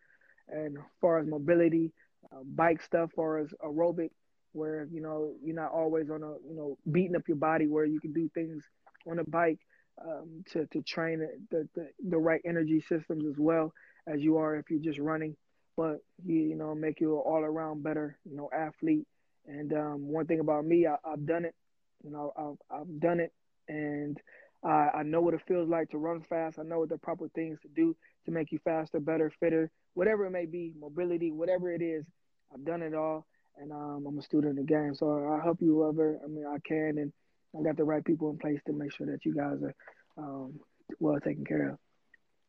And 0.48 0.78
far 1.00 1.20
as 1.20 1.28
mobility, 1.28 1.92
uh, 2.32 2.44
bike 2.44 2.82
stuff, 2.82 3.12
far 3.16 3.40
as 3.40 3.54
aerobic, 3.64 4.12
where 4.54 4.88
you 4.92 5.02
know 5.02 5.34
you're 5.44 5.56
not 5.56 5.72
always 5.72 6.10
on 6.10 6.24
a 6.24 6.34
you 6.48 6.56
know 6.56 6.78
beating 6.92 7.16
up 7.16 7.28
your 7.28 7.38
body, 7.38 7.68
where 7.68 7.86
you 7.86 8.00
can 8.00 8.14
do 8.14 8.30
things 8.34 8.64
on 9.10 9.20
a 9.20 9.24
bike 9.24 9.60
um, 10.06 10.44
to 10.52 10.66
to 10.68 10.82
train 10.82 11.20
the, 11.50 11.68
the 11.76 11.90
the 12.10 12.18
right 12.18 12.42
energy 12.46 12.82
systems 12.82 13.26
as 13.26 13.36
well 13.38 13.74
as 14.08 14.22
you 14.22 14.38
are 14.38 14.56
if 14.56 14.70
you're 14.70 14.80
just 14.80 15.00
running. 15.00 15.36
But 15.78 15.98
you 16.26 16.36
you 16.36 16.56
know 16.56 16.76
make 16.76 17.00
you 17.00 17.16
an 17.16 17.24
all 17.26 17.44
around 17.44 17.84
better 17.84 18.18
you 18.30 18.36
know 18.36 18.50
athlete. 18.54 19.08
And 19.48 19.74
um, 19.74 20.08
one 20.08 20.28
thing 20.28 20.40
about 20.40 20.66
me, 20.66 20.86
I, 20.86 20.98
have 21.10 21.26
done 21.26 21.46
it. 21.46 21.56
You 22.04 22.12
know, 22.12 22.32
I've 22.38 22.80
I've 22.82 23.00
done 23.00 23.20
it, 23.20 23.34
and 23.68 24.18
I, 24.64 24.90
I 24.96 25.04
know 25.04 25.22
what 25.22 25.34
it 25.34 25.42
feels 25.48 25.70
like 25.70 25.90
to 25.90 25.98
run 25.98 26.22
fast. 26.22 26.60
I 26.60 26.64
know 26.64 26.80
what 26.80 26.90
the 26.90 26.98
proper 26.98 27.28
things 27.30 27.60
to 27.62 27.68
do 27.68 27.96
to 28.26 28.32
make 28.32 28.52
you 28.52 28.60
faster, 28.64 29.00
better, 29.00 29.32
fitter, 29.40 29.70
whatever 29.94 30.26
it 30.26 30.32
may 30.32 30.46
be, 30.46 30.74
mobility, 30.80 31.32
whatever 31.32 31.72
it 31.72 31.82
is. 31.82 32.06
I've 32.54 32.66
done 32.66 32.82
it 32.82 32.94
all, 32.94 33.26
and 33.58 33.72
um, 33.72 34.06
I'm 34.08 34.18
a 34.18 34.22
student 34.22 34.60
of 34.60 34.66
the 34.68 34.74
game. 34.74 34.94
So 34.96 35.28
I 35.28 35.44
help 35.44 35.62
you 35.62 35.76
whoever 35.76 36.20
I 36.24 36.28
mean 36.28 36.46
I 36.46 36.58
can, 36.68 36.98
and 36.98 37.12
I 37.58 37.64
got 37.64 37.78
the 37.78 37.84
right 37.84 38.04
people 38.04 38.30
in 38.30 38.38
place 38.38 38.60
to 38.68 38.74
make 38.74 38.94
sure 38.94 39.08
that 39.08 39.26
you 39.26 39.34
guys 39.34 39.58
are 39.64 39.76
um, 40.18 40.60
well 41.00 41.20
taken 41.20 41.46
care 41.46 41.70
of. 41.70 41.78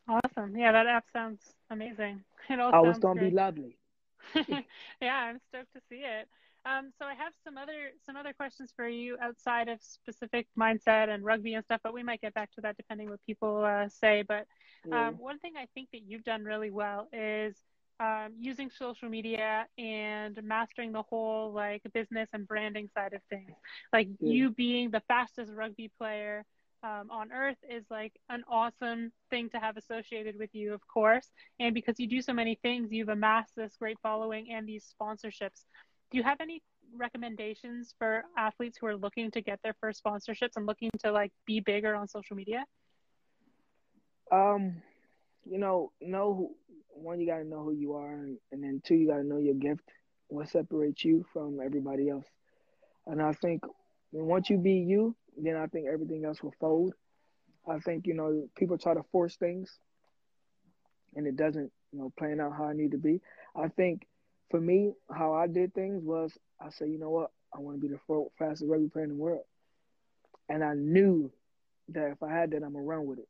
Awesome. 0.09 0.57
Yeah, 0.57 0.73
that 0.73 0.87
app 0.87 1.05
sounds 1.13 1.41
amazing. 1.71 2.23
It 2.49 2.59
all 2.59 2.75
I 2.75 2.81
was 2.81 2.99
gonna 2.99 3.21
great. 3.21 3.31
be 3.31 3.37
lovely. 3.37 3.79
yeah, 5.01 5.15
I'm 5.15 5.41
stoked 5.49 5.73
to 5.75 5.81
see 5.89 6.03
it. 6.05 6.29
Um, 6.65 6.93
so 6.97 7.07
I 7.07 7.15
have 7.15 7.33
some 7.45 7.59
other 7.59 7.91
some 8.07 8.17
other 8.17 8.33
questions 8.33 8.73
for 8.77 8.87
you 8.87 9.17
outside 9.21 9.69
of 9.69 9.81
specific 9.83 10.47
mindset 10.59 11.09
and 11.09 11.25
rugby 11.25 11.55
and 11.55 11.65
stuff, 11.65 11.81
but 11.83 11.93
we 11.93 12.03
might 12.03 12.21
get 12.21 12.35
back 12.35 12.53
to 12.53 12.61
that 12.61 12.77
depending 12.77 13.11
what 13.11 13.21
people 13.27 13.65
uh, 13.65 13.89
say. 13.89 14.23
But 14.27 14.47
um, 14.85 14.93
yeah. 14.93 15.11
one 15.11 15.39
thing 15.41 15.55
I 15.57 15.67
think 15.75 15.89
that 15.93 16.03
you've 16.07 16.25
done 16.25 16.45
really 16.45 16.71
well 16.71 17.09
is 17.13 17.57
um, 17.99 18.33
using 18.39 18.71
social 18.71 19.09
media 19.09 19.67
and 19.77 20.39
mastering 20.43 20.93
the 20.93 21.03
whole 21.03 21.53
like 21.53 21.83
business 21.93 22.29
and 22.33 22.47
branding 22.47 22.89
side 22.95 23.13
of 23.13 23.23
things. 23.29 23.51
Like 23.93 24.09
yeah. 24.21 24.33
you 24.33 24.51
being 24.51 24.91
the 24.91 25.03
fastest 25.09 25.53
rugby 25.53 25.91
player 25.99 26.45
um, 26.85 27.11
on 27.11 27.33
earth 27.33 27.59
is 27.69 27.85
like 27.91 28.13
an 28.29 28.43
awesome 28.49 29.13
thing 29.31 29.49
to 29.51 29.59
have 29.59 29.77
associated 29.77 30.37
with 30.39 30.51
you, 30.53 30.75
of 30.75 30.81
course. 30.89 31.29
And 31.61 31.75
because 31.75 31.99
you 31.99 32.09
do 32.09 32.23
so 32.23 32.33
many 32.33 32.59
things, 32.63 32.91
you've 32.91 33.09
amassed 33.09 33.55
this 33.57 33.77
great 33.77 33.99
following 34.03 34.51
and 34.53 34.67
these 34.67 34.93
sponsorships 35.01 35.65
do 36.13 36.19
you 36.19 36.25
have 36.25 36.39
any 36.41 36.63
recommendations 36.95 37.95
for 37.99 38.25
athletes 38.37 38.77
who 38.79 38.87
are 38.87 38.97
looking 38.97 39.31
to 39.31 39.41
get 39.41 39.59
their 39.65 39.75
first 39.81 40.05
sponsorships 40.05 40.57
and 40.57 40.67
looking 40.67 40.91
to 41.01 41.11
like 41.11 41.33
be 41.47 41.59
bigger 41.61 41.95
on 41.95 42.07
social 42.07 42.37
media? 42.37 42.65
Um, 44.31 44.83
you 45.45 45.59
know, 45.59 45.91
know 46.01 46.35
who, 46.35 46.51
one 46.91 47.19
you 47.19 47.27
got 47.27 47.39
to 47.39 47.45
know 47.45 47.65
who 47.65 47.73
you 47.73 47.95
are, 47.95 48.13
and, 48.13 48.39
and 48.53 48.63
then 48.63 48.83
two 48.85 48.95
you 48.95 49.09
got 49.09 49.17
to 49.17 49.25
know 49.25 49.39
your 49.39 49.55
gift. 49.55 49.83
What 50.29 50.49
separates 50.49 51.05
you 51.05 51.25
from 51.33 51.59
everybody 51.65 52.11
else? 52.11 52.27
And 53.07 53.21
I 53.21 53.33
think 53.33 53.63
once 54.13 54.51
you 54.51 54.59
be 54.59 54.75
you, 54.75 55.17
then 55.37 55.57
I 55.57 55.67
think 55.67 55.87
everything 55.93 56.25
else 56.25 56.43
will 56.43 56.55
fold. 56.61 56.93
I 57.69 57.79
think 57.79 58.07
you 58.07 58.15
know 58.15 58.49
people 58.57 58.77
try 58.77 58.93
to 58.95 59.03
force 59.13 59.37
things, 59.37 59.79
and 61.17 61.27
it 61.27 61.37
doesn't 61.37 61.73
you 61.93 61.99
know 61.99 62.13
plan 62.19 62.41
out 62.41 62.53
how 62.57 62.65
I 62.65 62.75
need 62.75 62.93
to 62.93 62.99
be. 62.99 63.21
I 63.57 63.69
think 63.69 64.07
for 64.53 64.61
me, 64.61 64.93
how 65.11 65.33
I 65.33 65.49
did 65.49 65.75
things 65.75 66.05
was 66.05 66.31
I 66.61 66.69
said, 66.71 66.91
you 66.91 66.99
know 66.99 67.11
what, 67.11 67.31
I 67.53 67.59
want 67.59 67.81
to 67.81 67.89
be 67.89 67.93
the 67.93 68.29
fastest 68.39 68.71
rugby 68.71 68.89
player 68.89 69.05
in 69.05 69.11
the 69.11 69.17
world, 69.17 69.45
and 70.49 70.63
I 70.63 70.75
knew 70.75 71.33
that 71.89 72.13
if 72.13 72.23
I 72.23 72.31
had 72.31 72.53
that, 72.53 72.63
I'm 72.63 72.75
gonna 72.75 72.85
run 72.85 73.07
with 73.07 73.19
it. 73.19 73.29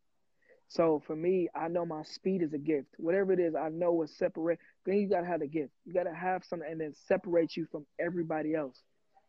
So 0.69 1.03
for 1.07 1.15
me, 1.15 1.49
I 1.55 1.69
know 1.69 1.87
my 1.87 2.03
speed 2.03 2.43
is 2.43 2.53
a 2.53 2.59
gift. 2.59 2.89
Whatever 2.99 3.33
it 3.33 3.41
is, 3.41 3.55
I 3.55 3.69
know 3.69 3.93
what 3.93 4.09
separate. 4.09 4.59
Then 4.85 4.97
you 4.97 5.09
gotta 5.09 5.27
have 5.27 5.41
the 5.41 5.47
gift. 5.47 5.71
You 5.87 5.95
gotta 5.95 6.13
have 6.13 6.45
something, 6.45 6.69
and 6.69 6.81
then 6.81 6.93
separate 7.07 7.57
you 7.57 7.67
from 7.71 7.87
everybody 8.01 8.55
else, 8.55 8.83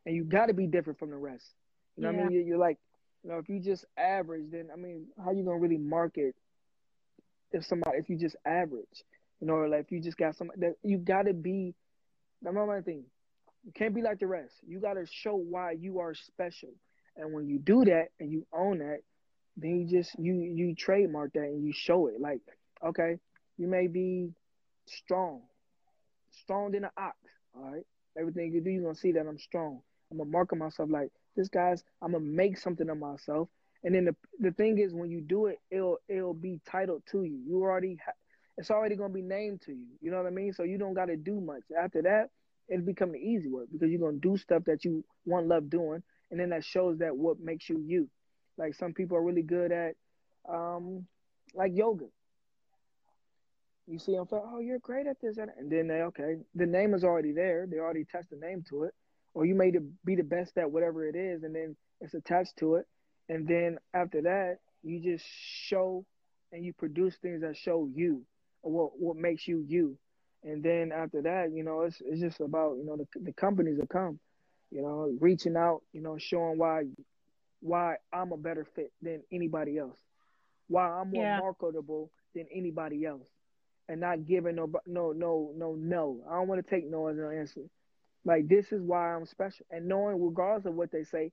and 0.06 0.16
you 0.16 0.24
gotta 0.24 0.54
be 0.54 0.68
different 0.68 0.98
from 0.98 1.12
the 1.12 1.18
rest. 1.18 1.54
You 1.96 2.04
know 2.04 2.10
yeah. 2.10 2.18
what 2.18 2.26
I 2.26 2.30
mean? 2.30 2.48
You're 2.48 2.58
like, 2.58 2.80
you 3.24 3.30
know, 3.30 3.38
if 3.38 3.50
you 3.50 3.60
just 3.60 3.86
average, 3.98 4.46
then 4.52 4.70
I 4.74 4.78
mean, 4.78 5.06
how 5.24 5.32
you 5.32 5.44
gonna 5.44 5.60
really 5.60 5.78
market 5.78 6.36
if 7.52 7.64
somebody 7.66 8.00
if 8.00 8.10
you 8.10 8.18
just 8.18 8.36
average? 8.46 9.04
You 9.40 9.48
know, 9.48 9.58
like 9.58 9.82
if 9.82 9.92
you 9.92 10.02
just 10.02 10.18
got 10.18 10.36
some 10.36 10.52
that 10.58 10.76
you 10.82 10.98
gotta 10.98 11.34
be 11.34 11.76
that's 12.44 12.56
my 12.56 12.82
thing. 12.82 13.06
You 13.64 13.72
can't 13.74 13.96
be 13.96 14.02
like 14.02 14.20
the 14.20 14.28
rest. 14.28 14.54
You 14.68 14.80
got 14.80 14.96
to 14.96 15.06
show 15.10 15.36
why 15.36 15.72
you 15.72 16.00
are 16.00 16.14
special. 16.14 16.70
And 17.16 17.34
when 17.34 17.48
you 17.48 17.60
do 17.60 17.86
that 17.86 18.10
and 18.20 18.32
you 18.32 18.46
own 18.54 18.80
that, 18.80 19.00
then 19.56 19.80
you 19.80 19.88
just 19.88 20.18
you 20.18 20.34
you 20.34 20.76
trademark 20.76 21.34
that 21.34 21.44
and 21.44 21.64
you 21.64 21.72
show 21.74 22.08
it. 22.08 22.20
Like, 22.20 22.42
okay, 22.84 23.20
you 23.58 23.68
may 23.68 23.88
be 23.88 24.34
strong, 24.88 25.42
strong 26.32 26.72
than 26.72 26.86
an 26.86 26.90
ox. 26.98 27.18
All 27.56 27.72
right, 27.72 27.86
everything 28.18 28.52
you 28.52 28.62
do, 28.62 28.72
you're 28.72 28.84
gonna 28.84 28.96
see 28.96 29.12
that 29.14 29.28
I'm 29.28 29.38
strong. 29.38 29.82
I'm 30.12 30.18
gonna 30.18 30.30
market 30.30 30.58
myself 30.58 30.90
like 30.92 31.12
this, 31.36 31.50
guys. 31.50 31.84
I'm 32.02 32.14
gonna 32.14 32.24
make 32.24 32.58
something 32.58 32.90
of 32.90 32.98
myself. 32.98 33.48
And 33.84 33.94
then 33.94 34.06
the 34.06 34.16
the 34.40 34.52
thing 34.52 34.80
is, 34.80 34.94
when 34.94 35.12
you 35.12 35.22
do 35.22 35.46
it, 35.46 35.60
it'll 35.70 36.00
it'll 36.08 36.34
be 36.34 36.60
titled 36.70 37.04
to 37.12 37.24
you. 37.24 37.40
You 37.46 37.62
already 37.62 38.00
ha- 38.04 38.14
it's 38.58 38.72
already 38.72 38.96
gonna 38.96 39.14
be 39.14 39.22
named 39.22 39.62
to 39.62 39.72
you. 39.72 39.88
You 40.02 40.12
know 40.12 40.18
what 40.18 40.28
I 40.28 40.32
mean? 40.32 40.54
So 40.54 40.64
you 40.64 40.78
don't 40.78 40.94
gotta 40.94 41.16
do 41.16 41.42
much. 41.42 41.64
After 41.78 42.02
that, 42.04 42.30
it'll 42.70 42.86
become 42.86 43.12
the 43.12 43.20
easy 43.20 43.50
work 43.50 43.68
because 43.72 43.90
you're 43.90 44.00
gonna 44.00 44.18
do 44.18 44.38
stuff 44.38 44.64
that 44.66 44.86
you 44.86 45.04
want 45.26 45.48
love 45.48 45.70
doing, 45.70 46.04
and 46.32 46.40
then 46.40 46.50
that 46.50 46.64
shows 46.64 47.00
that 47.00 47.16
what 47.16 47.40
makes 47.40 47.70
you 47.70 47.80
you. 47.80 48.10
Like 48.58 48.76
some 48.76 48.94
people 48.94 49.18
are 49.18 49.24
really 49.24 49.42
good 49.42 49.72
at, 49.72 49.96
um, 50.48 51.08
like 51.56 51.72
yoga. 51.74 52.06
You 53.88 54.00
see 54.00 54.14
them, 54.14 54.28
oh, 54.32 54.60
you're 54.60 54.80
great 54.80 55.08
at 55.08 55.20
this, 55.20 55.38
and 55.38 55.50
then 55.70 55.88
they 55.88 56.02
okay, 56.04 56.38
the 56.56 56.66
name 56.66 56.94
is 56.94 57.04
already 57.04 57.34
there. 57.34 57.68
They 57.70 57.80
already 57.80 58.02
attached 58.02 58.30
the 58.30 58.38
name 58.38 58.64
to 58.70 58.84
it, 58.84 58.94
or 59.34 59.46
you 59.46 59.56
may 59.56 59.72
be 60.06 60.16
the 60.16 60.24
best 60.24 60.58
at 60.58 60.72
whatever 60.72 61.06
it 61.06 61.16
is, 61.16 61.44
and 61.44 61.54
then 61.54 61.76
it's 62.00 62.14
attached 62.14 62.58
to 62.58 62.76
it, 62.76 62.86
and 63.30 63.48
then 63.48 63.80
after 63.94 64.22
that, 64.22 64.60
you 64.84 65.00
just 65.00 65.26
show 65.26 66.06
and 66.52 66.64
you 66.64 66.72
produce 66.72 67.16
things 67.18 67.42
that 67.42 67.58
show 67.58 67.90
you 67.94 68.24
what 68.64 68.92
what 69.00 69.18
makes 69.18 69.48
you 69.48 69.64
you. 69.68 69.98
And 70.44 70.62
then 70.62 70.92
after 70.92 71.22
that, 71.22 71.52
you 71.54 71.64
know, 71.64 71.82
it's 71.82 72.02
it's 72.06 72.20
just 72.22 72.40
about 72.40 72.78
you 72.78 72.86
know 72.86 72.98
the 72.98 73.08
the 73.22 73.34
companies 73.34 73.78
that 73.80 73.90
come, 73.90 74.20
you 74.72 74.82
know, 74.82 75.16
reaching 75.20 75.56
out, 75.56 75.82
you 75.94 76.02
know, 76.02 76.18
showing 76.18 76.58
why 76.58 76.84
why 77.62 77.96
I'm 78.12 78.32
a 78.32 78.38
better 78.38 78.68
fit 78.76 78.92
than 79.02 79.24
anybody 79.32 79.78
else, 79.78 79.98
why 80.68 80.90
I'm 80.90 81.12
more 81.12 81.24
yeah. 81.24 81.40
marketable 81.40 82.12
than 82.36 82.46
anybody 82.54 83.06
else, 83.06 83.28
and 83.88 84.02
not 84.02 84.26
giving 84.26 84.56
no 84.56 84.70
no 84.86 85.12
no 85.14 85.52
no 85.56 85.76
no. 85.76 86.24
I 86.30 86.36
don't 86.36 86.48
want 86.48 86.66
to 86.66 86.70
take 86.70 86.90
no 86.90 87.08
as 87.08 87.18
an 87.18 87.32
answer. 87.38 87.62
Like 88.26 88.48
this 88.48 88.72
is 88.72 88.82
why 88.82 89.14
I'm 89.14 89.26
special, 89.26 89.66
and 89.72 89.88
knowing 89.88 90.22
regardless 90.24 90.66
of 90.66 90.76
what 90.76 90.92
they 90.92 91.04
say, 91.04 91.32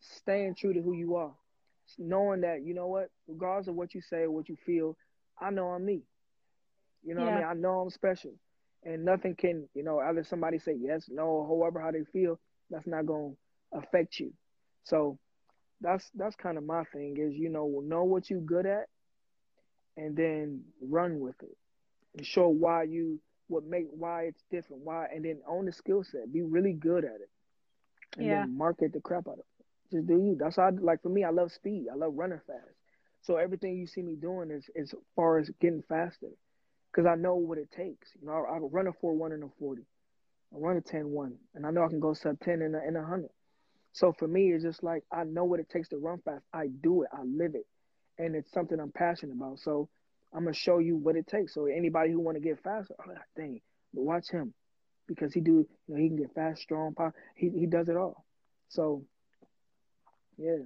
staying 0.00 0.56
true 0.56 0.74
to 0.74 0.82
who 0.82 0.92
you 0.92 1.16
are, 1.16 1.32
knowing 1.98 2.42
that 2.42 2.62
you 2.64 2.74
know 2.74 2.86
what, 2.86 3.10
regardless 3.26 3.68
of 3.68 3.74
what 3.74 3.94
you 3.94 4.02
say 4.02 4.22
or 4.22 4.30
what 4.30 4.48
you 4.48 4.56
feel, 4.66 4.96
I 5.40 5.50
know 5.50 5.68
I'm 5.68 5.84
me. 5.84 6.02
You 7.02 7.14
know 7.14 7.24
yeah. 7.24 7.26
what 7.26 7.44
I 7.44 7.54
mean? 7.54 7.58
I 7.58 7.60
know 7.60 7.80
I'm 7.80 7.90
special. 7.90 8.32
And 8.84 9.04
nothing 9.04 9.36
can, 9.36 9.68
you 9.74 9.84
know, 9.84 10.00
either 10.00 10.24
somebody 10.24 10.58
say 10.58 10.76
yes, 10.78 11.06
no, 11.08 11.46
however 11.48 11.80
how 11.80 11.92
they 11.92 12.04
feel, 12.12 12.40
that's 12.70 12.86
not 12.86 13.06
gonna 13.06 13.30
affect 13.72 14.18
you. 14.18 14.32
So 14.84 15.18
that's 15.80 16.10
that's 16.14 16.36
kind 16.36 16.58
of 16.58 16.64
my 16.64 16.84
thing 16.92 17.16
is, 17.18 17.34
you 17.34 17.48
know, 17.48 17.82
know 17.84 18.04
what 18.04 18.28
you're 18.28 18.40
good 18.40 18.66
at 18.66 18.88
and 19.96 20.16
then 20.16 20.62
run 20.80 21.20
with 21.20 21.40
it. 21.42 21.56
And 22.16 22.26
show 22.26 22.48
why 22.48 22.84
you 22.84 23.20
what 23.48 23.64
make 23.64 23.86
why 23.90 24.24
it's 24.24 24.42
different, 24.50 24.82
why 24.84 25.06
and 25.14 25.24
then 25.24 25.40
own 25.48 25.66
the 25.66 25.72
skill 25.72 26.02
set. 26.02 26.32
Be 26.32 26.42
really 26.42 26.72
good 26.72 27.04
at 27.04 27.20
it. 27.20 27.30
And 28.16 28.26
yeah. 28.26 28.40
then 28.40 28.56
market 28.56 28.92
the 28.92 29.00
crap 29.00 29.28
out 29.28 29.34
of 29.34 29.38
it. 29.38 29.96
Just 29.96 30.06
do 30.06 30.14
you. 30.14 30.36
That's 30.38 30.56
how 30.56 30.64
I, 30.64 30.70
like 30.70 31.02
for 31.02 31.08
me, 31.08 31.24
I 31.24 31.30
love 31.30 31.52
speed. 31.52 31.86
I 31.92 31.94
love 31.94 32.14
running 32.16 32.40
fast. 32.46 32.74
So 33.22 33.36
everything 33.36 33.76
you 33.76 33.86
see 33.86 34.02
me 34.02 34.16
doing 34.16 34.50
is 34.50 34.68
as 34.76 34.92
far 35.14 35.38
as 35.38 35.48
getting 35.60 35.84
faster 35.88 36.28
because 36.92 37.06
I 37.06 37.14
know 37.14 37.36
what 37.36 37.58
it 37.58 37.70
takes. 37.70 38.08
You 38.20 38.26
know, 38.26 38.32
I, 38.32 38.56
I 38.56 38.58
run 38.58 38.86
a 38.86 38.92
4 38.92 39.14
1 39.14 39.32
and 39.32 39.44
a 39.44 39.48
40. 39.58 39.82
I 40.54 40.58
run 40.58 40.76
a 40.76 40.80
10 40.80 41.10
1, 41.10 41.34
and 41.54 41.66
I 41.66 41.70
know 41.70 41.84
I 41.84 41.88
can 41.88 42.00
go 42.00 42.12
sub 42.12 42.38
10 42.40 42.62
in 42.62 42.74
a, 42.74 42.80
in 42.86 42.96
a 42.96 43.00
100. 43.00 43.30
So 43.92 44.12
for 44.12 44.26
me, 44.26 44.52
it's 44.52 44.64
just 44.64 44.82
like 44.82 45.04
I 45.12 45.24
know 45.24 45.44
what 45.44 45.60
it 45.60 45.68
takes 45.68 45.88
to 45.88 45.98
run 45.98 46.20
fast. 46.24 46.44
I 46.52 46.66
do 46.66 47.02
it, 47.02 47.08
I 47.12 47.22
live 47.22 47.54
it, 47.54 47.66
and 48.18 48.34
it's 48.34 48.50
something 48.52 48.78
I'm 48.78 48.92
passionate 48.92 49.34
about. 49.34 49.58
So 49.60 49.88
I'm 50.32 50.44
gonna 50.44 50.54
show 50.54 50.78
you 50.78 50.96
what 50.96 51.16
it 51.16 51.26
takes. 51.26 51.54
So 51.54 51.66
anybody 51.66 52.10
who 52.10 52.20
want 52.20 52.36
to 52.36 52.42
get 52.42 52.62
faster, 52.62 52.94
oh 52.98 53.12
dang, 53.36 53.60
but 53.92 54.02
watch 54.02 54.30
him 54.30 54.54
because 55.06 55.32
he 55.32 55.40
do, 55.40 55.66
you 55.86 55.94
know, 55.94 55.96
he 55.96 56.08
can 56.08 56.16
get 56.16 56.34
fast, 56.34 56.62
strong, 56.62 56.94
power. 56.94 57.14
He 57.34 57.50
he 57.50 57.66
does 57.66 57.88
it 57.88 57.96
all. 57.96 58.24
So 58.68 59.04
yeah. 60.38 60.64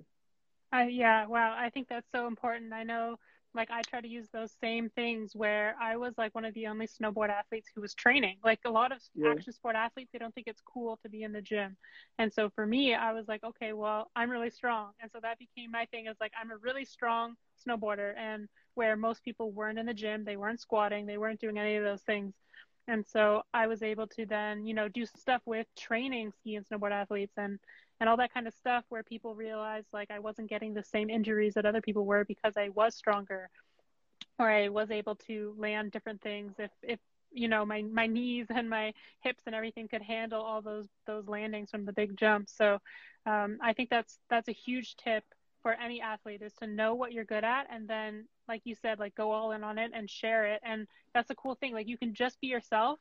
Uh, 0.73 0.87
yeah, 0.89 1.27
wow. 1.27 1.57
I 1.59 1.71
think 1.71 1.89
that's 1.89 2.07
so 2.15 2.27
important. 2.27 2.73
I 2.73 2.83
know 2.83 3.19
like 3.57 3.71
I 3.71 3.83
try 3.83 4.01
to 4.01 4.09
use 4.09 4.29
those 4.33 4.53
same 4.61 4.91
things 4.91 5.35
where 5.35 5.75
I 5.81 5.97
was 5.97 6.15
like 6.17 6.35
one 6.35 6.45
of 6.45 6.55
the 6.55 6.67
only 6.67 6.87
snowboard 6.87 7.31
athletes 7.31 7.69
who 7.75 7.81
was 7.81 7.95
training. 7.95 8.37
Like 8.45 8.61
a 8.65 8.71
lot 8.71 8.93
of 8.93 8.99
yeah. 9.15 9.31
action 9.31 9.53
sport 9.53 9.75
athletes, 9.75 10.11
they 10.13 10.19
don't 10.19 10.35
think 10.35 10.47
it's 10.47 10.63
cool 10.65 10.99
to 11.03 11.09
be 11.09 11.23
in 11.23 11.33
the 11.33 11.41
gym. 11.41 11.77
And 12.19 12.33
so 12.33 12.51
for 12.51 12.67
me, 12.67 12.95
I 12.95 13.13
was 13.13 13.27
like, 13.27 13.43
okay, 13.43 13.73
well, 13.73 14.11
I'm 14.15 14.31
really 14.31 14.51
strong. 14.51 14.91
And 15.01 15.11
so 15.11 15.19
that 15.23 15.39
became 15.39 15.71
my 15.71 15.87
thing 15.87 16.07
is 16.07 16.17
like 16.21 16.33
I'm 16.41 16.51
a 16.51 16.57
really 16.59 16.85
strong 16.85 17.35
snowboarder 17.67 18.15
and 18.17 18.49
where 18.75 18.97
most 18.97 19.25
people 19.25 19.51
weren't 19.51 19.79
in 19.79 19.87
the 19.87 19.95
gym, 19.95 20.25
they 20.25 20.37
weren't 20.37 20.61
squatting, 20.61 21.07
they 21.07 21.19
weren't 21.19 21.41
doing 21.41 21.59
any 21.59 21.77
of 21.77 21.85
those 21.85 22.03
things. 22.03 22.35
And 22.89 23.05
so 23.05 23.43
I 23.53 23.67
was 23.67 23.83
able 23.83 24.07
to 24.09 24.27
then, 24.27 24.65
you 24.65 24.75
know, 24.75 24.89
do 24.89 25.07
stuff 25.07 25.43
with 25.45 25.67
training 25.77 26.33
ski 26.39 26.55
and 26.55 26.67
snowboard 26.69 26.93
athletes 26.93 27.35
and 27.37 27.59
and 28.01 28.09
all 28.09 28.17
that 28.17 28.33
kind 28.33 28.47
of 28.47 28.55
stuff 28.55 28.85
where 28.89 29.03
people 29.03 29.35
realized 29.35 29.89
like 29.93 30.11
I 30.11 30.19
wasn't 30.19 30.51
getting 30.51 30.75
the 30.75 30.83
same 30.83 31.11
injuries 31.11 31.55
that 31.55 31.67
other 31.67 31.81
people 31.81 32.05
were 32.05 32.25
because 32.25 32.57
I 32.57 32.69
was 32.71 32.95
stronger 32.95 33.51
or 34.39 34.51
I 34.51 34.69
was 34.69 34.91
able 34.91 35.17
to 35.27 35.55
land 35.59 35.93
different 35.93 36.21
things 36.21 36.55
if 36.59 36.71
if 36.83 37.01
you 37.33 37.49
know 37.49 37.65
my 37.65 37.83
my 37.83 38.07
knees 38.07 38.47
and 38.55 38.69
my 38.69 38.93
hips 39.21 39.45
and 39.47 39.55
everything 39.55 39.89
could 39.89 40.03
handle 40.03 40.43
all 40.43 40.63
those 40.63 40.89
those 41.07 41.27
landings 41.29 41.71
from 41.71 41.85
the 41.85 41.93
big 41.93 42.17
jumps. 42.17 42.53
So 42.57 42.79
um, 43.25 43.59
I 43.63 43.73
think 43.73 43.91
that's 43.91 44.19
that's 44.31 44.49
a 44.49 44.53
huge 44.53 44.97
tip 44.97 45.25
for 45.63 45.73
any 45.73 46.01
athlete 46.01 46.43
is 46.43 46.53
to 46.55 46.67
know 46.67 46.95
what 46.95 47.13
you're 47.13 47.25
good 47.25 47.43
at 47.43 47.67
and 47.71 47.89
then 47.89 48.25
like 48.47 48.61
you 48.63 48.77
said 48.77 49.01
like 49.01 49.17
go 49.17 49.33
all 49.33 49.51
in 49.51 49.65
on 49.65 49.79
it 49.79 49.91
and 49.93 50.09
share 50.09 50.47
it 50.47 50.61
and 50.63 50.87
that's 51.13 51.31
a 51.31 51.35
cool 51.35 51.57
thing 51.57 51.75
like 51.75 51.89
you 51.89 51.99
can 51.99 52.15
just 52.15 52.41
be 52.41 52.47
yourself 52.47 53.01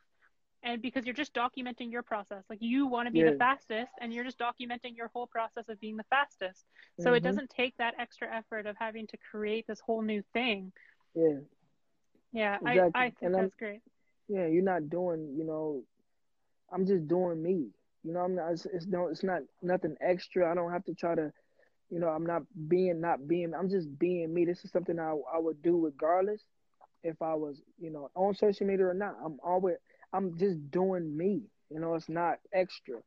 and 0.66 0.82
because 0.82 1.06
you're 1.06 1.16
just 1.16 1.34
documenting 1.34 1.92
your 1.92 2.04
process 2.04 2.44
like 2.50 2.60
you 2.62 2.86
want 2.88 3.08
to 3.08 3.12
be 3.12 3.20
yeah. 3.20 3.32
the 3.32 3.38
fastest 3.38 3.92
and 4.02 4.14
you're 4.14 4.24
just 4.24 4.40
documenting 4.40 4.96
your 4.98 5.10
whole 5.14 5.28
process 5.28 5.70
of 5.70 5.80
being 5.80 5.96
the 5.96 6.06
fastest 6.10 6.66
so 7.00 7.06
mm-hmm. 7.06 7.16
it 7.16 7.24
doesn't 7.24 7.50
take 7.50 7.76
that 7.78 7.94
extra 8.00 8.28
effort 8.36 8.66
of 8.66 8.76
having 8.78 9.08
to 9.08 9.18
create 9.32 9.66
this 9.68 9.80
whole 9.80 10.02
new 10.02 10.22
thing 10.34 10.72
yeah 11.16 11.38
yeah 12.34 12.56
exactly. 12.56 12.92
I, 12.96 13.00
I 13.00 13.04
think 13.06 13.16
and 13.22 13.36
that's 13.36 13.44
I'm, 13.44 13.52
great 13.60 13.82
yeah 14.28 14.48
you're 14.48 14.64
not 14.64 14.90
doing 14.90 15.36
you 15.38 15.46
know 15.46 15.84
i'm 16.74 16.86
just 16.86 17.08
doing 17.08 17.42
me 17.42 17.68
you 18.04 18.14
know 18.14 18.20
i'm 18.20 18.36
not 18.36 18.52
it's, 18.52 18.66
it's 18.66 18.88
no 18.88 19.08
it's 19.08 19.24
not 19.24 19.42
nothing 19.62 19.96
extra 20.02 20.52
i 20.52 20.56
don't 20.56 20.72
have 20.72 20.84
to 20.86 20.94
try 20.94 21.16
to 21.16 21.32
you 21.90 22.00
know, 22.00 22.10
I'm 22.10 22.26
not 22.26 22.44
being 22.68 23.00
not 23.00 23.28
being. 23.28 23.54
I'm 23.54 23.70
just 23.70 23.98
being 24.00 24.34
me. 24.34 24.46
This 24.46 24.64
is 24.66 24.72
something 24.72 25.00
I 25.00 25.16
I 25.34 25.40
would 25.40 25.62
do 25.62 25.80
regardless 25.86 26.42
if 27.04 27.22
I 27.22 27.36
was, 27.36 27.62
you 27.80 27.92
know, 27.92 28.10
on 28.16 28.34
social 28.36 28.66
media 28.66 28.88
or 28.88 28.94
not. 28.94 29.16
I'm 29.24 29.38
always 29.44 29.76
I'm 30.16 30.38
just 30.38 30.72
doing 30.72 31.16
me. 31.18 31.44
You 31.70 31.80
know, 31.80 31.96
it's 31.96 32.10
not 32.10 32.40
extra. 32.54 33.00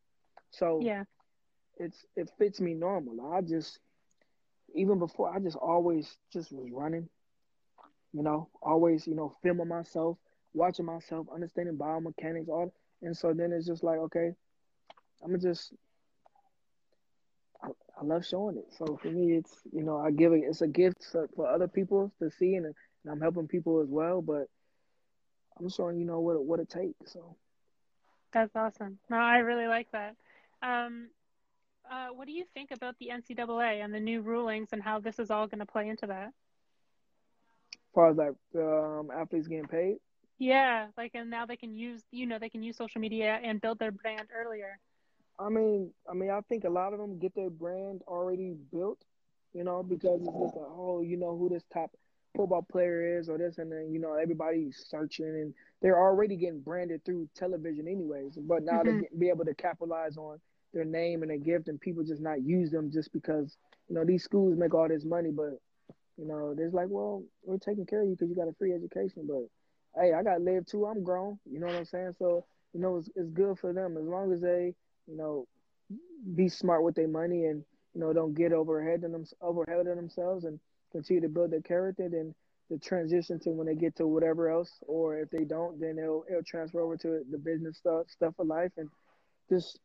So 0.50 0.80
yeah, 0.82 1.04
it's 1.78 2.04
it 2.16 2.30
fits 2.38 2.60
me 2.60 2.74
normal. 2.74 3.32
I 3.32 3.40
just 3.42 3.78
even 4.74 4.98
before 4.98 5.34
I 5.34 5.38
just 5.40 5.56
always 5.56 6.16
just 6.32 6.52
was 6.52 6.70
running. 6.72 7.08
You 8.12 8.22
know, 8.22 8.48
always 8.62 9.06
you 9.06 9.14
know 9.14 9.34
filming 9.42 9.68
myself, 9.68 10.18
watching 10.54 10.86
myself, 10.86 11.26
understanding 11.32 11.76
biomechanics, 11.76 12.48
all. 12.48 12.72
And 13.02 13.16
so 13.16 13.32
then 13.32 13.52
it's 13.52 13.66
just 13.66 13.84
like 13.84 13.98
okay, 13.98 14.32
I'm 15.24 15.40
just 15.40 15.72
I 18.00 18.04
love 18.04 18.24
showing 18.26 18.58
it. 18.58 18.72
So 18.76 18.96
for 19.02 19.08
me, 19.10 19.36
it's 19.36 19.62
you 19.72 19.82
know 19.82 19.98
I 19.98 20.10
give 20.10 20.32
it. 20.32 20.42
It's 20.44 20.62
a 20.62 20.68
gift 20.68 21.04
for 21.34 21.46
other 21.48 21.68
people 21.68 22.12
to 22.20 22.30
see, 22.30 22.54
and, 22.54 22.66
and 22.66 22.74
I'm 23.12 23.20
helping 23.20 23.48
people 23.48 23.80
as 23.80 23.88
well. 23.88 24.22
But 24.22 24.48
I'm 25.58 25.68
showing 25.68 25.98
you 25.98 26.04
know 26.04 26.20
what 26.20 26.44
what 26.44 26.60
it 26.60 26.68
takes. 26.68 27.12
So 27.12 27.36
that's 28.32 28.54
awesome. 28.54 28.98
No, 29.08 29.16
I 29.16 29.38
really 29.38 29.66
like 29.66 29.90
that. 29.92 30.16
Um, 30.62 31.08
uh, 31.90 32.08
what 32.08 32.26
do 32.26 32.32
you 32.32 32.44
think 32.54 32.70
about 32.70 32.96
the 32.98 33.10
NCAA 33.12 33.82
and 33.82 33.92
the 33.94 34.00
new 34.00 34.20
rulings 34.20 34.68
and 34.72 34.82
how 34.82 35.00
this 35.00 35.18
is 35.18 35.30
all 35.30 35.46
going 35.46 35.60
to 35.60 35.66
play 35.66 35.88
into 35.88 36.06
that? 36.06 36.28
As 37.72 37.94
far 37.94 38.10
as 38.10 38.16
like 38.16 38.34
um, 38.56 39.10
athletes 39.14 39.48
getting 39.48 39.66
paid. 39.66 39.96
Yeah, 40.38 40.88
like 40.96 41.12
and 41.14 41.30
now 41.30 41.46
they 41.46 41.56
can 41.56 41.74
use 41.74 42.02
you 42.12 42.26
know 42.26 42.38
they 42.38 42.48
can 42.48 42.62
use 42.62 42.76
social 42.76 43.00
media 43.00 43.40
and 43.42 43.60
build 43.60 43.78
their 43.78 43.90
brand 43.90 44.28
earlier. 44.34 44.78
I 45.38 45.48
mean, 45.48 45.90
I 46.08 46.14
mean, 46.14 46.30
I 46.30 46.40
think 46.48 46.64
a 46.64 46.70
lot 46.70 46.92
of 46.92 46.98
them 46.98 47.18
get 47.18 47.34
their 47.34 47.50
brand 47.50 48.02
already 48.08 48.56
built, 48.72 48.98
you 49.54 49.62
know, 49.62 49.82
because 49.82 50.20
it's 50.20 50.36
just 50.36 50.56
like, 50.56 50.66
oh, 50.68 51.00
you 51.00 51.16
know 51.16 51.36
who 51.36 51.48
this 51.48 51.62
top 51.72 51.90
football 52.38 52.66
player 52.70 53.18
is 53.18 53.28
or 53.28 53.36
this, 53.38 53.58
and 53.58 53.70
then 53.70 53.90
you 53.92 53.98
know 53.98 54.14
everybody's 54.14 54.86
searching, 54.88 55.26
and 55.26 55.54
they're 55.82 55.98
already 55.98 56.36
getting 56.36 56.60
branded 56.60 57.04
through 57.04 57.28
television 57.34 57.88
anyways. 57.88 58.36
But 58.36 58.62
now 58.62 58.82
mm-hmm. 58.82 59.00
they 59.00 59.18
be 59.18 59.28
able 59.28 59.44
to 59.44 59.54
capitalize 59.54 60.16
on 60.16 60.38
their 60.72 60.84
name 60.84 61.22
and 61.22 61.30
their 61.30 61.38
gift, 61.38 61.68
and 61.68 61.80
people 61.80 62.04
just 62.04 62.22
not 62.22 62.42
use 62.42 62.70
them 62.70 62.90
just 62.90 63.12
because 63.12 63.56
you 63.88 63.94
know 63.94 64.04
these 64.04 64.22
schools 64.22 64.56
make 64.56 64.74
all 64.74 64.88
this 64.88 65.04
money, 65.04 65.30
but 65.30 65.58
you 66.16 66.26
know, 66.26 66.54
there's 66.54 66.74
like, 66.74 66.88
well, 66.88 67.22
we're 67.44 67.58
taking 67.58 67.86
care 67.86 68.02
of 68.02 68.08
you 68.08 68.14
because 68.14 68.28
you 68.28 68.36
got 68.36 68.48
a 68.48 68.54
free 68.58 68.72
education, 68.72 69.28
but 69.28 69.46
hey, 70.00 70.12
I 70.12 70.22
got 70.22 70.38
to 70.38 70.42
live 70.42 70.66
too. 70.66 70.86
I'm 70.86 71.04
grown. 71.04 71.38
You 71.44 71.60
know 71.60 71.66
what 71.66 71.76
I'm 71.76 71.84
saying? 71.84 72.14
So 72.18 72.44
you 72.72 72.80
know, 72.80 72.98
it's, 72.98 73.08
it's 73.16 73.30
good 73.30 73.58
for 73.58 73.72
them 73.72 73.96
as 73.96 74.04
long 74.04 74.32
as 74.32 74.40
they 74.40 74.74
you 75.08 75.16
know, 75.16 75.46
be 76.34 76.48
smart 76.48 76.82
with 76.82 76.94
their 76.94 77.08
money 77.08 77.46
and 77.46 77.64
you 77.94 78.00
know 78.00 78.12
don't 78.12 78.34
get 78.34 78.52
overhead 78.52 79.00
them 79.00 79.24
overhead 79.40 79.86
of 79.86 79.96
themselves 79.96 80.44
and 80.44 80.60
continue 80.92 81.22
to 81.22 81.28
build 81.28 81.50
their 81.50 81.60
character. 81.60 82.08
Then 82.08 82.34
the 82.70 82.78
transition 82.78 83.40
to 83.40 83.50
when 83.50 83.66
they 83.66 83.74
get 83.74 83.96
to 83.96 84.06
whatever 84.06 84.50
else, 84.50 84.70
or 84.86 85.18
if 85.18 85.30
they 85.30 85.44
don't, 85.44 85.80
then 85.80 85.98
it'll 85.98 86.24
it'll 86.28 86.42
transfer 86.42 86.80
over 86.80 86.96
to 86.98 87.24
the 87.30 87.38
business 87.38 87.78
stuff 87.78 88.06
stuff 88.08 88.34
of 88.38 88.46
life 88.46 88.72
and 88.76 88.88
just 89.50 89.78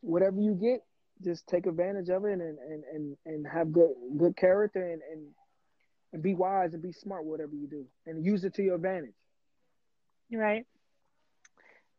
whatever 0.00 0.40
you 0.40 0.54
get, 0.54 0.84
just 1.24 1.46
take 1.46 1.66
advantage 1.66 2.10
of 2.10 2.24
it 2.24 2.32
and 2.32 2.42
and 2.42 2.84
and, 2.92 3.16
and 3.26 3.46
have 3.46 3.72
good 3.72 3.92
good 4.18 4.36
character 4.36 4.92
and, 4.92 5.02
and 5.12 5.26
and 6.12 6.22
be 6.22 6.34
wise 6.34 6.74
and 6.74 6.82
be 6.82 6.92
smart 6.92 7.24
whatever 7.24 7.54
you 7.54 7.66
do 7.66 7.84
and 8.06 8.24
use 8.24 8.44
it 8.44 8.54
to 8.54 8.62
your 8.62 8.76
advantage. 8.76 9.14
Right. 10.32 10.66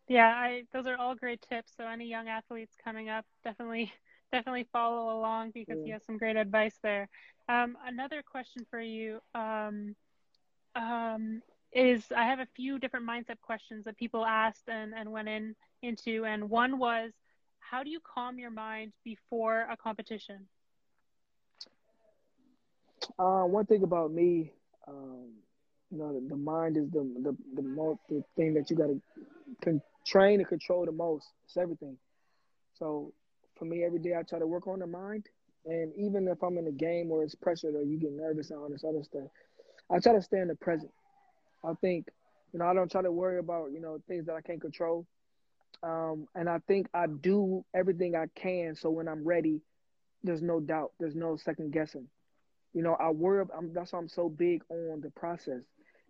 Yeah, 0.08 0.28
I 0.28 0.64
those 0.74 0.88
are 0.88 0.98
all 0.98 1.16
great 1.16 1.44
tips. 1.48 1.74
So 1.78 1.86
any 1.86 2.06
young 2.06 2.28
athletes 2.28 2.76
coming 2.84 3.10
up, 3.10 3.26
definitely 3.44 3.92
definitely 4.32 4.68
follow 4.72 5.18
along 5.18 5.52
because 5.52 5.78
yeah. 5.80 5.86
he 5.86 5.92
has 5.92 6.06
some 6.06 6.18
great 6.18 6.36
advice 6.36 6.76
there. 6.84 7.10
Um, 7.48 7.78
another 7.86 8.24
question 8.30 8.66
for 8.70 8.80
you 8.80 9.20
um, 9.34 9.96
um, 10.76 11.42
is 11.74 12.04
I 12.16 12.24
have 12.24 12.40
a 12.40 12.48
few 12.56 12.80
different 12.80 13.08
mindset 13.08 13.40
questions 13.42 13.86
that 13.86 13.98
people 13.98 14.26
asked 14.26 14.68
and, 14.68 14.94
and 14.94 15.12
went 15.12 15.28
in 15.30 15.56
into, 15.82 16.26
and 16.26 16.50
one 16.50 16.78
was, 16.78 17.12
how 17.60 17.84
do 17.84 17.90
you 17.90 18.00
calm 18.04 18.40
your 18.40 18.52
mind 18.52 18.94
before 19.04 19.68
a 19.72 19.78
competition? 19.78 20.48
Uh, 23.18 23.44
one 23.44 23.66
thing 23.66 23.84
about 23.84 24.12
me, 24.12 24.52
um, 24.88 25.30
you 25.92 25.98
know, 25.98 26.14
the, 26.14 26.28
the, 26.30 26.36
mind 26.36 26.78
is 26.78 26.90
the 26.92 27.00
the 27.24 27.36
the, 27.56 27.62
most, 27.62 28.00
the 28.10 28.24
thing 28.36 28.54
that 28.54 28.70
you 28.70 28.76
got 28.76 28.90
to 29.64 29.82
train 30.06 30.40
and 30.40 30.48
control 30.48 30.86
the 30.86 30.92
most. 30.92 31.28
It's 31.46 31.58
everything. 31.58 31.98
So 32.78 33.14
for 33.60 33.66
me, 33.66 33.84
every 33.84 34.00
day 34.00 34.16
I 34.18 34.24
try 34.24 34.40
to 34.40 34.48
work 34.48 34.68
on 34.68 34.80
the 34.80 34.88
mind. 34.88 35.28
And 35.66 35.92
even 35.98 36.28
if 36.28 36.42
I'm 36.42 36.58
in 36.58 36.68
a 36.68 36.72
game 36.72 37.10
where 37.10 37.24
it's 37.24 37.36
pressured 37.36 37.76
or 37.76 37.84
you 37.84 38.00
get 38.00 38.14
nervous 38.14 38.50
and 38.50 38.60
all 38.60 38.70
this 38.70 38.86
other 38.88 39.04
stuff, 39.04 39.28
I 39.92 40.00
try 40.00 40.14
to 40.14 40.22
stay 40.22 40.40
in 40.40 40.48
the 40.48 40.56
present. 40.56 40.92
I 41.64 41.74
think, 41.82 42.08
you 42.54 42.60
know, 42.60 42.66
I 42.66 42.74
don't 42.74 42.90
try 42.90 43.02
to 43.02 43.12
worry 43.12 43.40
about, 43.40 43.72
you 43.72 43.82
know, 43.82 44.00
things 44.08 44.26
that 44.28 44.36
I 44.36 44.42
can't 44.42 44.62
control. 44.62 45.06
Um, 45.84 46.28
and 46.34 46.50
I 46.50 46.60
think 46.68 46.88
I 46.94 47.06
do 47.08 47.64
everything 47.76 48.16
I 48.16 48.26
can 48.36 48.76
so 48.76 48.90
when 48.90 49.08
I'm 49.08 49.24
ready, 49.24 49.62
there's 50.24 50.42
no 50.42 50.60
doubt, 50.60 50.94
there's 51.00 51.16
no 51.16 51.38
second 51.38 51.72
guessing. 51.72 52.08
You 52.74 52.84
know, 52.84 52.96
I 53.00 53.10
worry. 53.10 53.46
I'm, 53.56 53.74
that's 53.74 53.94
why 53.94 54.00
I'm 54.00 54.10
so 54.10 54.30
big 54.30 54.62
on 54.70 55.02
the 55.02 55.10
process 55.12 55.62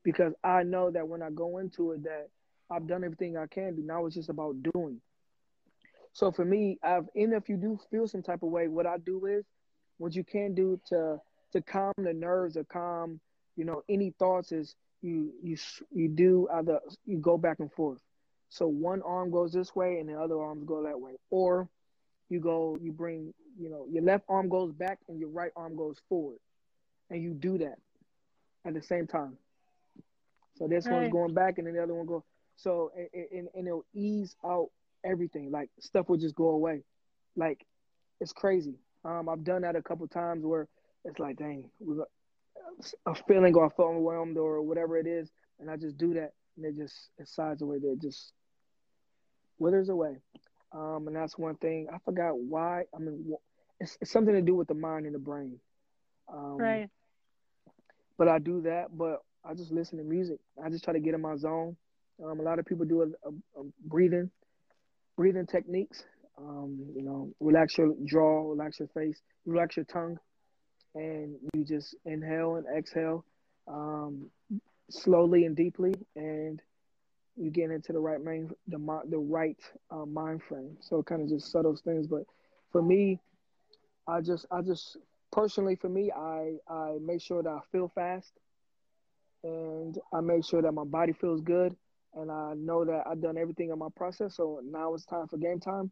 because 0.03 0.33
I 0.43 0.63
know 0.63 0.91
that 0.91 1.07
when 1.07 1.21
I 1.21 1.29
go 1.29 1.57
into 1.57 1.91
it, 1.91 2.03
that 2.03 2.29
I've 2.69 2.87
done 2.87 3.03
everything 3.03 3.37
I 3.37 3.47
can 3.47 3.75
do. 3.75 3.83
Now 3.83 4.05
it's 4.05 4.15
just 4.15 4.29
about 4.29 4.55
doing. 4.73 5.01
So 6.13 6.31
for 6.31 6.45
me, 6.45 6.77
I've 6.83 7.07
even 7.15 7.33
if 7.33 7.49
you 7.49 7.57
do 7.57 7.79
feel 7.91 8.07
some 8.07 8.23
type 8.23 8.43
of 8.43 8.49
way, 8.49 8.67
what 8.67 8.85
I 8.85 8.97
do 8.97 9.25
is 9.25 9.45
what 9.97 10.15
you 10.15 10.23
can 10.23 10.53
do 10.53 10.79
to 10.87 11.17
to 11.53 11.61
calm 11.61 11.93
the 11.97 12.13
nerves 12.13 12.57
or 12.57 12.63
calm, 12.63 13.19
you 13.55 13.65
know, 13.65 13.83
any 13.89 14.13
thoughts 14.19 14.51
is 14.51 14.75
you 15.01 15.31
you 15.41 15.57
you 15.91 16.09
do 16.09 16.47
either 16.53 16.79
you 17.05 17.17
go 17.19 17.37
back 17.37 17.59
and 17.59 17.71
forth. 17.71 17.99
So 18.49 18.67
one 18.67 19.01
arm 19.03 19.31
goes 19.31 19.53
this 19.53 19.75
way 19.75 19.99
and 19.99 20.09
the 20.09 20.19
other 20.19 20.39
arms 20.41 20.63
go 20.65 20.83
that 20.83 20.99
way, 20.99 21.13
or 21.29 21.69
you 22.29 22.39
go 22.39 22.77
you 22.81 22.91
bring 22.91 23.33
you 23.57 23.69
know 23.69 23.85
your 23.89 24.03
left 24.03 24.25
arm 24.27 24.49
goes 24.49 24.73
back 24.73 24.99
and 25.07 25.19
your 25.19 25.29
right 25.29 25.51
arm 25.55 25.75
goes 25.75 25.97
forward, 26.09 26.39
and 27.09 27.21
you 27.21 27.33
do 27.33 27.57
that 27.59 27.77
at 28.65 28.73
the 28.73 28.81
same 28.81 29.07
time. 29.07 29.37
So 30.57 30.67
this 30.67 30.85
right. 30.87 30.95
one's 30.95 31.11
going 31.11 31.33
back 31.33 31.57
and 31.57 31.67
then 31.67 31.75
the 31.75 31.83
other 31.83 31.93
one 31.93 32.05
go. 32.05 32.23
So 32.57 32.91
and, 33.13 33.47
and 33.53 33.67
it'll 33.67 33.85
ease 33.93 34.35
out 34.43 34.69
everything. 35.05 35.51
Like 35.51 35.69
stuff 35.79 36.09
will 36.09 36.17
just 36.17 36.35
go 36.35 36.49
away. 36.49 36.83
Like 37.35 37.65
it's 38.19 38.33
crazy. 38.33 38.75
Um, 39.05 39.29
I've 39.29 39.43
done 39.43 39.61
that 39.61 39.75
a 39.75 39.81
couple 39.81 40.07
times 40.07 40.45
where 40.45 40.67
it's 41.05 41.19
like, 41.19 41.37
dang, 41.37 41.69
a 43.05 43.15
feeling 43.27 43.55
or 43.55 43.65
I 43.65 43.69
feel 43.69 43.85
overwhelmed 43.85 44.37
or 44.37 44.61
whatever 44.61 44.97
it 44.97 45.07
is, 45.07 45.31
and 45.59 45.69
I 45.69 45.77
just 45.77 45.97
do 45.97 46.13
that, 46.15 46.33
and 46.57 46.65
it 46.65 46.77
just 46.77 46.95
it 47.17 47.27
sides 47.27 47.61
away. 47.61 47.77
It 47.77 48.01
just 48.01 48.33
withers 49.57 49.89
away. 49.89 50.17
Um, 50.71 51.07
and 51.07 51.15
that's 51.15 51.37
one 51.37 51.55
thing. 51.55 51.87
I 51.93 51.97
forgot 52.05 52.37
why. 52.37 52.83
I 52.95 52.99
mean, 52.99 53.33
it's, 53.79 53.97
it's 54.01 54.11
something 54.11 54.33
to 54.33 54.41
do 54.41 54.55
with 54.55 54.67
the 54.67 54.73
mind 54.75 55.05
and 55.05 55.15
the 55.15 55.19
brain. 55.19 55.59
Um, 56.31 56.57
right. 56.57 56.89
But 58.17 58.27
I 58.27 58.39
do 58.39 58.61
that. 58.61 58.95
But 58.95 59.21
I 59.43 59.53
just 59.53 59.71
listen 59.71 59.97
to 59.97 60.03
music. 60.03 60.37
I 60.63 60.69
just 60.69 60.83
try 60.83 60.93
to 60.93 60.99
get 60.99 61.15
in 61.15 61.21
my 61.21 61.35
zone. 61.37 61.75
Um, 62.23 62.39
a 62.39 62.43
lot 62.43 62.59
of 62.59 62.65
people 62.65 62.85
do 62.85 63.01
a, 63.01 63.05
a, 63.05 63.61
a 63.61 63.63
breathing, 63.85 64.29
breathing 65.19 65.45
techniques. 65.45 66.05
Um, 66.37 66.79
you 66.95 67.01
know, 67.01 67.29
relax 67.41 67.77
your 67.77 67.93
jaw, 68.05 68.49
relax 68.49 68.79
your 68.79 68.87
face, 68.87 69.21
relax 69.45 69.75
your 69.75 69.83
tongue, 69.83 70.17
and 70.95 71.35
you 71.53 71.65
just 71.65 71.93
inhale 72.05 72.55
and 72.55 72.65
exhale 72.77 73.25
um, 73.67 74.29
slowly 74.89 75.43
and 75.43 75.57
deeply, 75.57 75.93
and 76.15 76.61
you 77.35 77.51
get 77.51 77.69
into 77.69 77.91
the 77.91 77.99
right 77.99 78.23
mind, 78.23 78.53
the 78.69 78.77
the 79.09 79.17
right 79.17 79.57
uh, 79.91 80.05
mind 80.05 80.41
frame. 80.47 80.77
So 80.79 80.99
it 80.99 81.05
kind 81.05 81.21
of 81.21 81.27
just 81.27 81.51
settles 81.51 81.81
things. 81.81 82.07
But 82.07 82.23
for 82.71 82.81
me, 82.81 83.19
I 84.07 84.21
just 84.21 84.45
I 84.49 84.61
just 84.61 84.95
personally 85.33 85.75
for 85.75 85.89
me, 85.89 86.13
I 86.15 86.53
I 86.69 86.95
make 87.01 87.21
sure 87.21 87.43
that 87.43 87.49
I 87.49 87.59
feel 87.73 87.91
fast, 87.93 88.31
and 89.43 89.97
I 90.13 90.21
make 90.21 90.45
sure 90.45 90.61
that 90.61 90.71
my 90.71 90.85
body 90.85 91.11
feels 91.11 91.41
good, 91.41 91.75
and 92.15 92.31
I 92.31 92.53
know 92.55 92.85
that 92.85 93.03
I've 93.07 93.21
done 93.21 93.37
everything 93.37 93.69
in 93.69 93.79
my 93.79 93.89
process. 93.95 94.35
So 94.35 94.61
now 94.63 94.93
it's 94.93 95.05
time 95.05 95.27
for 95.27 95.37
game 95.37 95.59
time. 95.59 95.91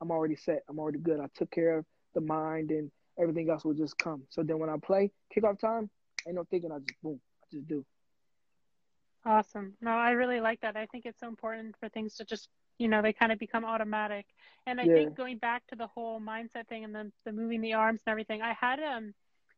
I'm 0.00 0.10
already 0.10 0.36
set. 0.36 0.62
I'm 0.68 0.78
already 0.78 0.98
good. 0.98 1.20
I 1.20 1.26
took 1.34 1.50
care 1.50 1.78
of 1.78 1.84
the 2.14 2.20
mind, 2.20 2.70
and 2.70 2.90
everything 3.18 3.50
else 3.50 3.64
will 3.64 3.74
just 3.74 3.98
come. 3.98 4.22
So 4.30 4.42
then 4.42 4.58
when 4.58 4.70
I 4.70 4.76
play 4.78 5.10
kickoff 5.34 5.58
time, 5.58 5.90
ain't 6.26 6.36
no 6.36 6.44
thinking. 6.50 6.72
I 6.72 6.78
just 6.78 7.00
boom, 7.02 7.20
I 7.42 7.46
just 7.52 7.68
do. 7.68 7.84
Awesome. 9.24 9.74
No, 9.80 9.90
I 9.90 10.10
really 10.10 10.40
like 10.40 10.60
that. 10.60 10.76
I 10.76 10.86
think 10.86 11.04
it's 11.04 11.20
so 11.20 11.28
important 11.28 11.76
for 11.78 11.88
things 11.88 12.14
to 12.16 12.24
just, 12.24 12.48
you 12.78 12.88
know, 12.88 13.02
they 13.02 13.12
kind 13.12 13.32
of 13.32 13.38
become 13.38 13.64
automatic. 13.64 14.26
And 14.66 14.80
I 14.80 14.84
yeah. 14.84 14.94
think 14.94 15.16
going 15.16 15.38
back 15.38 15.66
to 15.66 15.76
the 15.76 15.86
whole 15.86 16.20
mindset 16.20 16.68
thing 16.68 16.84
and 16.84 16.94
then 16.94 17.12
the 17.24 17.32
moving 17.32 17.60
the 17.60 17.74
arms 17.74 18.00
and 18.06 18.12
everything, 18.12 18.40
I 18.42 18.52
had 18.52 18.80
um 18.80 19.12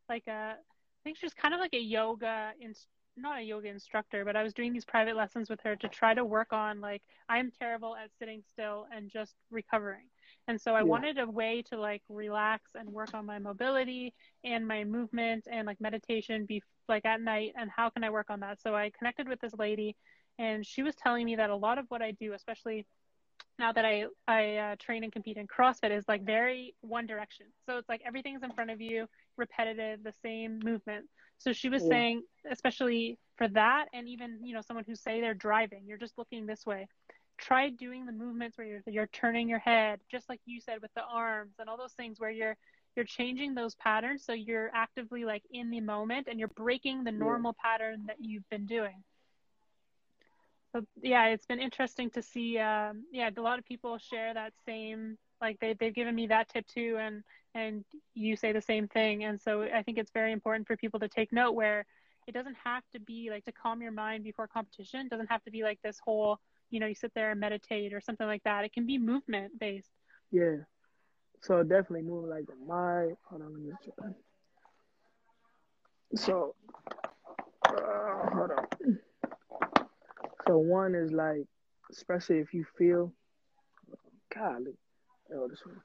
like 0.09 0.27
a 0.27 0.57
I 0.57 1.01
think 1.05 1.19
she's 1.19 1.35
kind 1.35 1.55
of 1.55 1.61
like 1.61 1.75
a 1.75 1.81
yoga 1.81 2.53
in 2.61 2.75
not 3.17 3.39
a 3.39 3.43
yoga 3.43 3.69
instructor, 3.69 4.25
but 4.25 4.37
I 4.37 4.43
was 4.43 4.55
doing 4.55 4.73
these 4.73 4.85
private 4.85 5.17
lessons 5.17 5.51
with 5.51 5.61
her 5.65 5.77
to 5.77 5.89
try 5.89 6.15
to 6.15 6.25
work 6.25 6.53
on 6.53 6.81
like 6.81 7.03
I'm 7.29 7.51
terrible 7.51 7.97
at 7.97 8.11
sitting 8.19 8.43
still 8.49 8.87
and 8.95 9.11
just 9.11 9.35
recovering. 9.51 10.07
And 10.49 10.61
so 10.61 10.75
I 10.75 10.79
yeah. 10.79 10.85
wanted 10.85 11.19
a 11.19 11.31
way 11.31 11.63
to 11.71 11.79
like 11.79 12.03
relax 12.09 12.73
and 12.75 12.89
work 12.89 13.15
on 13.15 13.27
my 13.27 13.39
mobility 13.39 14.15
and 14.45 14.67
my 14.67 14.85
movement 14.85 15.47
and 15.51 15.67
like 15.67 15.81
meditation 15.81 16.47
be 16.47 16.63
like 16.89 17.05
at 17.05 17.21
night 17.21 17.53
and 17.57 17.71
how 17.75 17.91
can 17.91 18.05
I 18.05 18.11
work 18.11 18.31
on 18.31 18.41
that? 18.41 18.61
So 18.61 18.75
I 18.75 18.91
connected 18.99 19.29
with 19.29 19.41
this 19.41 19.55
lady 19.59 19.97
and 20.39 20.65
she 20.65 20.83
was 20.83 20.95
telling 20.95 21.27
me 21.27 21.37
that 21.37 21.51
a 21.51 21.57
lot 21.57 21.79
of 21.79 21.87
what 21.89 22.03
I 22.03 22.13
do, 22.13 22.33
especially 22.33 22.87
now 23.59 23.73
that 23.73 23.85
I 23.85 24.07
I 24.27 24.57
uh, 24.57 24.77
train 24.79 25.05
and 25.05 25.13
compete 25.13 25.37
in 25.37 25.47
CrossFit 25.47 25.97
is 25.97 26.05
like 26.09 26.25
very 26.25 26.75
one 26.81 27.07
direction. 27.07 27.47
So 27.67 27.77
it's 27.77 27.89
like 27.89 28.01
everything's 28.07 28.43
in 28.43 28.53
front 28.53 28.71
of 28.71 28.81
you, 28.81 29.07
repetitive, 29.37 30.03
the 30.03 30.15
same 30.23 30.61
movement. 30.65 31.07
So 31.41 31.53
she 31.53 31.69
was 31.69 31.83
yeah. 31.83 31.89
saying, 31.89 32.23
especially 32.49 33.19
for 33.37 33.49
that, 33.49 33.87
and 33.93 34.09
even 34.09 34.39
you 34.45 34.55
know 34.55 34.61
someone 34.61 34.85
who 34.87 34.95
say 34.95 35.21
they're 35.21 35.35
driving, 35.35 35.83
you're 35.87 35.99
just 35.99 36.17
looking 36.17 36.47
this 36.47 36.65
way 36.65 36.87
try 37.41 37.71
doing 37.71 38.07
the 38.07 38.13
movements 38.13 38.59
where 38.59 38.67
you're, 38.67 38.83
you're 38.87 39.07
turning 39.09 39.49
your 39.49 39.59
head, 39.59 40.01
just 40.11 40.29
like 40.29 40.41
you 40.45 40.61
said 40.61 40.81
with 40.83 40.93
the 40.95 41.03
arms 41.03 41.55
and 41.59 41.69
all 41.69 41.77
those 41.77 41.95
things 41.95 42.21
where 42.21 42.31
you're 42.31 42.57
you're 42.97 43.05
changing 43.05 43.55
those 43.55 43.77
patterns 43.77 44.25
so 44.25 44.33
you're 44.33 44.69
actively 44.75 45.25
like 45.25 45.45
in 45.53 45.71
the 45.71 45.81
moment 45.81 46.27
and 46.29 46.41
you're 46.41 46.49
breaking 46.49 47.05
the 47.05 47.13
normal 47.13 47.55
yeah. 47.57 47.71
pattern 47.71 48.03
that 48.09 48.17
you've 48.19 48.49
been 48.51 48.67
doing. 48.67 49.05
So 50.73 50.85
yeah, 51.01 51.27
it's 51.27 51.47
been 51.47 51.61
interesting 51.61 52.11
to 52.11 52.23
see. 52.23 52.59
Um, 52.59 53.05
yeah, 53.13 53.31
a 53.35 53.41
lot 53.41 53.61
of 53.61 53.65
people 53.65 53.97
share 53.99 54.35
that 54.35 54.53
same 54.67 55.17
like 55.41 55.59
they 55.61 55.75
they've 55.75 55.95
given 55.95 56.15
me 56.15 56.27
that 56.29 56.49
tip 56.49 56.67
too, 56.67 56.97
and 57.01 57.23
and 57.55 57.85
you 58.15 58.37
say 58.37 58.53
the 58.53 58.63
same 58.63 58.89
thing. 58.89 59.25
And 59.25 59.41
so 59.41 59.63
I 59.63 59.83
think 59.83 59.99
it's 59.99 60.13
very 60.13 60.33
important 60.33 60.67
for 60.67 60.77
people 60.77 61.01
to 61.01 61.09
take 61.09 61.33
note 61.33 61.53
where 61.53 61.85
it 62.27 62.33
doesn't 62.33 62.57
have 62.63 62.83
to 62.93 63.01
be 63.01 63.29
like 63.31 63.45
to 63.47 63.53
calm 63.53 63.83
your 63.83 63.93
mind 63.93 64.25
before 64.25 64.47
competition. 64.47 65.07
It 65.07 65.11
doesn't 65.11 65.31
have 65.31 65.43
to 65.45 65.51
be 65.51 65.63
like 65.63 65.81
this 65.83 65.99
whole 66.05 66.39
you 66.71 66.79
know 66.79 66.87
you 66.87 66.95
sit 66.95 67.13
there 67.15 67.33
and 67.33 67.41
meditate 67.41 67.93
or 67.93 68.01
something 68.01 68.27
like 68.27 68.43
that. 68.45 68.65
It 68.65 68.73
can 68.73 68.87
be 68.87 68.99
movement 68.99 69.59
based 69.59 69.91
yeah. 70.31 70.57
So 71.43 71.63
definitely 71.63 72.03
move 72.03 72.29
like 72.29 72.45
my 72.67 73.09
hold 73.29 73.43
on 73.43 73.53
let 73.53 73.63
me 73.63 73.71
so 76.17 76.55
uh, 77.69 78.31
hold 78.35 78.51
on. 78.51 78.99
So 80.47 80.59
one 80.59 80.95
is 80.95 81.13
like 81.13 81.47
especially 81.91 82.39
if 82.39 82.53
you 82.53 82.65
feel 82.77 83.13
golly 84.35 84.77
oh 85.35 85.49
this 85.49 85.61
one 85.65 85.81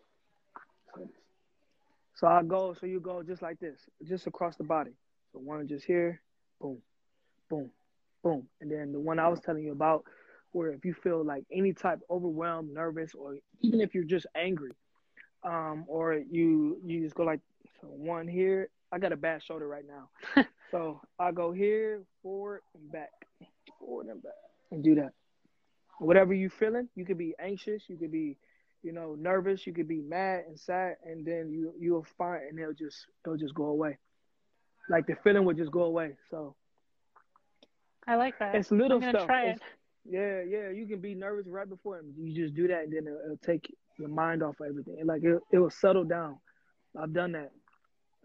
so 2.16 2.28
I 2.28 2.44
go 2.44 2.76
so 2.80 2.86
you 2.86 3.00
go 3.00 3.24
just 3.24 3.42
like 3.42 3.60
this 3.60 3.80
just 4.08 4.28
across 4.28 4.56
the 4.56 4.64
body 4.64 4.92
so 5.32 5.40
one 5.40 5.68
just 5.68 5.86
here 5.86 6.22
boom 6.60 6.78
boom 7.50 7.70
boom 8.24 8.48
and 8.62 8.72
then 8.72 8.92
the 8.92 9.00
one 9.00 9.20
I 9.20 9.28
was 9.28 9.40
telling 9.40 9.64
you 9.64 9.72
about 9.72 10.06
where 10.56 10.72
if 10.72 10.86
you 10.86 10.94
feel 10.94 11.24
like 11.24 11.44
any 11.52 11.74
type 11.74 12.00
overwhelmed, 12.10 12.74
nervous, 12.74 13.14
or 13.14 13.36
even 13.60 13.82
if 13.82 13.94
you're 13.94 14.06
just 14.06 14.26
angry, 14.36 14.72
um, 15.44 15.84
or 15.88 16.14
you 16.14 16.80
you 16.84 17.04
just 17.04 17.14
go 17.14 17.24
like 17.24 17.42
so 17.82 17.88
one 17.88 18.28
here. 18.28 18.70
I 18.92 19.00
got 19.00 19.12
a 19.12 19.18
bad 19.18 19.44
shoulder 19.44 19.68
right 19.68 19.84
now, 19.86 20.44
so 20.72 21.02
I 21.20 21.34
go 21.34 21.52
here, 21.52 22.04
forward 22.24 22.62
and 22.74 22.90
back, 22.90 23.12
forward 23.80 24.08
and 24.08 24.24
back, 24.24 24.32
and 24.72 24.82
do 24.82 24.96
that. 24.96 25.12
Whatever 26.00 26.34
you're 26.34 26.50
feeling, 26.50 26.88
you 26.96 27.04
could 27.04 27.18
be 27.18 27.36
anxious, 27.38 27.84
you 27.88 27.98
could 27.98 28.12
be, 28.12 28.38
you 28.86 28.92
know, 28.92 29.16
nervous, 29.20 29.66
you 29.66 29.74
could 29.74 29.88
be 29.88 30.00
mad 30.00 30.44
and 30.48 30.60
sad, 30.60 30.98
and 31.04 31.26
then 31.26 31.50
you 31.50 31.74
you'll 31.80 32.06
find 32.20 32.44
and 32.48 32.60
it'll 32.60 32.72
just 32.72 33.08
it'll 33.26 33.36
just 33.36 33.56
go 33.56 33.66
away. 33.66 33.98
Like 34.88 35.08
the 35.08 35.16
feeling 35.24 35.44
will 35.44 35.56
just 35.56 35.72
go 35.72 35.86
away. 35.86 36.12
So 36.30 36.56
I 38.06 38.16
like 38.16 38.38
that. 38.38 38.54
It's 38.54 38.70
little 38.70 39.02
stuff. 39.02 39.26
Try 39.26 39.46
it. 39.48 39.62
Yeah, 40.08 40.44
yeah, 40.48 40.70
you 40.70 40.86
can 40.86 41.00
be 41.00 41.16
nervous 41.16 41.48
right 41.48 41.68
before 41.68 41.98
him. 41.98 42.14
You 42.16 42.36
just 42.36 42.54
do 42.54 42.68
that, 42.68 42.84
and 42.84 42.94
then 42.94 43.08
it'll, 43.08 43.22
it'll 43.26 43.38
take 43.38 43.76
your 43.98 44.10
mind 44.10 44.44
off 44.44 44.60
of 44.60 44.68
everything. 44.68 44.98
And 45.00 45.08
like 45.08 45.24
it, 45.24 45.40
it 45.52 45.58
will 45.58 45.72
settle 45.72 46.04
down. 46.04 46.38
I've 46.96 47.12
done 47.12 47.32
that. 47.32 47.52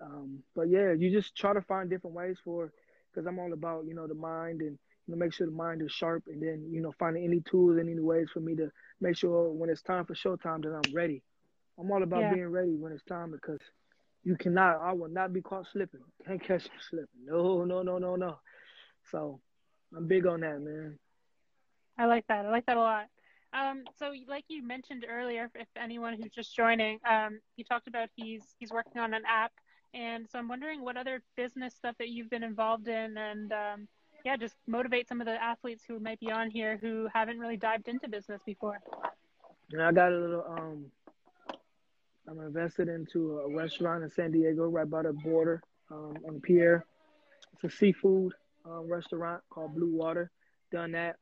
Um, 0.03 0.41
but 0.55 0.69
yeah, 0.69 0.93
you 0.93 1.11
just 1.11 1.35
try 1.35 1.55
to 1.55 1.63
find 1.63 1.89
different 1.89 2.15
ways 2.15 2.37
for, 2.45 2.71
because 3.11 3.27
I'm 3.27 3.39
all 3.39 3.55
about 3.55 3.87
you 3.87 3.95
know 3.95 4.07
the 4.07 4.15
mind 4.15 4.61
and 4.61 4.79
you 5.11 5.17
know 5.17 5.25
make 5.25 5.33
sure 5.33 5.47
the 5.47 5.53
mind 5.53 5.83
is 5.83 5.91
sharp, 5.91 6.23
and 6.29 6.41
then 6.41 6.69
you 6.71 6.81
know 6.81 6.93
finding 6.99 7.25
any 7.25 7.41
tools 7.41 7.79
and 7.79 7.89
any 7.89 8.01
ways 8.01 8.29
for 8.33 8.39
me 8.39 8.55
to 8.55 8.71
make 9.01 9.17
sure 9.17 9.51
when 9.51 9.69
it's 9.69 9.83
time 9.83 10.05
for 10.05 10.15
showtime 10.15 10.63
that 10.63 10.73
I'm 10.73 10.93
ready. 10.93 11.23
I'm 11.79 11.91
all 11.91 12.03
about 12.03 12.21
yeah. 12.21 12.35
being 12.35 12.47
ready 12.47 12.77
when 12.77 12.93
it's 12.93 13.03
time 13.05 13.33
because 13.33 13.59
you 14.23 14.37
cannot. 14.37 14.81
I 14.81 14.93
will 14.93 15.09
not 15.09 15.33
be 15.33 15.41
caught 15.41 15.67
slipping. 15.73 16.03
Can't 16.27 16.41
catch 16.41 16.67
you 16.67 16.81
slipping. 16.89 17.25
No, 17.25 17.65
no, 17.65 17.83
no, 17.83 17.99
no, 17.99 18.15
no. 18.15 18.39
So 19.11 19.41
I'm 19.97 20.07
big 20.07 20.27
on 20.27 20.41
that, 20.41 20.61
man. 20.61 20.97
I 21.99 22.07
like 22.07 22.27
that. 22.29 22.47
I 22.47 22.51
like 22.51 22.67
that 22.67 22.77
a 22.77 22.81
lot. 22.81 23.07
Um, 23.53 23.83
so, 23.99 24.13
like 24.29 24.45
you 24.47 24.63
mentioned 24.63 25.05
earlier, 25.11 25.51
if 25.57 25.67
anyone 25.77 26.15
who's 26.15 26.31
just 26.31 26.55
joining, 26.55 27.01
um, 27.09 27.41
you 27.57 27.65
talked 27.65 27.89
about 27.89 28.11
he's 28.15 28.45
he's 28.61 28.71
working 28.71 29.01
on 29.01 29.13
an 29.13 29.23
app, 29.29 29.51
and 29.93 30.29
so 30.31 30.39
I'm 30.39 30.47
wondering 30.47 30.85
what 30.85 30.97
other 30.97 31.21
business 31.37 31.75
stuff 31.75 31.97
that 31.99 32.11
you've 32.11 32.31
been 32.31 32.45
involved 32.45 32.87
in, 32.87 33.17
and 33.19 33.53
um, 33.53 33.89
yeah, 34.25 34.37
just 34.37 34.57
motivate 34.67 35.09
some 35.09 35.21
of 35.21 35.27
the 35.27 35.43
athletes 35.43 35.85
who 35.87 35.99
might 35.99 36.21
be 36.21 36.31
on 36.31 36.51
here 36.51 36.79
who 36.81 37.09
haven't 37.13 37.39
really 37.39 37.57
dived 37.57 37.89
into 37.89 38.09
business 38.09 38.43
before. 38.45 38.79
Yeah, 39.73 39.89
I 39.89 39.93
got 39.93 40.13
a 40.13 40.17
little. 40.17 40.45
Um, 40.49 40.87
I'm 42.29 42.41
invested 42.41 42.89
into 42.89 43.39
a 43.39 43.57
restaurant 43.57 44.05
in 44.05 44.11
San 44.11 44.31
Diego, 44.31 44.67
right 44.67 44.89
by 44.89 45.03
the 45.03 45.13
border, 45.13 45.63
um, 45.91 46.17
on 46.27 46.41
Pierre. 46.41 46.85
It's 47.55 47.65
a 47.65 47.77
seafood 47.77 48.33
um, 48.65 48.91
restaurant 48.91 49.43
called 49.51 49.75
Blue 49.75 49.93
Water. 49.97 50.31
Done 50.71 50.93
that 50.93 51.17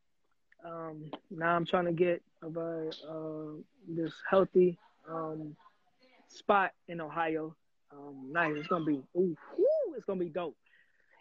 um, 0.64 1.11
now 1.30 1.55
I'm 1.55 1.66
trying 1.66 1.86
to 1.86 1.92
get 1.92 2.22
a 2.42 2.46
uh, 2.46 3.53
this 3.88 4.12
healthy 4.28 4.78
um, 5.09 5.57
spot 6.28 6.72
in 6.88 7.01
Ohio. 7.01 7.55
Um, 7.92 8.30
nice. 8.32 8.55
It's 8.57 8.68
gonna 8.68 8.84
be 8.84 9.01
ooh, 9.16 9.36
ooh, 9.59 9.94
it's 9.96 10.05
gonna 10.05 10.20
be 10.20 10.28
dope. 10.28 10.57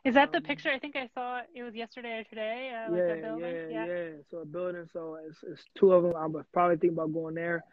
Is 0.05 0.13
that 0.13 0.31
the 0.31 0.37
um, 0.37 0.43
picture? 0.43 0.69
I 0.69 0.79
think 0.79 0.95
I 0.95 1.09
saw 1.13 1.41
it 1.53 1.63
was 1.63 1.75
yesterday 1.75 2.19
or 2.19 2.23
today. 2.23 2.71
Uh, 2.73 2.95
yeah, 2.95 3.03
like 3.03 3.41
yeah, 3.41 3.67
yeah, 3.69 3.85
yeah, 3.85 4.09
So 4.31 4.39
a 4.39 4.45
building. 4.45 4.87
So 4.93 5.17
it's, 5.27 5.37
it's 5.43 5.63
two 5.75 5.91
of 5.91 6.03
them. 6.03 6.13
I'm 6.15 6.45
probably 6.53 6.77
thinking 6.77 6.97
about 6.97 7.13
going 7.13 7.35
there. 7.35 7.63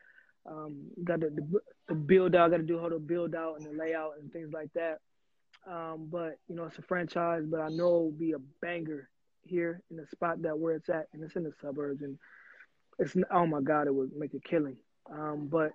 Um, 0.47 0.87
got 1.03 1.21
the, 1.21 1.31
the, 1.31 1.61
the 1.89 1.95
build 1.95 2.35
out. 2.35 2.51
Got 2.51 2.59
to 2.59 2.63
do 2.63 2.79
how 2.79 2.89
to 2.89 2.99
build 2.99 3.35
out 3.35 3.59
and 3.59 3.67
the 3.67 3.79
layout 3.79 4.15
and 4.21 4.33
things 4.33 4.53
like 4.53 4.73
that. 4.75 4.99
Um, 5.71 6.09
but 6.11 6.39
you 6.49 6.57
know, 6.57 6.65
it's 6.65 6.79
a 6.79 6.83
franchise. 6.83 7.45
But 7.47 7.61
I 7.61 7.69
know 7.69 7.87
it'll 7.87 8.11
be 8.11 8.33
a 8.33 8.39
banger 8.61 9.09
here 9.45 9.83
in 9.91 9.97
the 9.97 10.07
spot 10.07 10.43
that 10.43 10.59
where 10.59 10.75
it's 10.75 10.89
at, 10.89 11.07
and 11.13 11.23
it's 11.23 11.37
in 11.37 11.45
the 11.45 11.53
suburbs, 11.61 12.03
and 12.03 12.19
it's 12.99 13.15
oh 13.31 13.47
my 13.47 13.61
god, 13.61 13.87
it 13.87 13.95
would 13.95 14.11
make 14.17 14.35
a 14.35 14.41
killing. 14.41 14.77
Um, 15.11 15.49
but 15.51 15.73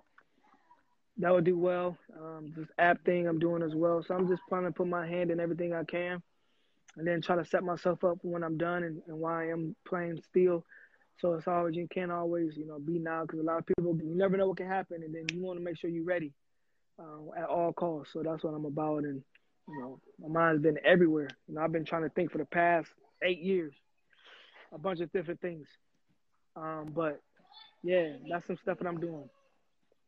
that 1.18 1.32
would 1.32 1.44
do 1.44 1.58
well. 1.58 1.96
Um, 2.18 2.52
this 2.56 2.68
app 2.78 3.04
thing 3.04 3.26
I'm 3.26 3.38
doing 3.38 3.62
as 3.62 3.74
well, 3.74 4.02
so 4.02 4.14
I'm 4.14 4.28
just 4.28 4.42
trying 4.48 4.64
to 4.64 4.72
put 4.72 4.86
my 4.86 5.06
hand 5.06 5.30
in 5.30 5.40
everything 5.40 5.72
I 5.72 5.84
can, 5.84 6.22
and 6.96 7.06
then 7.06 7.20
try 7.20 7.36
to 7.36 7.44
set 7.44 7.62
myself 7.62 8.04
up 8.04 8.18
when 8.22 8.42
I'm 8.42 8.58
done 8.58 8.82
and, 8.82 9.02
and 9.06 9.18
why 9.18 9.44
I 9.44 9.48
am 9.48 9.76
playing 9.86 10.20
still. 10.28 10.64
So 11.20 11.34
it's 11.34 11.46
always 11.46 11.76
you 11.76 11.86
can't 11.92 12.10
always 12.10 12.56
you 12.56 12.66
know 12.66 12.78
be 12.78 12.98
now 12.98 13.22
because 13.22 13.40
a 13.40 13.44
lot 13.44 13.58
of 13.58 13.66
people 13.66 13.96
you 14.02 14.16
never 14.16 14.36
know 14.36 14.48
what 14.48 14.56
can 14.56 14.68
happen, 14.68 15.02
and 15.02 15.14
then 15.14 15.26
you 15.32 15.42
want 15.42 15.58
to 15.58 15.64
make 15.64 15.76
sure 15.78 15.90
you're 15.90 16.04
ready 16.04 16.32
uh, 16.98 17.42
at 17.42 17.48
all 17.48 17.72
costs. 17.72 18.12
So 18.12 18.22
that's 18.22 18.42
what 18.42 18.54
I'm 18.54 18.64
about, 18.64 19.04
and 19.04 19.22
you 19.68 19.80
know 19.80 20.00
my 20.18 20.28
mind's 20.28 20.62
been 20.62 20.78
everywhere. 20.84 21.28
You 21.46 21.54
know 21.54 21.60
I've 21.62 21.72
been 21.72 21.84
trying 21.84 22.02
to 22.02 22.08
think 22.08 22.32
for 22.32 22.38
the 22.38 22.46
past 22.46 22.88
eight 23.22 23.40
years, 23.40 23.74
a 24.72 24.78
bunch 24.78 25.00
of 25.00 25.12
different 25.12 25.40
things. 25.40 25.68
Um, 26.56 26.90
but 26.94 27.20
yeah, 27.82 28.14
that's 28.30 28.46
some 28.46 28.56
stuff 28.62 28.78
that 28.78 28.86
I'm 28.86 29.00
doing. 29.00 29.28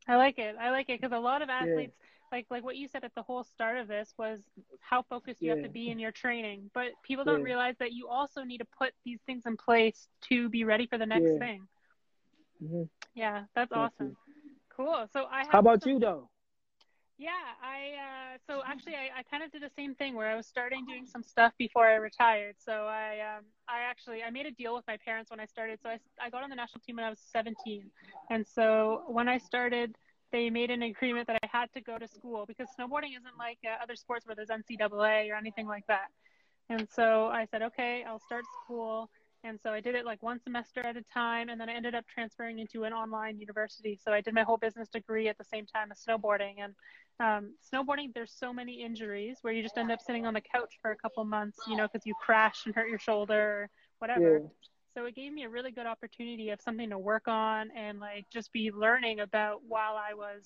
I 0.09 0.16
like 0.16 0.39
it. 0.39 0.57
I 0.61 0.70
like 0.70 0.89
it 0.89 1.01
because 1.01 1.16
a 1.16 1.20
lot 1.20 1.43
of 1.43 1.49
athletes, 1.49 1.93
yeah. 1.97 2.22
Like 2.33 2.47
like 2.51 2.64
what 2.64 2.76
you 2.76 2.89
said 2.89 3.05
at 3.05 3.14
the 3.14 3.22
whole 3.22 3.45
start 3.45 3.78
of 3.78 3.87
this, 3.87 4.14
was 4.18 4.41
how 4.80 5.03
focused 5.03 5.41
you 5.41 5.49
yeah. 5.49 5.57
have 5.57 5.64
to 5.64 5.70
be 5.70 5.91
in 5.91 5.99
your 5.99 6.11
training. 6.11 6.70
But 6.74 6.93
people 7.03 7.24
don't 7.24 7.41
yeah. 7.41 7.45
realize 7.45 7.76
that 7.78 7.93
you 7.93 8.09
also 8.09 8.43
need 8.43 8.59
to 8.59 8.66
put 8.76 8.93
these 9.05 9.20
things 9.26 9.45
in 9.47 9.57
place 9.57 10.09
to 10.28 10.49
be 10.49 10.64
ready 10.64 10.87
for 10.87 10.99
the 10.99 11.07
next 11.07 11.39
thing. 11.39 11.68
Mm-hmm. 12.62 12.85
Yeah, 13.14 13.45
that's 13.55 13.72
awesome. 13.72 14.16
Cool. 14.74 15.07
So 15.12 15.26
I. 15.30 15.45
how 15.51 15.59
about 15.59 15.83
some, 15.83 15.93
you 15.93 15.99
though? 15.99 16.30
Yeah, 17.18 17.30
I 17.62 18.35
uh, 18.35 18.39
so 18.49 18.62
actually 18.66 18.95
I, 18.95 19.20
I 19.20 19.22
kind 19.22 19.45
of 19.45 19.53
did 19.53 19.62
the 19.62 19.70
same 19.76 19.95
thing 19.95 20.14
where 20.14 20.28
I 20.28 20.35
was 20.35 20.47
starting 20.47 20.85
doing 20.87 21.07
some 21.07 21.22
stuff 21.22 21.53
before 21.59 21.87
I 21.87 21.95
retired. 21.95 22.57
So 22.59 22.72
I 22.72 23.37
um, 23.37 23.45
I 23.68 23.80
actually 23.89 24.22
I 24.22 24.30
made 24.30 24.47
a 24.47 24.51
deal 24.51 24.74
with 24.74 24.85
my 24.89 24.97
parents 24.97 25.30
when 25.30 25.39
I 25.39 25.47
started. 25.47 25.78
So 25.83 25.91
I, 25.91 25.99
I 26.20 26.30
got 26.30 26.43
on 26.43 26.51
the 26.51 26.57
national 26.57 26.80
team 26.80 26.97
when 26.97 27.05
I 27.05 27.11
was 27.11 27.20
17, 27.33 27.85
and 28.30 28.45
so 28.47 29.05
when 29.07 29.28
I 29.28 29.39
started, 29.39 29.95
they 30.33 30.51
made 30.51 30.70
an 30.70 30.83
agreement 30.83 31.28
that 31.28 31.39
I 31.41 31.41
had 31.53 31.72
to 31.74 31.80
go 31.80 31.98
to 31.98 32.09
school 32.09 32.46
because 32.46 32.68
snowboarding 32.78 33.16
isn't 33.18 33.36
like 33.38 33.59
uh, 33.64 33.82
other 33.82 33.94
sports 33.94 34.26
where 34.26 34.34
there's 34.34 34.48
NCAA 34.48 35.30
or 35.30 35.36
anything 35.36 35.66
like 35.66 35.86
that. 35.86 36.09
And 36.70 36.88
so 36.90 37.26
I 37.26 37.46
said, 37.50 37.62
okay, 37.62 38.05
I'll 38.09 38.20
start 38.20 38.44
school. 38.64 39.11
And 39.44 39.59
so 39.61 39.70
I 39.70 39.80
did 39.80 39.96
it 39.96 40.05
like 40.05 40.22
one 40.22 40.40
semester 40.40 40.80
at 40.80 40.96
a 40.96 41.03
time, 41.12 41.48
and 41.48 41.61
then 41.61 41.68
I 41.68 41.74
ended 41.74 41.96
up 41.96 42.05
transferring 42.07 42.61
into 42.61 42.84
an 42.84 42.92
online 42.92 43.38
university. 43.38 43.98
So 44.03 44.12
I 44.12 44.20
did 44.20 44.34
my 44.34 44.44
whole 44.44 44.57
business 44.57 44.88
degree 44.88 45.28
at 45.28 45.36
the 45.36 45.44
same 45.44 45.66
time 45.66 45.90
as 45.90 46.05
snowboarding. 46.05 46.55
And 46.62 46.74
um, 47.18 47.55
snowboarding, 47.72 48.14
there's 48.14 48.32
so 48.32 48.53
many 48.53 48.82
injuries 48.82 49.38
where 49.42 49.53
you 49.53 49.62
just 49.62 49.76
end 49.76 49.90
up 49.90 50.00
sitting 50.00 50.26
on 50.26 50.34
the 50.34 50.40
couch 50.40 50.78
for 50.80 50.92
a 50.92 50.96
couple 50.96 51.24
months, 51.24 51.59
you 51.66 51.76
know, 51.76 51.88
because 51.92 52.07
you 52.07 52.14
crash 52.24 52.66
and 52.66 52.74
hurt 52.74 52.88
your 52.88 53.00
shoulder 53.00 53.34
or 53.34 53.70
whatever. 53.98 54.38
Yeah. 54.38 54.48
So 54.94 55.07
it 55.07 55.16
gave 55.16 55.32
me 55.32 55.42
a 55.44 55.48
really 55.48 55.72
good 55.72 55.86
opportunity 55.86 56.50
of 56.50 56.61
something 56.61 56.90
to 56.90 56.98
work 56.98 57.26
on 57.26 57.70
and 57.76 57.98
like 57.98 58.26
just 58.32 58.53
be 58.53 58.70
learning 58.70 59.20
about 59.20 59.62
while 59.66 59.96
I 59.96 60.14
was, 60.14 60.44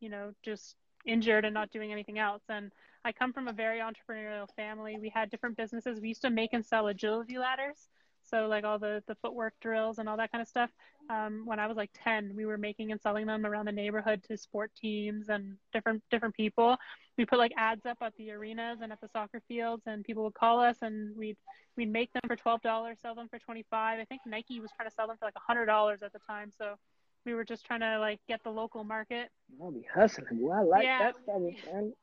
you 0.00 0.08
know, 0.10 0.32
just 0.42 0.76
injured 1.06 1.44
and 1.44 1.54
not 1.54 1.70
doing 1.70 1.92
anything 1.92 2.18
else. 2.18 2.42
And 2.48 2.70
I 3.04 3.12
come 3.12 3.32
from 3.32 3.48
a 3.48 3.52
very 3.52 3.80
entrepreneurial 3.80 4.48
family. 4.56 4.98
We 5.00 5.10
had 5.14 5.30
different 5.30 5.56
businesses. 5.56 6.00
We 6.00 6.08
used 6.08 6.22
to 6.22 6.30
make 6.30 6.52
and 6.52 6.64
sell 6.64 6.88
agility 6.88 7.38
ladders. 7.38 7.88
So 8.24 8.46
like 8.46 8.64
all 8.64 8.78
the 8.78 9.02
the 9.06 9.14
footwork 9.16 9.54
drills 9.60 9.98
and 9.98 10.08
all 10.08 10.16
that 10.18 10.30
kind 10.30 10.42
of 10.42 10.48
stuff. 10.48 10.70
Um, 11.08 11.44
when 11.46 11.58
I 11.58 11.66
was 11.66 11.78
like 11.78 11.90
10, 12.04 12.34
we 12.36 12.44
were 12.44 12.58
making 12.58 12.92
and 12.92 13.00
selling 13.00 13.26
them 13.26 13.46
around 13.46 13.66
the 13.66 13.72
neighborhood 13.72 14.22
to 14.24 14.36
sport 14.36 14.70
teams 14.78 15.30
and 15.30 15.56
different 15.72 16.02
different 16.10 16.34
people. 16.34 16.76
We 17.16 17.24
put 17.24 17.38
like 17.38 17.52
ads 17.56 17.86
up 17.86 17.98
at 18.02 18.14
the 18.16 18.32
arenas 18.32 18.80
and 18.82 18.92
at 18.92 19.00
the 19.00 19.08
soccer 19.08 19.40
fields, 19.48 19.84
and 19.86 20.04
people 20.04 20.24
would 20.24 20.34
call 20.34 20.60
us, 20.60 20.76
and 20.82 21.16
we'd 21.16 21.38
we'd 21.76 21.90
make 21.90 22.12
them 22.12 22.22
for 22.26 22.36
twelve 22.36 22.60
dollars, 22.60 22.98
sell 23.00 23.14
them 23.14 23.28
for 23.28 23.38
twenty 23.38 23.64
five. 23.70 23.98
I 23.98 24.04
think 24.04 24.20
Nike 24.26 24.60
was 24.60 24.70
trying 24.76 24.88
to 24.90 24.94
sell 24.94 25.06
them 25.06 25.16
for 25.18 25.24
like 25.24 25.34
hundred 25.36 25.66
dollars 25.66 26.02
at 26.02 26.12
the 26.12 26.20
time. 26.28 26.50
So 26.58 26.74
we 27.24 27.34
were 27.34 27.44
just 27.44 27.64
trying 27.64 27.80
to 27.80 27.98
like 27.98 28.20
get 28.28 28.42
the 28.44 28.50
local 28.50 28.84
market. 28.84 29.28
I'll 29.60 29.70
be 29.70 29.86
hustling. 29.92 30.40
Well, 30.40 30.58
I 30.58 30.62
like 30.62 30.84
yeah. 30.84 30.98
that 30.98 31.14
stuff, 31.22 31.42
man 31.72 31.92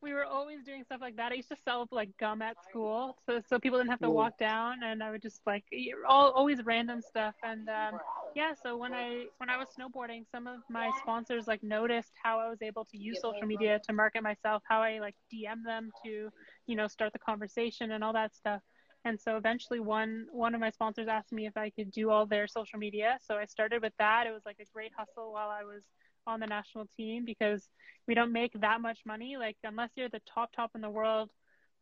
we 0.00 0.12
were 0.12 0.24
always 0.24 0.62
doing 0.62 0.84
stuff 0.84 1.00
like 1.00 1.16
that. 1.16 1.32
I 1.32 1.36
used 1.36 1.48
to 1.48 1.56
sell 1.64 1.86
like 1.90 2.10
gum 2.18 2.42
at 2.42 2.56
school, 2.68 3.16
so 3.26 3.40
so 3.48 3.58
people 3.58 3.78
didn't 3.78 3.90
have 3.90 4.00
to 4.00 4.10
walk 4.10 4.38
down, 4.38 4.82
and 4.84 5.02
I 5.02 5.10
would 5.10 5.22
just 5.22 5.40
like 5.46 5.64
all 6.08 6.30
always 6.30 6.64
random 6.64 7.00
stuff. 7.02 7.34
And 7.42 7.68
um, 7.68 7.98
yeah, 8.34 8.52
so 8.62 8.76
when 8.76 8.92
I 8.92 9.24
when 9.38 9.50
I 9.50 9.56
was 9.56 9.68
snowboarding, 9.78 10.24
some 10.30 10.46
of 10.46 10.60
my 10.70 10.90
sponsors 11.02 11.46
like 11.46 11.62
noticed 11.62 12.12
how 12.22 12.38
I 12.38 12.48
was 12.48 12.62
able 12.62 12.84
to 12.86 12.98
use 12.98 13.20
social 13.20 13.46
media 13.46 13.80
to 13.86 13.92
market 13.92 14.22
myself, 14.22 14.62
how 14.68 14.82
I 14.82 15.00
like 15.00 15.14
DM 15.32 15.64
them 15.64 15.90
to 16.04 16.30
you 16.66 16.76
know 16.76 16.86
start 16.86 17.12
the 17.12 17.18
conversation 17.18 17.92
and 17.92 18.04
all 18.04 18.12
that 18.12 18.34
stuff. 18.34 18.62
And 19.08 19.18
so 19.18 19.38
eventually 19.38 19.80
one 19.80 20.26
one 20.30 20.54
of 20.54 20.60
my 20.60 20.68
sponsors 20.68 21.08
asked 21.08 21.32
me 21.32 21.46
if 21.46 21.56
I 21.56 21.70
could 21.70 21.90
do 21.90 22.10
all 22.10 22.26
their 22.26 22.46
social 22.46 22.78
media. 22.78 23.18
So 23.26 23.36
I 23.36 23.46
started 23.46 23.80
with 23.80 23.94
that. 23.98 24.26
It 24.26 24.32
was 24.32 24.42
like 24.44 24.58
a 24.60 24.66
great 24.74 24.92
hustle 24.94 25.32
while 25.32 25.48
I 25.48 25.64
was 25.64 25.82
on 26.26 26.40
the 26.40 26.46
national 26.46 26.86
team 26.94 27.24
because 27.24 27.66
we 28.06 28.14
don't 28.14 28.32
make 28.32 28.52
that 28.60 28.82
much 28.82 28.98
money. 29.06 29.38
Like 29.38 29.56
unless 29.64 29.88
you're 29.96 30.10
the 30.10 30.20
top 30.32 30.52
top 30.54 30.72
in 30.74 30.82
the 30.82 30.90
world, 30.90 31.30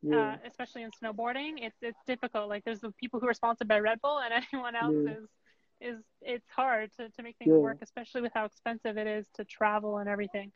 yeah. 0.03 0.35
uh, 0.35 0.37
especially 0.47 0.85
in 0.85 0.91
snowboarding, 1.03 1.55
it's 1.57 1.77
it's 1.83 1.99
difficult. 2.07 2.49
Like 2.49 2.63
there's 2.65 2.81
the 2.81 2.93
people 2.93 3.19
who 3.19 3.27
are 3.27 3.35
sponsored 3.35 3.67
by 3.67 3.81
Red 3.81 4.01
Bull, 4.01 4.21
and 4.21 4.33
anyone 4.53 4.77
else 4.77 4.95
yeah. 5.05 5.15
is 5.15 5.29
is 5.81 6.05
it's 6.23 6.49
hard 6.55 6.91
to, 6.99 7.09
to 7.11 7.23
make 7.25 7.37
things 7.39 7.51
yeah. 7.51 7.59
work, 7.59 7.79
especially 7.83 8.21
with 8.21 8.33
how 8.35 8.45
expensive 8.45 8.97
it 8.99 9.09
is 9.09 9.27
to 9.35 9.45
travel 9.45 9.99
and 9.99 10.09
everything. 10.09 10.53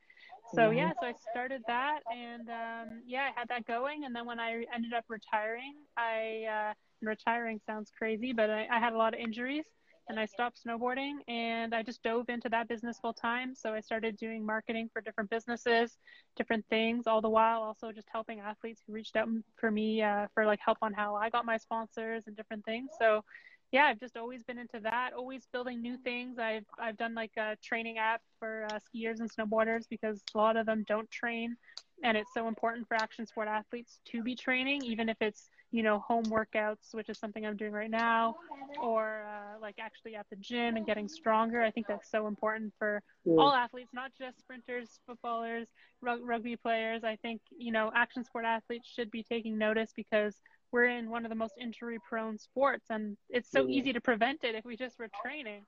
So 0.54 0.62
mm-hmm. 0.62 0.78
yeah, 0.78 0.92
so 1.00 1.06
I 1.06 1.14
started 1.30 1.62
that, 1.66 2.00
and 2.12 2.48
um, 2.48 3.02
yeah, 3.06 3.28
I 3.30 3.38
had 3.38 3.48
that 3.48 3.66
going. 3.66 4.04
And 4.04 4.14
then 4.14 4.26
when 4.26 4.40
I 4.40 4.64
ended 4.74 4.92
up 4.92 5.04
retiring, 5.08 5.74
I 5.96 6.70
uh, 6.70 6.74
retiring 7.02 7.60
sounds 7.66 7.90
crazy, 7.96 8.32
but 8.32 8.50
I, 8.50 8.66
I 8.70 8.78
had 8.78 8.92
a 8.92 8.96
lot 8.96 9.14
of 9.14 9.20
injuries 9.20 9.64
and 10.10 10.18
I 10.18 10.26
stopped 10.26 10.58
snowboarding 10.66 11.18
and 11.28 11.72
I 11.72 11.82
just 11.84 12.02
dove 12.02 12.28
into 12.28 12.48
that 12.48 12.68
business 12.68 12.98
full 13.00 13.12
time. 13.12 13.54
So 13.54 13.72
I 13.72 13.80
started 13.80 14.16
doing 14.16 14.44
marketing 14.44 14.90
for 14.92 15.00
different 15.00 15.30
businesses, 15.30 15.98
different 16.36 16.64
things, 16.68 17.06
all 17.06 17.20
the 17.20 17.30
while 17.30 17.62
also 17.62 17.92
just 17.92 18.08
helping 18.12 18.40
athletes 18.40 18.82
who 18.84 18.92
reached 18.92 19.14
out 19.14 19.28
for 19.56 19.70
me 19.70 20.02
uh, 20.02 20.26
for 20.34 20.44
like 20.46 20.58
help 20.64 20.78
on 20.82 20.92
how 20.92 21.14
I 21.14 21.30
got 21.30 21.46
my 21.46 21.56
sponsors 21.56 22.24
and 22.26 22.36
different 22.36 22.64
things. 22.64 22.90
So 22.98 23.24
yeah, 23.72 23.84
I've 23.84 24.00
just 24.00 24.16
always 24.16 24.42
been 24.42 24.58
into 24.58 24.80
that, 24.80 25.12
always 25.16 25.46
building 25.52 25.80
new 25.80 25.96
things. 25.98 26.38
I've 26.38 26.64
I've 26.78 26.96
done 26.96 27.14
like 27.14 27.32
a 27.36 27.56
training 27.62 27.98
app 27.98 28.22
for 28.38 28.66
uh, 28.72 28.78
skiers 28.78 29.20
and 29.20 29.30
snowboarders 29.30 29.84
because 29.88 30.22
a 30.34 30.38
lot 30.38 30.56
of 30.56 30.66
them 30.66 30.84
don't 30.88 31.10
train, 31.10 31.56
and 32.02 32.16
it's 32.16 32.32
so 32.34 32.48
important 32.48 32.88
for 32.88 32.94
action 32.94 33.26
sport 33.26 33.48
athletes 33.48 34.00
to 34.06 34.22
be 34.22 34.34
training, 34.34 34.82
even 34.84 35.08
if 35.08 35.16
it's 35.20 35.50
you 35.72 35.82
know, 35.82 36.00
home 36.00 36.24
workouts, 36.24 36.92
which 36.92 37.08
is 37.08 37.18
something 37.18 37.46
I'm 37.46 37.56
doing 37.56 37.72
right 37.72 37.90
now, 37.90 38.36
or 38.82 39.24
uh, 39.28 39.60
like 39.60 39.76
actually 39.78 40.16
at 40.16 40.26
the 40.28 40.36
gym 40.36 40.76
and 40.76 40.84
getting 40.84 41.08
stronger. 41.08 41.62
I 41.62 41.70
think 41.70 41.86
that's 41.86 42.10
so 42.10 42.26
important 42.26 42.72
for 42.78 43.02
yeah. 43.24 43.36
all 43.36 43.52
athletes, 43.52 43.90
not 43.92 44.10
just 44.18 44.40
sprinters, 44.40 44.98
footballers, 45.06 45.68
rugby 46.02 46.56
players. 46.56 47.04
I 47.04 47.16
think, 47.22 47.40
you 47.56 47.70
know, 47.70 47.90
action 47.94 48.24
sport 48.24 48.44
athletes 48.44 48.88
should 48.88 49.10
be 49.10 49.22
taking 49.22 49.58
notice 49.58 49.92
because 49.94 50.34
we're 50.72 50.86
in 50.86 51.10
one 51.10 51.24
of 51.24 51.30
the 51.30 51.36
most 51.36 51.54
injury 51.60 51.98
prone 52.08 52.38
sports 52.38 52.86
and 52.90 53.16
it's 53.28 53.50
so 53.50 53.66
yeah. 53.66 53.78
easy 53.78 53.92
to 53.92 54.00
prevent 54.00 54.44
it 54.44 54.54
if 54.54 54.64
we 54.64 54.76
just 54.76 54.98
were 54.98 55.08
training. 55.22 55.64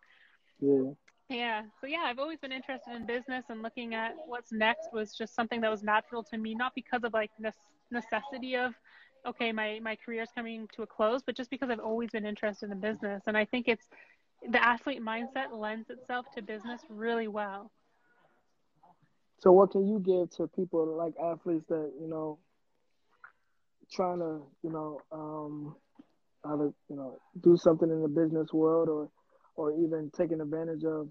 Yeah. 0.60 0.92
Yeah. 1.28 1.62
So 1.80 1.86
yeah, 1.86 2.04
I've 2.04 2.18
always 2.18 2.38
been 2.38 2.52
interested 2.52 2.94
in 2.94 3.06
business 3.06 3.44
and 3.48 3.62
looking 3.62 3.94
at 3.94 4.14
what's 4.26 4.52
next 4.52 4.88
was 4.92 5.14
just 5.14 5.34
something 5.34 5.60
that 5.62 5.70
was 5.70 5.82
natural 5.82 6.22
to 6.24 6.36
me, 6.38 6.54
not 6.54 6.72
because 6.74 7.04
of 7.04 7.14
like 7.14 7.30
necessity 7.90 8.56
of 8.56 8.74
okay, 9.26 9.52
my 9.52 9.80
my 9.82 9.96
career 9.96 10.22
is 10.22 10.30
coming 10.34 10.68
to 10.74 10.82
a 10.82 10.86
close, 10.86 11.22
but 11.24 11.36
just 11.36 11.50
because 11.50 11.70
I've 11.70 11.80
always 11.80 12.10
been 12.10 12.26
interested 12.26 12.70
in 12.70 12.80
business, 12.80 13.22
and 13.26 13.36
I 13.36 13.44
think 13.44 13.68
it's 13.68 13.88
the 14.50 14.62
athlete 14.62 15.02
mindset 15.02 15.52
lends 15.52 15.90
itself 15.90 16.26
to 16.34 16.42
business 16.42 16.80
really 16.88 17.28
well. 17.28 17.70
So, 19.38 19.52
what 19.52 19.70
can 19.70 19.86
you 19.86 19.98
give 19.98 20.30
to 20.36 20.48
people 20.48 20.96
like 20.96 21.14
athletes 21.22 21.66
that 21.68 21.92
you 22.00 22.08
know 22.08 22.38
trying 23.92 24.18
to 24.18 24.40
you 24.62 24.70
know 24.70 25.00
um, 25.12 25.76
either 26.46 26.72
you 26.88 26.96
know 26.96 27.18
do 27.42 27.56
something 27.56 27.90
in 27.90 28.02
the 28.02 28.08
business 28.08 28.52
world 28.52 28.88
or 28.88 29.08
or 29.56 29.72
even 29.72 30.10
taking 30.16 30.40
advantage 30.40 30.84
of 30.84 31.08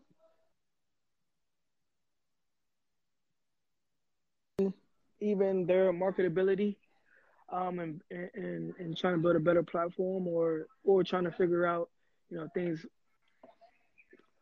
even 5.19 5.65
their 5.65 5.93
marketability 5.93 6.75
um, 7.51 7.79
and, 7.79 8.01
and 8.09 8.73
and 8.79 8.97
trying 8.97 9.15
to 9.15 9.21
build 9.21 9.35
a 9.35 9.39
better 9.39 9.63
platform 9.63 10.27
or 10.27 10.67
or 10.83 11.03
trying 11.03 11.25
to 11.25 11.31
figure 11.31 11.65
out 11.65 11.89
you 12.29 12.37
know 12.37 12.47
things, 12.53 12.85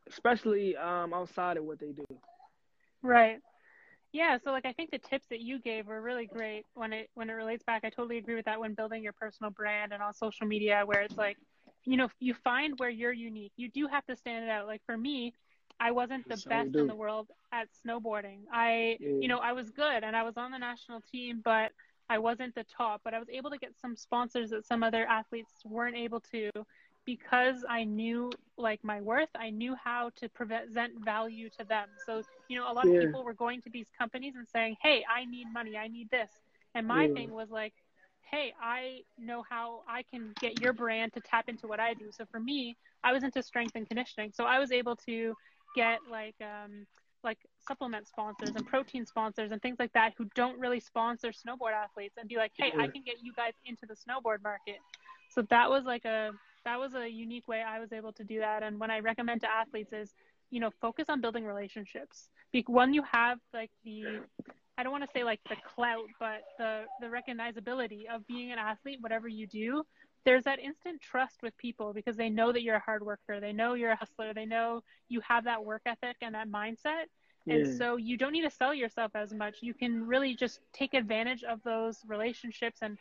especially 0.10 0.78
um, 0.78 1.14
outside 1.14 1.58
of 1.58 1.64
what 1.64 1.80
they 1.80 1.92
do. 1.92 2.06
Right. 3.02 3.40
Yeah. 4.12 4.38
So 4.44 4.52
like 4.52 4.66
I 4.66 4.74
think 4.74 4.92
the 4.92 4.98
tips 4.98 5.28
that 5.30 5.40
you 5.40 5.60
gave 5.60 5.88
were 5.88 6.02
really 6.02 6.26
great 6.26 6.66
when 6.74 6.94
it 6.94 7.10
when 7.14 7.30
it 7.30 7.34
relates 7.34 7.64
back. 7.64 7.82
I 7.84 7.90
totally 7.90 8.18
agree 8.18 8.36
with 8.36 8.46
that 8.46 8.60
when 8.60 8.74
building 8.74 9.04
your 9.04 9.14
personal 9.14 9.52
brand 9.52 9.94
and 9.94 10.02
on 10.02 10.14
social 10.14 10.48
media, 10.48 10.84
where 10.86 11.02
it's 11.02 11.18
like, 11.18 11.38
you 11.86 11.98
know, 11.98 12.10
you 12.20 12.34
find 12.44 12.78
where 12.78 12.90
you're 12.90 13.14
unique. 13.14 13.54
You 13.56 13.70
do 13.70 13.88
have 13.88 14.06
to 14.08 14.16
stand 14.16 14.46
it 14.46 14.50
out. 14.50 14.68
Like 14.68 14.82
for 14.86 14.98
me. 14.98 15.34
I 15.82 15.92
wasn't 15.92 16.28
the 16.28 16.36
so 16.36 16.50
best 16.50 16.76
in 16.76 16.88
the 16.88 16.96
world 16.96 17.30
at 17.54 17.70
snowboarding. 17.88 18.40
I, 18.52 18.98
yeah. 19.00 19.12
you 19.22 19.30
know, 19.30 19.38
I 19.38 19.54
was 19.54 19.70
good 19.70 20.04
and 20.04 20.14
I 20.14 20.24
was 20.24 20.36
on 20.36 20.52
the 20.52 20.58
national 20.58 21.00
team, 21.10 21.40
but 21.42 21.72
I 22.10 22.18
wasn't 22.18 22.54
the 22.54 22.66
top, 22.66 23.00
but 23.06 23.14
I 23.14 23.20
was 23.20 23.30
able 23.30 23.50
to 23.52 23.58
get 23.58 23.80
some 23.80 23.96
sponsors 23.96 24.50
that 24.50 24.66
some 24.66 24.84
other 24.84 25.06
athletes 25.06 25.54
weren't 25.64 25.96
able 25.96 26.20
to 26.34 26.50
because 27.06 27.66
I 27.68 27.84
knew 27.84 28.32
like 28.58 28.84
my 28.84 29.02
worth. 29.02 29.30
I 29.36 29.50
knew 29.50 29.76
how 29.76 30.12
to 30.18 30.30
present 30.30 30.94
value 31.04 31.50
to 31.58 31.66
them. 31.66 31.88
So, 32.06 32.22
you 32.50 32.58
know, 32.58 32.72
a 32.72 32.74
lot 32.74 32.88
yeah. 32.88 32.96
of 32.96 33.06
people 33.06 33.24
were 33.24 33.34
going 33.34 33.62
to 33.64 33.70
these 33.70 33.88
companies 33.98 34.36
and 34.36 34.48
saying, 34.48 34.78
Hey, 34.82 35.04
I 35.10 35.26
need 35.26 35.48
money. 35.52 35.78
I 35.78 35.88
need 35.88 36.10
this. 36.10 36.30
And 36.76 36.86
my 36.86 37.06
yeah. 37.06 37.14
thing 37.14 37.32
was 37.32 37.50
like, 37.50 37.74
Hey, 38.30 38.54
I 38.62 39.02
know 39.18 39.44
how 39.50 39.82
I 39.88 40.04
can 40.04 40.34
get 40.40 40.62
your 40.62 40.74
brand 40.74 41.14
to 41.14 41.20
tap 41.22 41.50
into 41.50 41.68
what 41.68 41.80
I 41.80 41.94
do. 41.94 42.12
So 42.12 42.26
for 42.30 42.40
me, 42.40 42.78
I 43.04 43.12
was 43.12 43.24
into 43.24 43.42
strength 43.42 43.76
and 43.76 43.88
conditioning. 43.88 44.32
So 44.34 44.44
I 44.44 44.60
was 44.60 44.72
able 44.72 44.96
to 45.08 45.34
get 45.76 46.00
like, 46.10 46.36
um, 46.42 46.86
like 47.24 47.40
supplement 47.68 48.08
sponsors 48.08 48.52
and 48.56 48.66
protein 48.66 49.06
sponsors 49.06 49.52
and 49.52 49.62
things 49.62 49.78
like 49.80 49.92
that 49.94 50.14
who 50.18 50.26
don't 50.36 50.60
really 50.60 50.80
sponsor 50.80 51.30
snowboard 51.30 51.74
athletes 51.74 52.16
and 52.18 52.30
be 52.30 52.38
like, 52.38 52.52
hey, 52.56 52.72
I 52.78 52.88
can 52.88 53.04
get 53.04 53.16
you 53.22 53.34
guys 53.34 53.54
into 53.66 53.86
the 53.86 53.96
snowboard 53.96 54.42
market. 54.42 54.78
So 55.32 55.42
that 55.50 55.70
was 55.70 55.84
like 55.84 56.06
a 56.06 56.32
that 56.66 56.80
was 56.80 56.94
a 56.94 57.08
unique 57.08 57.48
way 57.48 57.62
I 57.62 57.80
was 57.80 57.92
able 57.92 58.14
to 58.14 58.24
do 58.24 58.40
that. 58.40 58.64
And 58.64 58.80
when 58.80 58.92
I 58.92 59.00
recommend 59.00 59.42
to 59.42 59.52
athletes 59.52 59.94
is, 59.94 60.14
you 60.50 60.60
know, 60.60 60.72
focus 60.82 61.06
on 61.10 61.22
building 61.22 61.46
relationships. 61.46 62.30
When 62.68 62.94
you 62.94 63.04
have 63.04 63.40
like 63.54 63.72
the 63.84 64.22
I 64.78 64.84
don't 64.84 64.92
want 64.92 65.04
to 65.04 65.10
say 65.14 65.24
like 65.24 65.42
the 65.50 65.58
clout, 65.76 66.06
but 66.20 66.42
the 66.58 66.84
the 67.02 67.08
recognizability 67.08 68.04
of 68.14 68.26
being 68.28 68.52
an 68.52 68.60
athlete, 68.60 69.00
whatever 69.02 69.28
you 69.28 69.46
do, 69.46 69.84
there's 70.26 70.44
that 70.46 70.60
instant 70.60 71.02
trust 71.02 71.38
with 71.44 71.56
people 71.58 71.94
because 71.94 72.16
they 72.16 72.30
know 72.30 72.52
that 72.52 72.64
you're 72.64 72.76
a 72.76 72.80
hard 72.80 73.06
worker, 73.06 73.40
they 73.40 73.54
know 73.54 73.74
you're 73.74 73.92
a 73.92 73.96
hustler, 73.96 74.34
they 74.34 74.46
know 74.46 74.82
you 75.08 75.22
have 75.22 75.44
that 75.46 75.64
work 75.64 75.82
ethic 75.86 76.18
and 76.22 76.36
that 76.36 76.50
mindset. 76.50 77.06
Yeah. 77.46 77.56
And 77.56 77.78
so 77.78 77.96
you 77.98 78.18
don't 78.18 78.32
need 78.32 78.44
to 78.44 78.50
sell 78.50 78.74
yourself 78.74 79.12
as 79.16 79.34
much. 79.34 79.58
You 79.62 79.74
can 79.74 80.06
really 80.06 80.36
just 80.36 80.60
take 80.74 80.94
advantage 80.94 81.44
of 81.44 81.62
those 81.64 81.98
relationships 82.08 82.80
and 82.82 82.98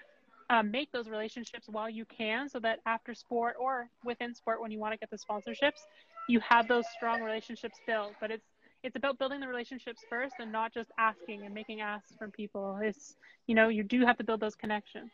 um, 0.50 0.70
make 0.70 0.90
those 0.92 1.08
relationships 1.08 1.66
while 1.68 1.90
you 1.90 2.04
can 2.06 2.48
so 2.48 2.58
that 2.60 2.78
after 2.86 3.14
sport 3.14 3.56
or 3.60 3.88
within 4.04 4.34
sport 4.34 4.60
when 4.60 4.70
you 4.70 4.78
want 4.78 4.92
to 4.92 4.98
get 4.98 5.10
the 5.10 5.18
sponsorships 5.18 5.80
you 6.28 6.40
have 6.40 6.66
those 6.68 6.86
strong 6.96 7.22
relationships 7.22 7.78
built 7.86 8.14
but 8.20 8.30
it's 8.30 8.46
it's 8.84 8.96
about 8.96 9.18
building 9.18 9.40
the 9.40 9.48
relationships 9.48 10.04
first 10.08 10.34
and 10.38 10.52
not 10.52 10.72
just 10.72 10.90
asking 10.98 11.42
and 11.44 11.52
making 11.52 11.80
asks 11.80 12.12
from 12.18 12.30
people. 12.30 12.78
It's 12.82 13.16
you 13.46 13.54
know 13.54 13.68
you 13.68 13.82
do 13.82 14.04
have 14.06 14.16
to 14.18 14.24
build 14.24 14.40
those 14.40 14.54
connections. 14.54 15.10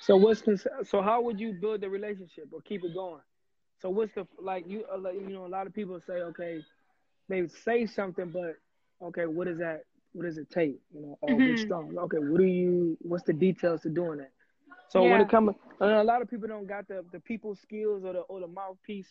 So 0.00 0.16
what's 0.16 0.42
so 0.84 1.02
how 1.02 1.20
would 1.22 1.38
you 1.38 1.52
build 1.52 1.82
the 1.82 1.88
relationship 1.88 2.46
or 2.52 2.60
keep 2.62 2.84
it 2.84 2.94
going? 2.94 3.20
So 3.80 3.90
what's 3.90 4.14
the 4.14 4.26
like 4.40 4.64
you 4.66 4.84
uh, 4.92 5.10
you 5.10 5.28
know 5.30 5.46
a 5.46 5.48
lot 5.48 5.66
of 5.66 5.74
people 5.74 6.00
say 6.06 6.14
okay 6.14 6.60
they 7.28 7.46
say 7.48 7.86
something 7.86 8.30
but 8.30 8.56
okay 9.02 9.26
what 9.26 9.46
is 9.46 9.58
that 9.58 9.82
what 10.14 10.24
does 10.24 10.38
it 10.38 10.48
take 10.50 10.78
you 10.94 11.02
know 11.02 11.18
oh 11.22 11.26
mm-hmm. 11.26 11.54
be 11.54 11.56
strong 11.56 11.96
okay 11.98 12.18
what 12.18 12.38
do 12.38 12.44
you 12.46 12.96
what's 13.02 13.24
the 13.24 13.32
details 13.32 13.82
to 13.82 13.90
doing 13.90 14.18
that 14.18 14.30
so 14.88 15.04
yeah. 15.04 15.12
when 15.12 15.20
it 15.20 15.28
comes 15.28 15.54
a 15.80 16.04
lot 16.04 16.22
of 16.22 16.30
people 16.30 16.48
don't 16.48 16.66
got 16.66 16.88
the 16.88 17.04
the 17.12 17.20
people 17.20 17.54
skills 17.54 18.04
or 18.04 18.12
the 18.12 18.20
or 18.20 18.40
the 18.40 18.46
mouthpiece 18.46 19.08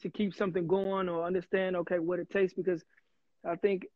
to 0.00 0.08
keep 0.08 0.34
something 0.34 0.66
going 0.66 1.08
or 1.08 1.24
understand 1.24 1.76
okay 1.76 1.98
what 1.98 2.18
it 2.18 2.30
takes 2.30 2.52
because 2.54 2.82
I 3.44 3.56
think 3.56 3.86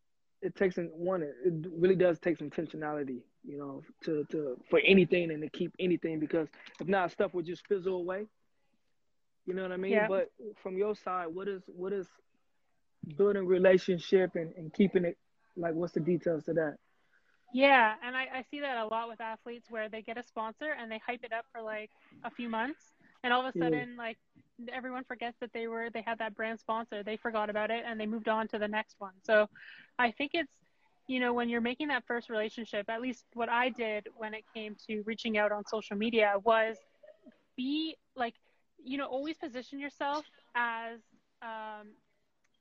it 0.42 0.57
takes 0.57 0.76
one 0.76 1.22
it 1.22 1.32
really 1.78 1.96
does 1.96 2.18
take 2.18 2.38
some 2.38 2.51
intentionality 2.51 3.20
you 3.44 3.59
know 3.59 3.82
to 4.05 4.24
to 4.30 4.57
for 4.68 4.80
anything 4.84 5.30
and 5.30 5.42
to 5.42 5.48
keep 5.51 5.72
anything 5.78 6.18
because 6.18 6.48
if 6.80 6.88
not 6.88 7.11
stuff 7.11 7.34
will 7.34 7.42
just 7.42 7.66
fizzle 7.66 7.96
away 7.96 8.26
you 9.46 9.55
know 9.55 9.62
what 9.62 9.72
I 9.72 9.76
mean 9.76 9.92
yeah. 9.92 10.09
but 10.09 10.30
from 10.62 10.76
your 10.76 10.94
side 10.94 11.28
what 11.28 11.48
is 11.48 11.62
what 11.66 11.92
is 11.92 12.07
building 13.16 13.46
relationship 13.46 14.32
and, 14.34 14.53
and 14.57 14.72
keeping 14.72 15.05
it 15.05 15.16
like 15.57 15.74
what's 15.74 15.92
the 15.92 16.01
details 16.01 16.44
to 16.44 16.55
that? 16.55 16.76
Yeah 17.53 17.94
and 18.05 18.16
I, 18.16 18.26
I 18.32 18.44
see 18.51 18.61
that 18.61 18.76
a 18.76 18.86
lot 18.86 19.09
with 19.09 19.20
athletes 19.20 19.66
where 19.70 19.88
they 19.88 20.03
get 20.03 20.16
a 20.16 20.22
sponsor 20.22 20.74
and 20.78 20.90
they 20.90 21.01
hype 21.05 21.24
it 21.24 21.32
up 21.32 21.46
for 21.53 21.61
like 21.61 21.90
a 22.24 22.30
few 22.30 22.48
months 22.48 22.80
and 23.24 23.32
all 23.32 23.44
of 23.44 23.55
a 23.55 23.59
sudden 23.59 23.90
yeah. 23.96 24.03
like 24.03 24.18
everyone 24.72 25.05
forgets 25.05 25.36
that 25.40 25.53
they 25.53 25.66
were 25.66 25.90
they 25.90 26.03
had 26.03 26.18
that 26.18 26.36
brand 26.36 26.61
sponsor. 26.61 27.03
They 27.03 27.16
forgot 27.16 27.51
about 27.51 27.70
it 27.70 27.84
and 27.86 27.98
they 27.98 28.07
moved 28.07 28.28
on 28.28 28.46
to 28.48 28.59
the 28.59 28.68
next 28.68 28.96
one. 28.98 29.12
So 29.24 29.48
i 29.98 30.11
think 30.11 30.32
it's 30.34 30.53
you 31.11 31.18
know 31.18 31.32
when 31.32 31.48
you're 31.48 31.61
making 31.61 31.88
that 31.88 32.05
first 32.07 32.30
relationship 32.30 32.88
at 32.88 33.01
least 33.01 33.24
what 33.34 33.48
i 33.48 33.68
did 33.68 34.07
when 34.16 34.32
it 34.32 34.44
came 34.55 34.76
to 34.86 35.03
reaching 35.03 35.36
out 35.36 35.51
on 35.51 35.64
social 35.66 35.96
media 35.96 36.34
was 36.44 36.76
be 37.57 37.96
like 38.14 38.34
you 38.82 38.96
know 38.96 39.07
always 39.07 39.36
position 39.36 39.80
yourself 39.80 40.24
as 40.55 41.01
um 41.42 41.88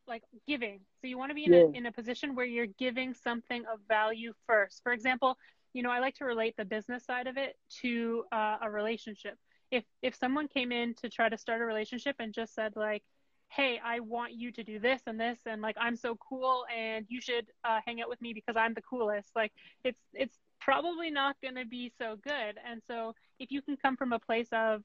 like 0.10 0.24
giving. 0.48 0.82
So 1.00 1.08
you 1.08 1.18
want 1.18 1.30
to 1.30 1.36
be 1.36 1.46
in, 1.46 1.54
yeah. 1.54 1.60
a, 1.60 1.72
in 1.72 1.86
a 1.86 1.92
position 1.92 2.36
where 2.36 2.46
you're 2.46 2.66
giving 2.66 3.14
something 3.14 3.64
of 3.72 3.80
value 3.88 4.34
first. 4.48 4.82
For 4.84 4.92
example 4.92 5.38
you 5.74 5.84
know 5.84 5.92
i 5.92 6.00
like 6.00 6.16
to 6.16 6.26
relate 6.26 6.56
the 6.58 6.66
business 6.66 7.06
side 7.06 7.28
of 7.28 7.38
it 7.38 7.56
to 7.82 8.24
uh, 8.32 8.58
a 8.64 8.70
relationship. 8.70 9.38
If 9.72 9.84
if 10.02 10.16
someone 10.16 10.48
came 10.48 10.72
in 10.72 10.96
to 10.96 11.10
try 11.10 11.30
to 11.30 11.38
start 11.38 11.62
a 11.62 11.66
relationship 11.66 12.16
and 12.20 12.34
just 12.34 12.56
said 12.56 12.74
like 12.76 13.04
hey 13.50 13.80
i 13.84 14.00
want 14.00 14.34
you 14.34 14.52
to 14.52 14.64
do 14.64 14.80
this 14.80 15.02
and 15.06 15.20
this 15.20 15.40
and 15.46 15.62
like 15.62 15.76
i'm 15.80 15.96
so 15.96 16.16
cool 16.16 16.66
and 16.76 17.06
you 17.08 17.22
should 17.22 17.46
uh, 17.64 17.80
hang 17.86 18.02
out 18.02 18.10
with 18.10 18.22
me 18.22 18.34
because 18.34 18.56
i'm 18.56 18.74
the 18.74 18.82
coolest 18.82 19.30
like 19.36 19.52
it's 19.84 20.00
it's 20.14 20.40
probably 20.60 21.10
not 21.10 21.36
going 21.42 21.56
to 21.56 21.66
be 21.66 21.92
so 21.98 22.18
good. 22.24 22.58
And 22.70 22.82
so 22.88 23.14
if 23.40 23.52
you 23.52 23.62
can 23.62 23.78
come 23.78 23.98
from 23.98 24.14
a 24.14 24.20
place 24.20 24.50
of 24.52 24.84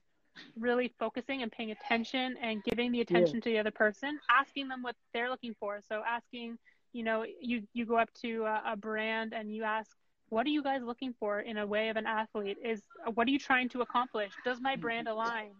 really 0.57 0.93
focusing 0.99 1.41
and 1.41 1.51
paying 1.51 1.71
attention 1.71 2.35
and 2.41 2.63
giving 2.63 2.91
the 2.91 3.01
attention 3.01 3.35
yeah. 3.35 3.41
to 3.41 3.49
the 3.49 3.59
other 3.59 3.71
person 3.71 4.19
asking 4.29 4.67
them 4.67 4.81
what 4.81 4.95
they're 5.13 5.29
looking 5.29 5.55
for. 5.59 5.79
So 5.87 6.01
asking 6.07 6.57
you 6.93 7.03
know 7.03 7.25
you 7.41 7.63
you 7.73 7.85
go 7.85 7.97
up 7.97 8.09
to 8.21 8.43
a, 8.43 8.73
a 8.73 8.77
brand 8.77 9.33
and 9.33 9.53
you 9.53 9.63
ask 9.63 9.91
what 10.29 10.45
are 10.45 10.49
you 10.49 10.63
guys 10.63 10.81
looking 10.81 11.13
for 11.19 11.39
in 11.41 11.57
a 11.57 11.67
way 11.67 11.89
of 11.89 11.97
an 11.97 12.05
athlete? 12.05 12.57
Is 12.63 12.81
what 13.13 13.27
are 13.27 13.31
you 13.31 13.39
trying 13.39 13.69
to 13.69 13.81
accomplish? 13.81 14.31
Does 14.43 14.59
my 14.59 14.75
brand 14.75 15.07
align? 15.07 15.51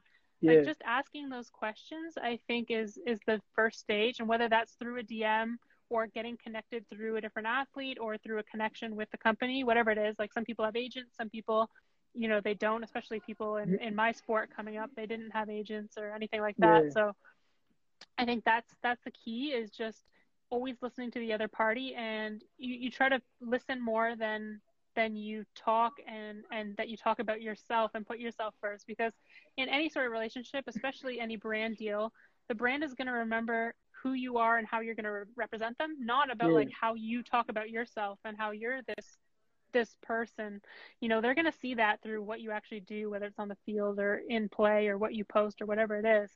Yeah. 0.41 0.51
like 0.51 0.65
just 0.65 0.81
asking 0.85 1.29
those 1.29 1.49
questions 1.49 2.15
i 2.21 2.37
think 2.45 2.67
is 2.69 2.99
is 3.07 3.19
the 3.25 3.41
first 3.55 3.79
stage. 3.79 4.19
And 4.19 4.27
whether 4.27 4.49
that's 4.49 4.73
through 4.73 4.99
a 4.99 5.03
dm 5.03 5.55
or 5.89 6.07
getting 6.07 6.37
connected 6.43 6.83
through 6.89 7.15
a 7.15 7.21
different 7.21 7.47
athlete 7.47 7.97
or 8.01 8.17
through 8.17 8.39
a 8.39 8.43
connection 8.43 8.95
with 8.95 9.09
the 9.11 9.17
company 9.17 9.63
whatever 9.63 9.91
it 9.91 9.97
is 9.97 10.15
like 10.19 10.33
some 10.33 10.43
people 10.43 10.65
have 10.65 10.75
agents 10.75 11.15
some 11.15 11.29
people 11.29 11.69
you 12.15 12.27
know 12.27 12.39
they 12.41 12.53
don't 12.53 12.83
especially 12.83 13.19
people 13.19 13.57
in, 13.57 13.77
in 13.79 13.95
my 13.95 14.11
sport 14.11 14.49
coming 14.55 14.77
up 14.77 14.89
they 14.95 15.05
didn't 15.05 15.31
have 15.31 15.49
agents 15.49 15.97
or 15.97 16.11
anything 16.11 16.41
like 16.41 16.55
that 16.57 16.85
yeah. 16.85 16.89
so 16.89 17.11
i 18.17 18.25
think 18.25 18.43
that's 18.45 18.73
that's 18.81 19.03
the 19.03 19.11
key 19.11 19.47
is 19.47 19.69
just 19.69 20.03
always 20.49 20.75
listening 20.81 21.11
to 21.11 21.19
the 21.19 21.33
other 21.33 21.47
party 21.47 21.93
and 21.95 22.43
you, 22.57 22.75
you 22.75 22.91
try 22.91 23.09
to 23.09 23.21
listen 23.41 23.83
more 23.83 24.15
than 24.15 24.61
than 24.95 25.15
you 25.15 25.43
talk 25.55 25.93
and 26.07 26.43
and 26.51 26.75
that 26.77 26.87
you 26.87 26.95
talk 26.95 27.19
about 27.19 27.41
yourself 27.41 27.91
and 27.95 28.07
put 28.07 28.19
yourself 28.19 28.53
first 28.61 28.87
because 28.87 29.13
in 29.57 29.67
any 29.67 29.89
sort 29.89 30.05
of 30.05 30.11
relationship 30.11 30.63
especially 30.67 31.19
any 31.19 31.35
brand 31.35 31.75
deal 31.77 32.13
the 32.47 32.55
brand 32.55 32.83
is 32.83 32.93
going 32.93 33.07
to 33.07 33.13
remember 33.13 33.73
who 34.03 34.13
you 34.13 34.37
are 34.37 34.57
and 34.57 34.67
how 34.67 34.79
you're 34.79 34.95
going 34.95 35.03
to 35.03 35.11
re- 35.11 35.25
represent 35.35 35.77
them 35.77 35.95
not 35.99 36.31
about 36.31 36.49
yeah. 36.49 36.55
like 36.55 36.69
how 36.79 36.93
you 36.93 37.23
talk 37.23 37.49
about 37.49 37.69
yourself 37.69 38.19
and 38.23 38.37
how 38.37 38.51
you're 38.51 38.81
this 38.95 39.17
this 39.75 39.97
person 40.01 40.61
you 41.01 41.09
know 41.09 41.19
they're 41.19 41.35
going 41.35 41.51
to 41.51 41.59
see 41.59 41.75
that 41.75 42.01
through 42.01 42.23
what 42.23 42.39
you 42.39 42.49
actually 42.49 42.79
do 42.79 43.09
whether 43.09 43.25
it's 43.25 43.37
on 43.39 43.49
the 43.49 43.57
field 43.65 43.99
or 43.99 44.21
in 44.29 44.47
play 44.47 44.87
or 44.87 44.97
what 44.97 45.13
you 45.13 45.25
post 45.25 45.61
or 45.61 45.65
whatever 45.65 45.97
it 45.97 46.05
is. 46.05 46.31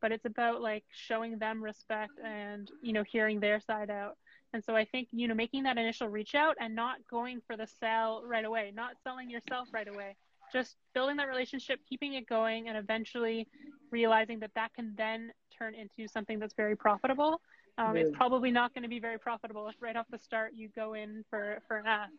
But 0.00 0.12
it's 0.12 0.24
about 0.24 0.60
like 0.60 0.84
showing 0.92 1.38
them 1.38 1.62
respect 1.62 2.12
and 2.24 2.70
you 2.82 2.92
know 2.92 3.02
hearing 3.02 3.40
their 3.40 3.58
side 3.58 3.90
out. 3.90 4.16
And 4.52 4.62
so 4.62 4.76
i 4.76 4.84
think 4.84 5.08
you 5.10 5.26
know 5.26 5.34
making 5.34 5.64
that 5.64 5.78
initial 5.78 6.08
reach 6.08 6.36
out 6.36 6.56
and 6.60 6.74
not 6.76 6.96
going 7.10 7.40
for 7.46 7.56
the 7.56 7.66
sell 7.66 8.22
right 8.24 8.44
away 8.44 8.72
not 8.74 8.92
selling 9.02 9.28
yourself 9.28 9.68
right 9.72 9.88
away 9.88 10.14
just 10.52 10.76
building 10.94 11.16
that 11.16 11.26
relationship 11.26 11.80
keeping 11.88 12.14
it 12.14 12.28
going 12.28 12.68
and 12.68 12.78
eventually 12.78 13.48
realizing 13.90 14.38
that 14.40 14.52
that 14.54 14.72
can 14.74 14.94
then 14.96 15.32
turn 15.56 15.74
into 15.74 16.08
something 16.08 16.38
that's 16.38 16.54
very 16.54 16.76
profitable. 16.76 17.40
Um, 17.78 17.96
it's 17.96 18.10
probably 18.12 18.52
not 18.52 18.72
going 18.72 18.82
to 18.82 18.88
be 18.88 19.00
very 19.00 19.18
profitable 19.18 19.68
if 19.68 19.74
right 19.80 19.96
off 19.96 20.06
the 20.10 20.18
start 20.18 20.52
you 20.54 20.68
go 20.76 20.94
in 20.94 21.24
for 21.28 21.58
for 21.66 21.78
an 21.78 21.86
ask 21.86 22.12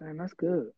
Man, 0.00 0.16
that's 0.16 0.34
good. 0.34 0.70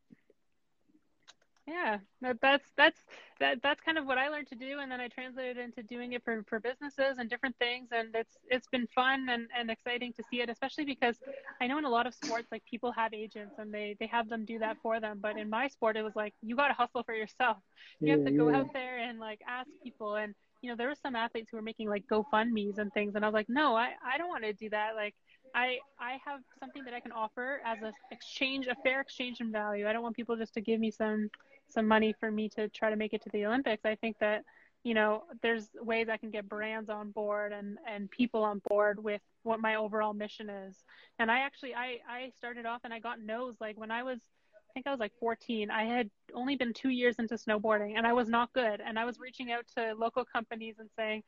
Yeah 1.66 1.98
that, 2.22 2.38
that's 2.40 2.64
that's 2.76 2.98
that 3.40 3.58
that's 3.62 3.80
kind 3.80 3.98
of 3.98 4.06
what 4.06 4.18
i 4.18 4.28
learned 4.28 4.46
to 4.48 4.54
do 4.54 4.78
and 4.80 4.90
then 4.90 5.00
i 5.00 5.08
translated 5.08 5.58
into 5.58 5.82
doing 5.82 6.12
it 6.12 6.24
for, 6.24 6.42
for 6.48 6.60
businesses 6.60 7.18
and 7.18 7.30
different 7.30 7.56
things 7.58 7.88
and 7.92 8.08
it's 8.14 8.36
it's 8.48 8.66
been 8.68 8.86
fun 8.94 9.28
and, 9.30 9.48
and 9.56 9.70
exciting 9.70 10.12
to 10.14 10.22
see 10.30 10.40
it 10.40 10.48
especially 10.48 10.84
because 10.84 11.16
i 11.60 11.66
know 11.66 11.78
in 11.78 11.84
a 11.84 11.90
lot 11.90 12.06
of 12.06 12.14
sports 12.14 12.48
like 12.50 12.62
people 12.64 12.92
have 12.92 13.14
agents 13.14 13.54
and 13.58 13.72
they 13.72 13.96
they 14.00 14.06
have 14.06 14.28
them 14.28 14.44
do 14.44 14.58
that 14.58 14.76
for 14.82 15.00
them 15.00 15.18
but 15.20 15.38
in 15.38 15.48
my 15.48 15.68
sport 15.68 15.96
it 15.96 16.02
was 16.02 16.16
like 16.16 16.34
you 16.42 16.56
got 16.56 16.68
to 16.68 16.74
hustle 16.74 17.02
for 17.02 17.14
yourself. 17.14 17.58
You 18.00 18.08
yeah, 18.08 18.16
have 18.16 18.24
to 18.24 18.32
go 18.32 18.50
yeah. 18.50 18.58
out 18.58 18.72
there 18.72 18.98
and 18.98 19.18
like 19.18 19.40
ask 19.46 19.68
people 19.82 20.16
and 20.16 20.34
you 20.62 20.70
know 20.70 20.76
there 20.76 20.88
were 20.88 20.96
some 21.00 21.14
athletes 21.14 21.48
who 21.50 21.56
were 21.56 21.62
making 21.62 21.88
like 21.88 22.04
gofundme's 22.10 22.78
and 22.78 22.92
things 22.92 23.14
and 23.14 23.24
i 23.24 23.28
was 23.28 23.34
like 23.34 23.48
no 23.48 23.76
i 23.76 23.90
i 24.04 24.18
don't 24.18 24.28
want 24.28 24.42
to 24.42 24.52
do 24.52 24.68
that 24.70 24.96
like 24.96 25.14
I 25.54 25.78
I 25.98 26.18
have 26.24 26.40
something 26.60 26.84
that 26.84 26.94
I 26.94 27.00
can 27.00 27.12
offer 27.12 27.60
as 27.64 27.78
a 27.82 27.92
exchange, 28.10 28.66
a 28.66 28.74
fair 28.82 29.00
exchange 29.00 29.40
in 29.40 29.52
value. 29.52 29.88
I 29.88 29.92
don't 29.92 30.02
want 30.02 30.16
people 30.16 30.36
just 30.36 30.54
to 30.54 30.60
give 30.60 30.80
me 30.80 30.90
some 30.90 31.30
some 31.68 31.86
money 31.86 32.14
for 32.18 32.30
me 32.30 32.48
to 32.50 32.68
try 32.68 32.90
to 32.90 32.96
make 32.96 33.12
it 33.12 33.22
to 33.22 33.30
the 33.30 33.46
Olympics. 33.46 33.84
I 33.84 33.94
think 33.94 34.16
that 34.20 34.44
you 34.84 34.94
know 34.94 35.24
there's 35.42 35.68
ways 35.80 36.08
I 36.08 36.16
can 36.16 36.30
get 36.30 36.48
brands 36.48 36.88
on 36.90 37.10
board 37.10 37.52
and 37.52 37.78
and 37.86 38.10
people 38.10 38.44
on 38.44 38.60
board 38.68 39.02
with 39.02 39.20
what 39.42 39.60
my 39.60 39.76
overall 39.76 40.14
mission 40.14 40.48
is. 40.48 40.76
And 41.18 41.30
I 41.30 41.40
actually 41.40 41.74
I 41.74 41.98
I 42.08 42.32
started 42.36 42.66
off 42.66 42.80
and 42.84 42.92
I 42.92 42.98
got 42.98 43.20
no's 43.20 43.56
like 43.60 43.78
when 43.78 43.90
I 43.90 44.02
was 44.02 44.18
I 44.54 44.72
think 44.74 44.86
I 44.86 44.90
was 44.90 45.00
like 45.00 45.12
14. 45.18 45.70
I 45.70 45.84
had 45.84 46.10
only 46.34 46.56
been 46.56 46.72
2 46.74 46.90
years 46.90 47.16
into 47.18 47.34
snowboarding 47.34 47.96
and 47.96 48.06
I 48.06 48.12
was 48.12 48.28
not 48.28 48.52
good 48.52 48.80
and 48.80 48.98
I 48.98 49.04
was 49.04 49.18
reaching 49.18 49.50
out 49.50 49.64
to 49.76 49.94
local 49.94 50.24
companies 50.24 50.76
and 50.78 50.90
saying, 50.94 51.22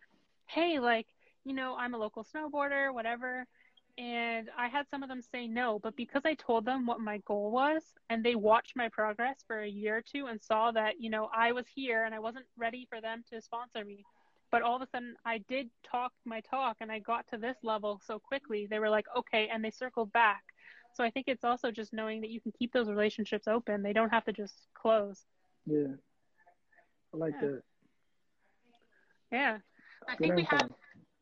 "Hey, 0.46 0.78
like, 0.78 1.06
you 1.44 1.54
know, 1.54 1.74
I'm 1.76 1.94
a 1.94 1.98
local 1.98 2.24
snowboarder, 2.24 2.92
whatever 2.92 3.46
and 4.00 4.48
I 4.56 4.68
had 4.68 4.88
some 4.88 5.02
of 5.02 5.10
them 5.10 5.20
say 5.20 5.46
no, 5.46 5.78
but 5.78 5.94
because 5.94 6.22
I 6.24 6.32
told 6.32 6.64
them 6.64 6.86
what 6.86 7.00
my 7.00 7.18
goal 7.26 7.50
was 7.50 7.82
and 8.08 8.24
they 8.24 8.34
watched 8.34 8.74
my 8.74 8.88
progress 8.88 9.44
for 9.46 9.60
a 9.60 9.68
year 9.68 9.98
or 9.98 10.02
two 10.02 10.26
and 10.26 10.42
saw 10.42 10.72
that, 10.72 10.98
you 10.98 11.10
know, 11.10 11.28
I 11.36 11.52
was 11.52 11.66
here 11.74 12.04
and 12.06 12.14
I 12.14 12.18
wasn't 12.18 12.46
ready 12.56 12.86
for 12.88 13.02
them 13.02 13.22
to 13.30 13.42
sponsor 13.42 13.84
me. 13.84 14.02
But 14.50 14.62
all 14.62 14.76
of 14.76 14.80
a 14.80 14.86
sudden 14.86 15.16
I 15.26 15.38
did 15.50 15.68
talk 15.84 16.12
my 16.24 16.40
talk 16.40 16.78
and 16.80 16.90
I 16.90 17.00
got 17.00 17.28
to 17.28 17.36
this 17.36 17.58
level 17.62 18.00
so 18.02 18.18
quickly. 18.18 18.66
They 18.66 18.78
were 18.78 18.88
like, 18.88 19.04
"Okay," 19.14 19.48
and 19.52 19.62
they 19.62 19.70
circled 19.70 20.10
back. 20.14 20.44
So 20.94 21.04
I 21.04 21.10
think 21.10 21.26
it's 21.28 21.44
also 21.44 21.70
just 21.70 21.92
knowing 21.92 22.22
that 22.22 22.30
you 22.30 22.40
can 22.40 22.52
keep 22.52 22.72
those 22.72 22.88
relationships 22.88 23.46
open. 23.48 23.82
They 23.82 23.92
don't 23.92 24.10
have 24.10 24.24
to 24.24 24.32
just 24.32 24.54
close. 24.72 25.26
Yeah. 25.66 25.94
I 27.12 27.16
like 27.18 27.34
yeah. 27.42 27.48
that. 27.48 27.62
Yeah. 29.30 29.58
I 30.08 30.16
think 30.16 30.36
we 30.36 30.44
have 30.44 30.70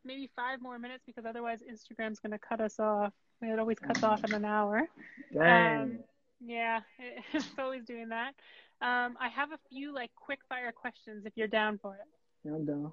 maybe 0.09 0.29
five 0.35 0.61
more 0.61 0.79
minutes 0.79 1.05
because 1.07 1.25
otherwise 1.25 1.61
Instagram's 1.63 2.19
going 2.19 2.33
to 2.33 2.39
cut 2.39 2.61
us 2.61 2.81
off. 2.81 3.13
It 3.41 3.59
always 3.59 3.79
cuts 3.79 4.03
off 4.03 4.25
in 4.25 4.35
an 4.35 4.45
hour. 4.45 4.89
Dang. 5.33 5.81
Um, 5.81 5.99
yeah, 6.45 6.81
it's 7.33 7.47
always 7.59 7.85
doing 7.85 8.09
that. 8.09 8.35
Um, 8.81 9.17
I 9.21 9.29
have 9.29 9.53
a 9.53 9.59
few 9.69 9.95
like 9.95 10.11
quick 10.17 10.41
fire 10.49 10.73
questions 10.73 11.25
if 11.27 11.35
you're 11.37 11.47
down 11.47 11.79
for 11.79 11.95
it. 11.95 12.09
Yeah, 12.45 12.55
I'm 12.55 12.65
down. 12.65 12.93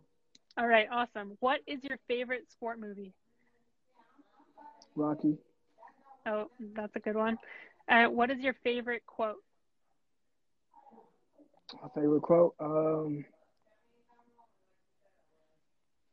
All 0.58 0.68
right, 0.68 0.88
awesome. 0.92 1.38
What 1.40 1.62
is 1.66 1.84
your 1.84 1.98
favorite 2.08 2.52
sport 2.52 2.80
movie? 2.80 3.14
Rocky. 4.96 5.38
Oh, 6.28 6.50
that's 6.76 6.96
a 6.96 7.00
good 7.00 7.16
one. 7.16 7.38
Uh, 7.90 8.06
what 8.06 8.32
is 8.32 8.40
your 8.40 8.56
favorite 8.64 9.04
quote? 9.06 9.44
My 11.82 11.90
favorite 11.94 12.22
quote. 12.22 12.56
Um, 12.60 13.26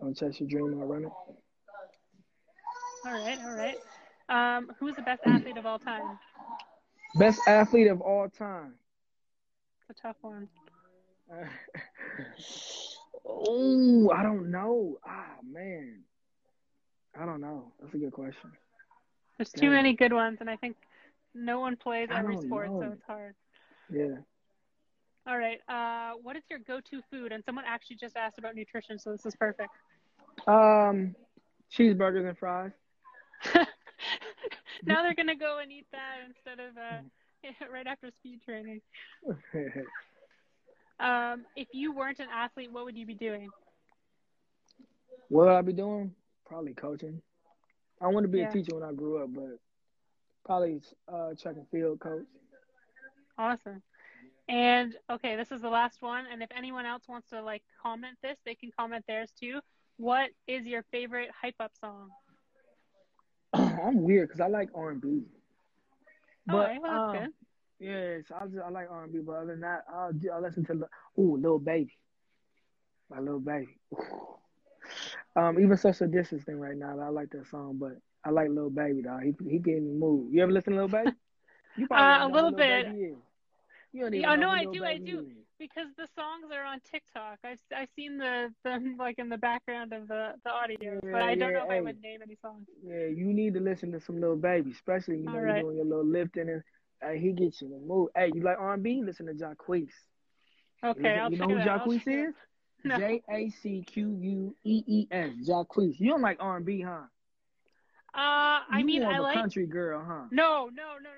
"Don't 0.03 0.17
chase 0.17 0.41
your 0.41 0.49
dream, 0.49 0.81
I'll 0.81 0.87
run 0.89 1.05
it." 1.05 1.13
All 3.07 3.13
right, 3.13 3.39
all 3.39 3.55
right. 3.55 3.79
Um, 4.29 4.73
who's 4.79 4.97
the 4.97 5.03
best 5.03 5.23
athlete 5.25 5.57
of 5.57 5.65
all 5.65 5.79
time? 5.79 6.19
Best 7.15 7.41
athlete 7.47 7.87
of 7.87 8.01
all 8.01 8.29
time. 8.29 8.75
It's 9.89 9.99
a 9.99 10.03
tough 10.03 10.17
one. 10.23 10.49
oh, 13.27 14.11
I 14.11 14.23
don't 14.23 14.51
know. 14.51 14.99
Ah, 15.07 15.37
man. 15.49 16.03
I 17.19 17.25
don't 17.25 17.41
know. 17.41 17.73
That's 17.81 17.95
a 17.95 17.99
good 17.99 18.13
question. 18.13 18.51
There's 19.39 19.53
too 19.53 19.71
many 19.71 19.95
good 19.95 20.13
ones, 20.13 20.39
and 20.41 20.51
I 20.51 20.57
think 20.57 20.77
no 21.35 21.61
one 21.61 21.77
plays 21.77 22.09
every 22.11 22.37
sport, 22.39 22.71
so 22.79 22.91
it's 22.93 23.05
hard. 23.07 23.35
Yeah. 23.91 24.17
All 25.27 25.39
right. 25.39 25.61
Uh, 25.69 26.15
what 26.23 26.37
is 26.37 26.43
your 26.51 26.59
go-to 26.61 27.01
food? 27.11 27.33
And 27.33 27.45
someone 27.45 27.65
actually 27.67 27.97
just 27.97 28.17
asked 28.17 28.39
about 28.39 28.55
nutrition, 28.55 28.99
so 28.99 29.13
this 29.13 29.25
is 29.25 29.37
perfect. 29.37 29.71
Um, 30.47 31.15
cheeseburgers 31.77 32.29
and 32.29 32.39
fries. 32.39 32.73
now 34.85 35.03
they're 35.03 35.15
gonna 35.15 35.37
go 35.37 35.59
and 35.61 35.71
eat 35.73 35.87
that 35.93 36.19
instead 36.27 36.59
of 36.65 36.77
uh, 36.77 37.67
right 37.73 37.87
after 37.87 38.11
speed 38.19 38.41
training. 38.45 38.81
Um, 41.01 41.45
if 41.57 41.67
you 41.73 41.93
weren't 41.93 42.21
an 42.21 42.29
athlete, 42.33 42.71
what 42.71 42.85
would 42.85 42.97
you 42.97 43.07
be 43.07 43.15
doing? 43.15 43.51
what 45.29 45.47
would 45.47 45.55
I 45.55 45.63
be 45.63 45.73
doing? 45.73 46.15
Probably 46.47 46.75
coaching. 46.75 47.21
I 48.01 48.07
want 48.07 48.23
to 48.23 48.29
be 48.29 48.39
Yeah. 48.39 48.51
a 48.51 48.53
teacher 48.53 48.75
when 48.77 48.85
I 48.89 48.93
grew 48.93 49.21
up, 49.21 49.31
but 49.35 49.59
probably 50.45 50.81
uh, 51.09 51.31
track 51.41 51.57
and 51.57 51.67
field 51.71 51.99
coach. 51.99 52.27
Awesome. 53.37 53.83
And 54.49 54.95
okay, 55.11 55.35
this 55.35 55.51
is 55.51 55.63
the 55.63 55.71
last 55.71 56.03
one. 56.03 56.27
And 56.31 56.41
if 56.41 56.51
anyone 56.57 56.87
else 56.87 57.09
wants 57.09 57.31
to 57.31 57.43
like 57.43 57.63
comment 57.83 58.17
this, 58.23 58.37
they 58.45 58.55
can 58.55 58.71
comment 58.79 59.05
theirs 59.09 59.33
too. 59.41 59.61
What 60.03 60.31
is 60.49 60.67
your 60.67 60.83
favorite 60.91 61.31
hype 61.41 61.55
up 61.61 61.71
song? 61.81 62.11
I'm 63.55 64.03
weird 64.03 64.29
because 64.29 64.41
I 64.41 64.49
like 64.49 64.71
R 64.75 64.91
and 64.91 65.01
B. 65.01 65.23
oh, 66.51 66.63
okay, 66.65 66.79
well, 66.81 66.93
um, 66.95 67.11
good. 67.11 67.31
Yeah, 67.79 68.19
so 68.27 68.37
I 68.41 68.47
just 68.47 68.59
I 68.65 68.71
like 68.71 68.89
R 68.91 69.05
and 69.05 69.13
B, 69.13 69.21
but 69.25 69.33
other 69.33 69.53
than 69.53 69.61
that, 69.61 69.85
I'll 69.93 70.13
I'll 70.33 70.43
listen 70.43 70.65
to 70.67 70.89
ooh, 71.19 71.37
Lil 71.37 71.59
Baby, 71.59 71.93
my 73.11 73.21
Lil 73.21 73.41
Baby. 73.41 73.79
Um, 75.37 75.59
even 75.61 75.77
social 75.77 76.09
distancing 76.09 76.59
right 76.59 76.77
now, 76.77 76.99
I 77.01 77.09
like 77.09 77.31
that 77.31 77.47
song, 77.47 77.77
but 77.79 77.93
I 78.25 78.31
like 78.31 78.49
Lil 78.51 78.71
Baby 78.71 79.03
dog. 79.03 79.23
He 79.23 79.35
he 79.49 79.59
gave 79.59 79.83
me 79.83 79.93
mood. 79.93 80.33
You 80.33 80.43
ever 80.43 80.53
listen 80.53 80.73
to 80.75 80.79
Lil 80.81 80.89
Baby? 80.89 81.13
You 81.77 81.87
Uh, 81.95 82.19
a 82.23 82.29
little 82.29 82.53
bit. 82.53 82.87
You 83.93 84.03
don't 84.03 84.15
even 84.15 84.23
Yeah, 84.23 84.35
know 84.35 84.43
no, 84.47 84.51
I 84.51 84.65
do, 84.67 84.85
I 84.85 84.99
do. 84.99 85.25
is. 85.25 85.42
Because 85.63 85.87
the 85.97 86.09
songs 86.17 86.51
are 86.53 86.65
on 86.65 86.81
TikTok. 86.91 87.39
I've 87.45 87.59
I've 87.77 87.89
seen 87.95 88.19
the, 88.19 88.53
the 88.65 88.97
like 88.99 89.19
in 89.19 89.29
the 89.29 89.39
background 89.39 89.93
of 89.93 90.09
the 90.09 90.33
the 90.45 90.51
audio, 90.51 90.99
but 91.13 91.23
I 91.23 91.35
don't 91.37 91.53
Yeah, 91.53 91.59
know 91.59 91.65
if 91.65 91.71
I 91.71 91.81
would 91.81 92.01
name 92.03 92.21
any 92.23 92.37
songs. 92.43 92.67
Yeah, 92.85 93.07
you 93.07 93.33
need 93.33 93.55
to 93.55 93.61
listen 93.61 93.93
to 93.93 94.01
some 94.01 94.21
Lil 94.21 94.37
Baby, 94.37 94.73
especially 94.73 95.19
you 95.19 95.29
know 95.31 95.39
All 95.39 95.45
you're 95.45 95.63
doing 95.63 95.77
your 95.77 95.85
little 95.87 96.05
lifting 96.05 96.49
and 96.49 96.63
hey, 97.01 97.19
he 97.19 97.33
gets 97.33 97.61
you 97.63 97.69
in 97.69 97.75
the 97.75 97.79
mood. 97.79 98.11
Hey, 98.17 98.31
you 98.35 98.43
like 98.43 98.59
R 98.59 98.75
and 98.75 98.83
B? 98.83 99.03
Listen 99.05 99.27
to 99.27 99.35
Jacquees. 99.35 99.93
Okay, 100.85 101.19
I'll 101.19 101.31
you 101.31 101.37
know 101.37 101.47
who 101.47 101.61
Jacquees 101.61 101.99
check 101.99 102.07
it 102.09 102.19
out. 102.21 102.29
is? 102.29 102.35
No. 102.85 102.97
J 102.97 103.23
A 103.31 103.51
C 103.51 103.85
Q 103.87 104.19
U 104.21 104.57
E 104.65 104.83
E 104.87 105.07
S. 105.13 105.31
Jacquees. 105.49 105.95
You 106.01 106.11
don't 106.11 106.23
like 106.23 106.39
R 106.41 106.57
and 106.57 106.67
B, 106.67 106.81
huh? 106.83 107.03
Uh, 108.15 108.61
I 108.69 108.79
You 108.79 108.85
mean, 108.85 109.05
I 109.05 109.19
like. 109.21 109.37
country 109.39 109.67
girl, 109.67 110.05
huh? 110.05 110.25
No, 110.33 110.69
no, 110.75 110.99
no, 111.01 111.11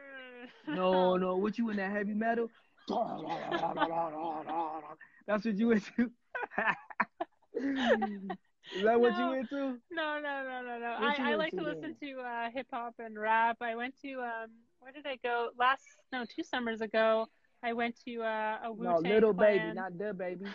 no, 0.67 0.75
no, 0.75 0.75
No, 0.75 1.17
no. 1.17 1.37
What 1.43 1.57
you 1.59 1.71
in 1.71 1.77
that 1.79 1.91
heavy 1.91 2.13
metal? 2.15 2.51
That's 5.27 5.45
what 5.45 5.57
you 5.57 5.73
into. 5.73 6.11
Is 7.57 8.83
that 8.83 9.01
what 9.01 9.13
No. 9.13 9.33
you 9.33 9.39
into? 9.41 9.79
No, 9.91 10.21
no, 10.21 10.45
no, 10.45 10.63
no, 10.63 10.79
no. 10.79 10.91
What 11.01 11.21
I, 11.21 11.33
I 11.33 11.35
like 11.37 11.53
to 11.53 11.59
into 11.59 11.71
listen 11.71 11.97
to 12.03 12.21
uh, 12.21 12.51
hip 12.51 12.67
hop 12.73 12.95
and 12.99 13.19
rap. 13.19 13.57
I 13.61 13.75
went 13.75 13.95
to 14.03 14.15
um, 14.21 14.51
where 14.81 14.93
did 14.93 15.07
I 15.07 15.17
go 15.23 15.51
last? 15.59 15.85
No, 16.13 16.25
two 16.25 16.43
summers 16.43 16.81
ago. 16.81 17.27
I 17.63 17.73
went 17.73 17.97
to 18.05 18.23
uh, 18.23 18.59
a 18.65 18.73
Wu 18.73 18.85
No, 18.85 18.99
little 18.99 19.33
Clan. 19.33 19.59
baby, 19.59 19.75
not 19.75 19.97
the 19.99 20.13
baby. 20.13 20.47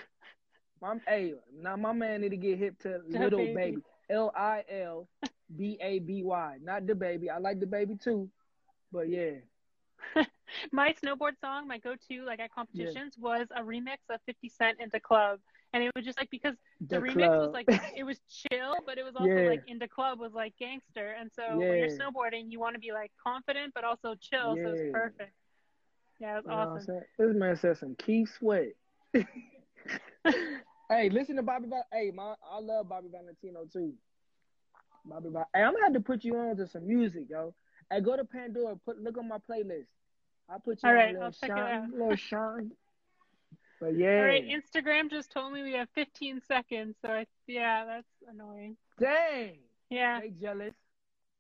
My, 0.82 0.96
hey, 1.08 1.34
now 1.62 1.76
my 1.76 1.92
man 1.94 2.22
need 2.22 2.30
to 2.30 2.38
get 2.38 2.58
hip 2.60 2.78
to 2.84 3.02
Da 3.12 3.20
little 3.20 3.40
Baby. 3.40 3.54
baby. 3.56 3.82
L 4.10 4.32
I 4.36 4.64
L 4.70 5.08
B 5.56 5.78
A 5.82 6.00
B 6.00 6.24
Y, 6.24 6.58
not 6.62 6.86
the 6.86 6.96
baby. 6.96 7.30
I 7.30 7.38
like 7.40 7.60
the 7.60 7.66
baby 7.68 7.96
too, 7.96 8.30
but 8.92 9.10
yeah. 9.10 9.32
my 10.72 10.94
snowboard 10.94 11.40
song, 11.40 11.68
my 11.68 11.78
go-to 11.78 12.24
like 12.26 12.40
at 12.40 12.54
competitions, 12.54 13.16
was 13.18 13.48
a 13.56 13.62
remix 13.62 13.98
of 14.10 14.20
50 14.26 14.50
Cent 14.50 14.78
In 14.80 14.90
da 14.90 15.00
Club, 15.00 15.40
and 15.74 15.84
it 15.84 15.92
was 15.96 16.06
just 16.06 16.18
like 16.18 16.30
because 16.30 16.56
the, 16.82 17.00
The 17.00 17.02
remix 17.02 17.40
was 17.40 17.54
like 17.54 17.68
it 17.96 18.04
was 18.04 18.20
chill, 18.30 18.76
but 18.86 18.98
it 18.98 19.04
was 19.04 19.16
also 19.20 19.30
Yeah. 19.30 19.50
like 19.50 19.62
In 19.68 19.80
da 19.80 19.88
Club 19.88 20.20
was 20.20 20.34
like 20.34 20.54
gangster, 20.58 21.16
and 21.20 21.32
so 21.34 21.60
when 21.60 21.80
you're 21.80 21.90
snowboarding, 21.90 22.46
you 22.52 22.60
want 22.60 22.76
to 22.76 22.80
be 22.80 22.92
like 22.92 23.12
confident 23.22 23.74
but 23.74 23.84
also 23.84 24.16
chill, 24.16 24.56
so 24.64 24.72
it's 24.72 24.82
Yeah. 24.82 24.92
perfect. 24.94 25.34
Yeah, 26.20 26.34
it 26.34 26.36
was 26.36 26.46
You 26.46 26.52
know 26.52 26.58
what 26.58 26.68
I'm 26.68 26.78
awesome. 26.78 27.02
This 27.18 27.36
man 27.36 27.56
said 27.56 27.78
some 27.78 27.96
Keith 27.96 28.30
Sweat. 28.38 28.74
hey, 30.90 31.10
listen 31.10 31.38
to 31.38 31.44
Bobby. 31.44 31.68
Val- 31.70 31.88
hey, 31.94 32.12
my, 32.14 32.36
I 32.52 32.60
love 32.60 32.90
Bobby 32.90 33.08
Valentino 33.10 33.66
too. 33.72 33.94
Bobby, 35.06 35.30
hey, 35.54 35.64
I'm 35.64 35.74
gonna 35.74 35.86
have 35.86 35.94
to 35.94 36.02
put 36.02 36.26
you 36.26 36.36
on 36.38 36.58
to 36.58 36.68
some 36.68 36.86
music, 36.86 37.30
yo. 37.30 37.54
Hey, 37.90 38.02
go 38.02 38.18
to 38.18 38.26
Pandora. 38.26 38.76
Put 38.76 39.02
look 39.02 39.18
on 39.18 39.30
my 39.30 39.38
playlist. 39.50 39.88
I'll 40.52 40.60
put 40.60 40.82
you 40.84 40.90
All 40.90 40.96
on 40.96 41.02
right, 41.02 41.16
I'll 41.22 41.32
check 41.32 41.50
it 41.52 41.58
out. 41.58 41.90
little 41.92 42.16
shine. 42.16 42.72
But 43.82 43.96
yeah, 43.98 44.18
All 44.18 44.26
right, 44.26 44.44
Instagram 44.46 45.10
just 45.10 45.32
told 45.32 45.54
me 45.54 45.64
we 45.64 45.72
have 45.76 45.88
15 45.96 46.42
seconds, 46.46 46.98
so 47.02 47.10
I, 47.14 47.26
yeah, 47.48 47.86
that's 47.86 48.10
annoying. 48.30 48.76
dang, 49.00 49.60
Yeah, 49.90 50.20
they 50.20 50.32
jealous. 50.32 50.74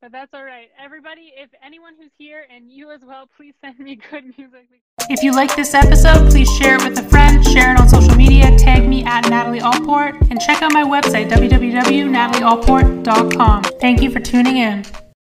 but 0.02 0.14
that's 0.14 0.34
all 0.34 0.46
right. 0.46 0.70
Everybody, 0.82 1.34
if 1.36 1.50
anyone 1.62 1.96
who's 2.00 2.14
here 2.18 2.46
and 2.50 2.72
you 2.72 2.92
as 2.92 3.02
well, 3.04 3.28
please 3.36 3.56
send 3.62 3.78
me 3.80 3.98
good 4.10 4.24
music. 4.38 4.70
If 5.10 5.22
you 5.22 5.34
like 5.34 5.54
this 5.58 5.74
episode, 5.74 6.30
please 6.32 6.48
share 6.58 6.76
it 6.76 6.84
with 6.86 6.98
a 6.98 7.04
friend, 7.10 7.46
share 7.46 7.74
it 7.74 7.80
on 7.82 7.90
social 7.90 8.16
media, 8.16 8.56
tag 8.58 8.88
me 8.88 9.04
at 9.04 9.28
Natalie 9.30 9.60
Allport, 9.60 10.16
and 10.30 10.40
check 10.40 10.62
out 10.62 10.72
my 10.72 10.84
website, 10.84 11.30
www.natalieallport.com. 11.30 13.64
Thank 13.82 14.02
you 14.02 14.12
for 14.12 14.22
tuning 14.22 14.56
in. 14.56 14.86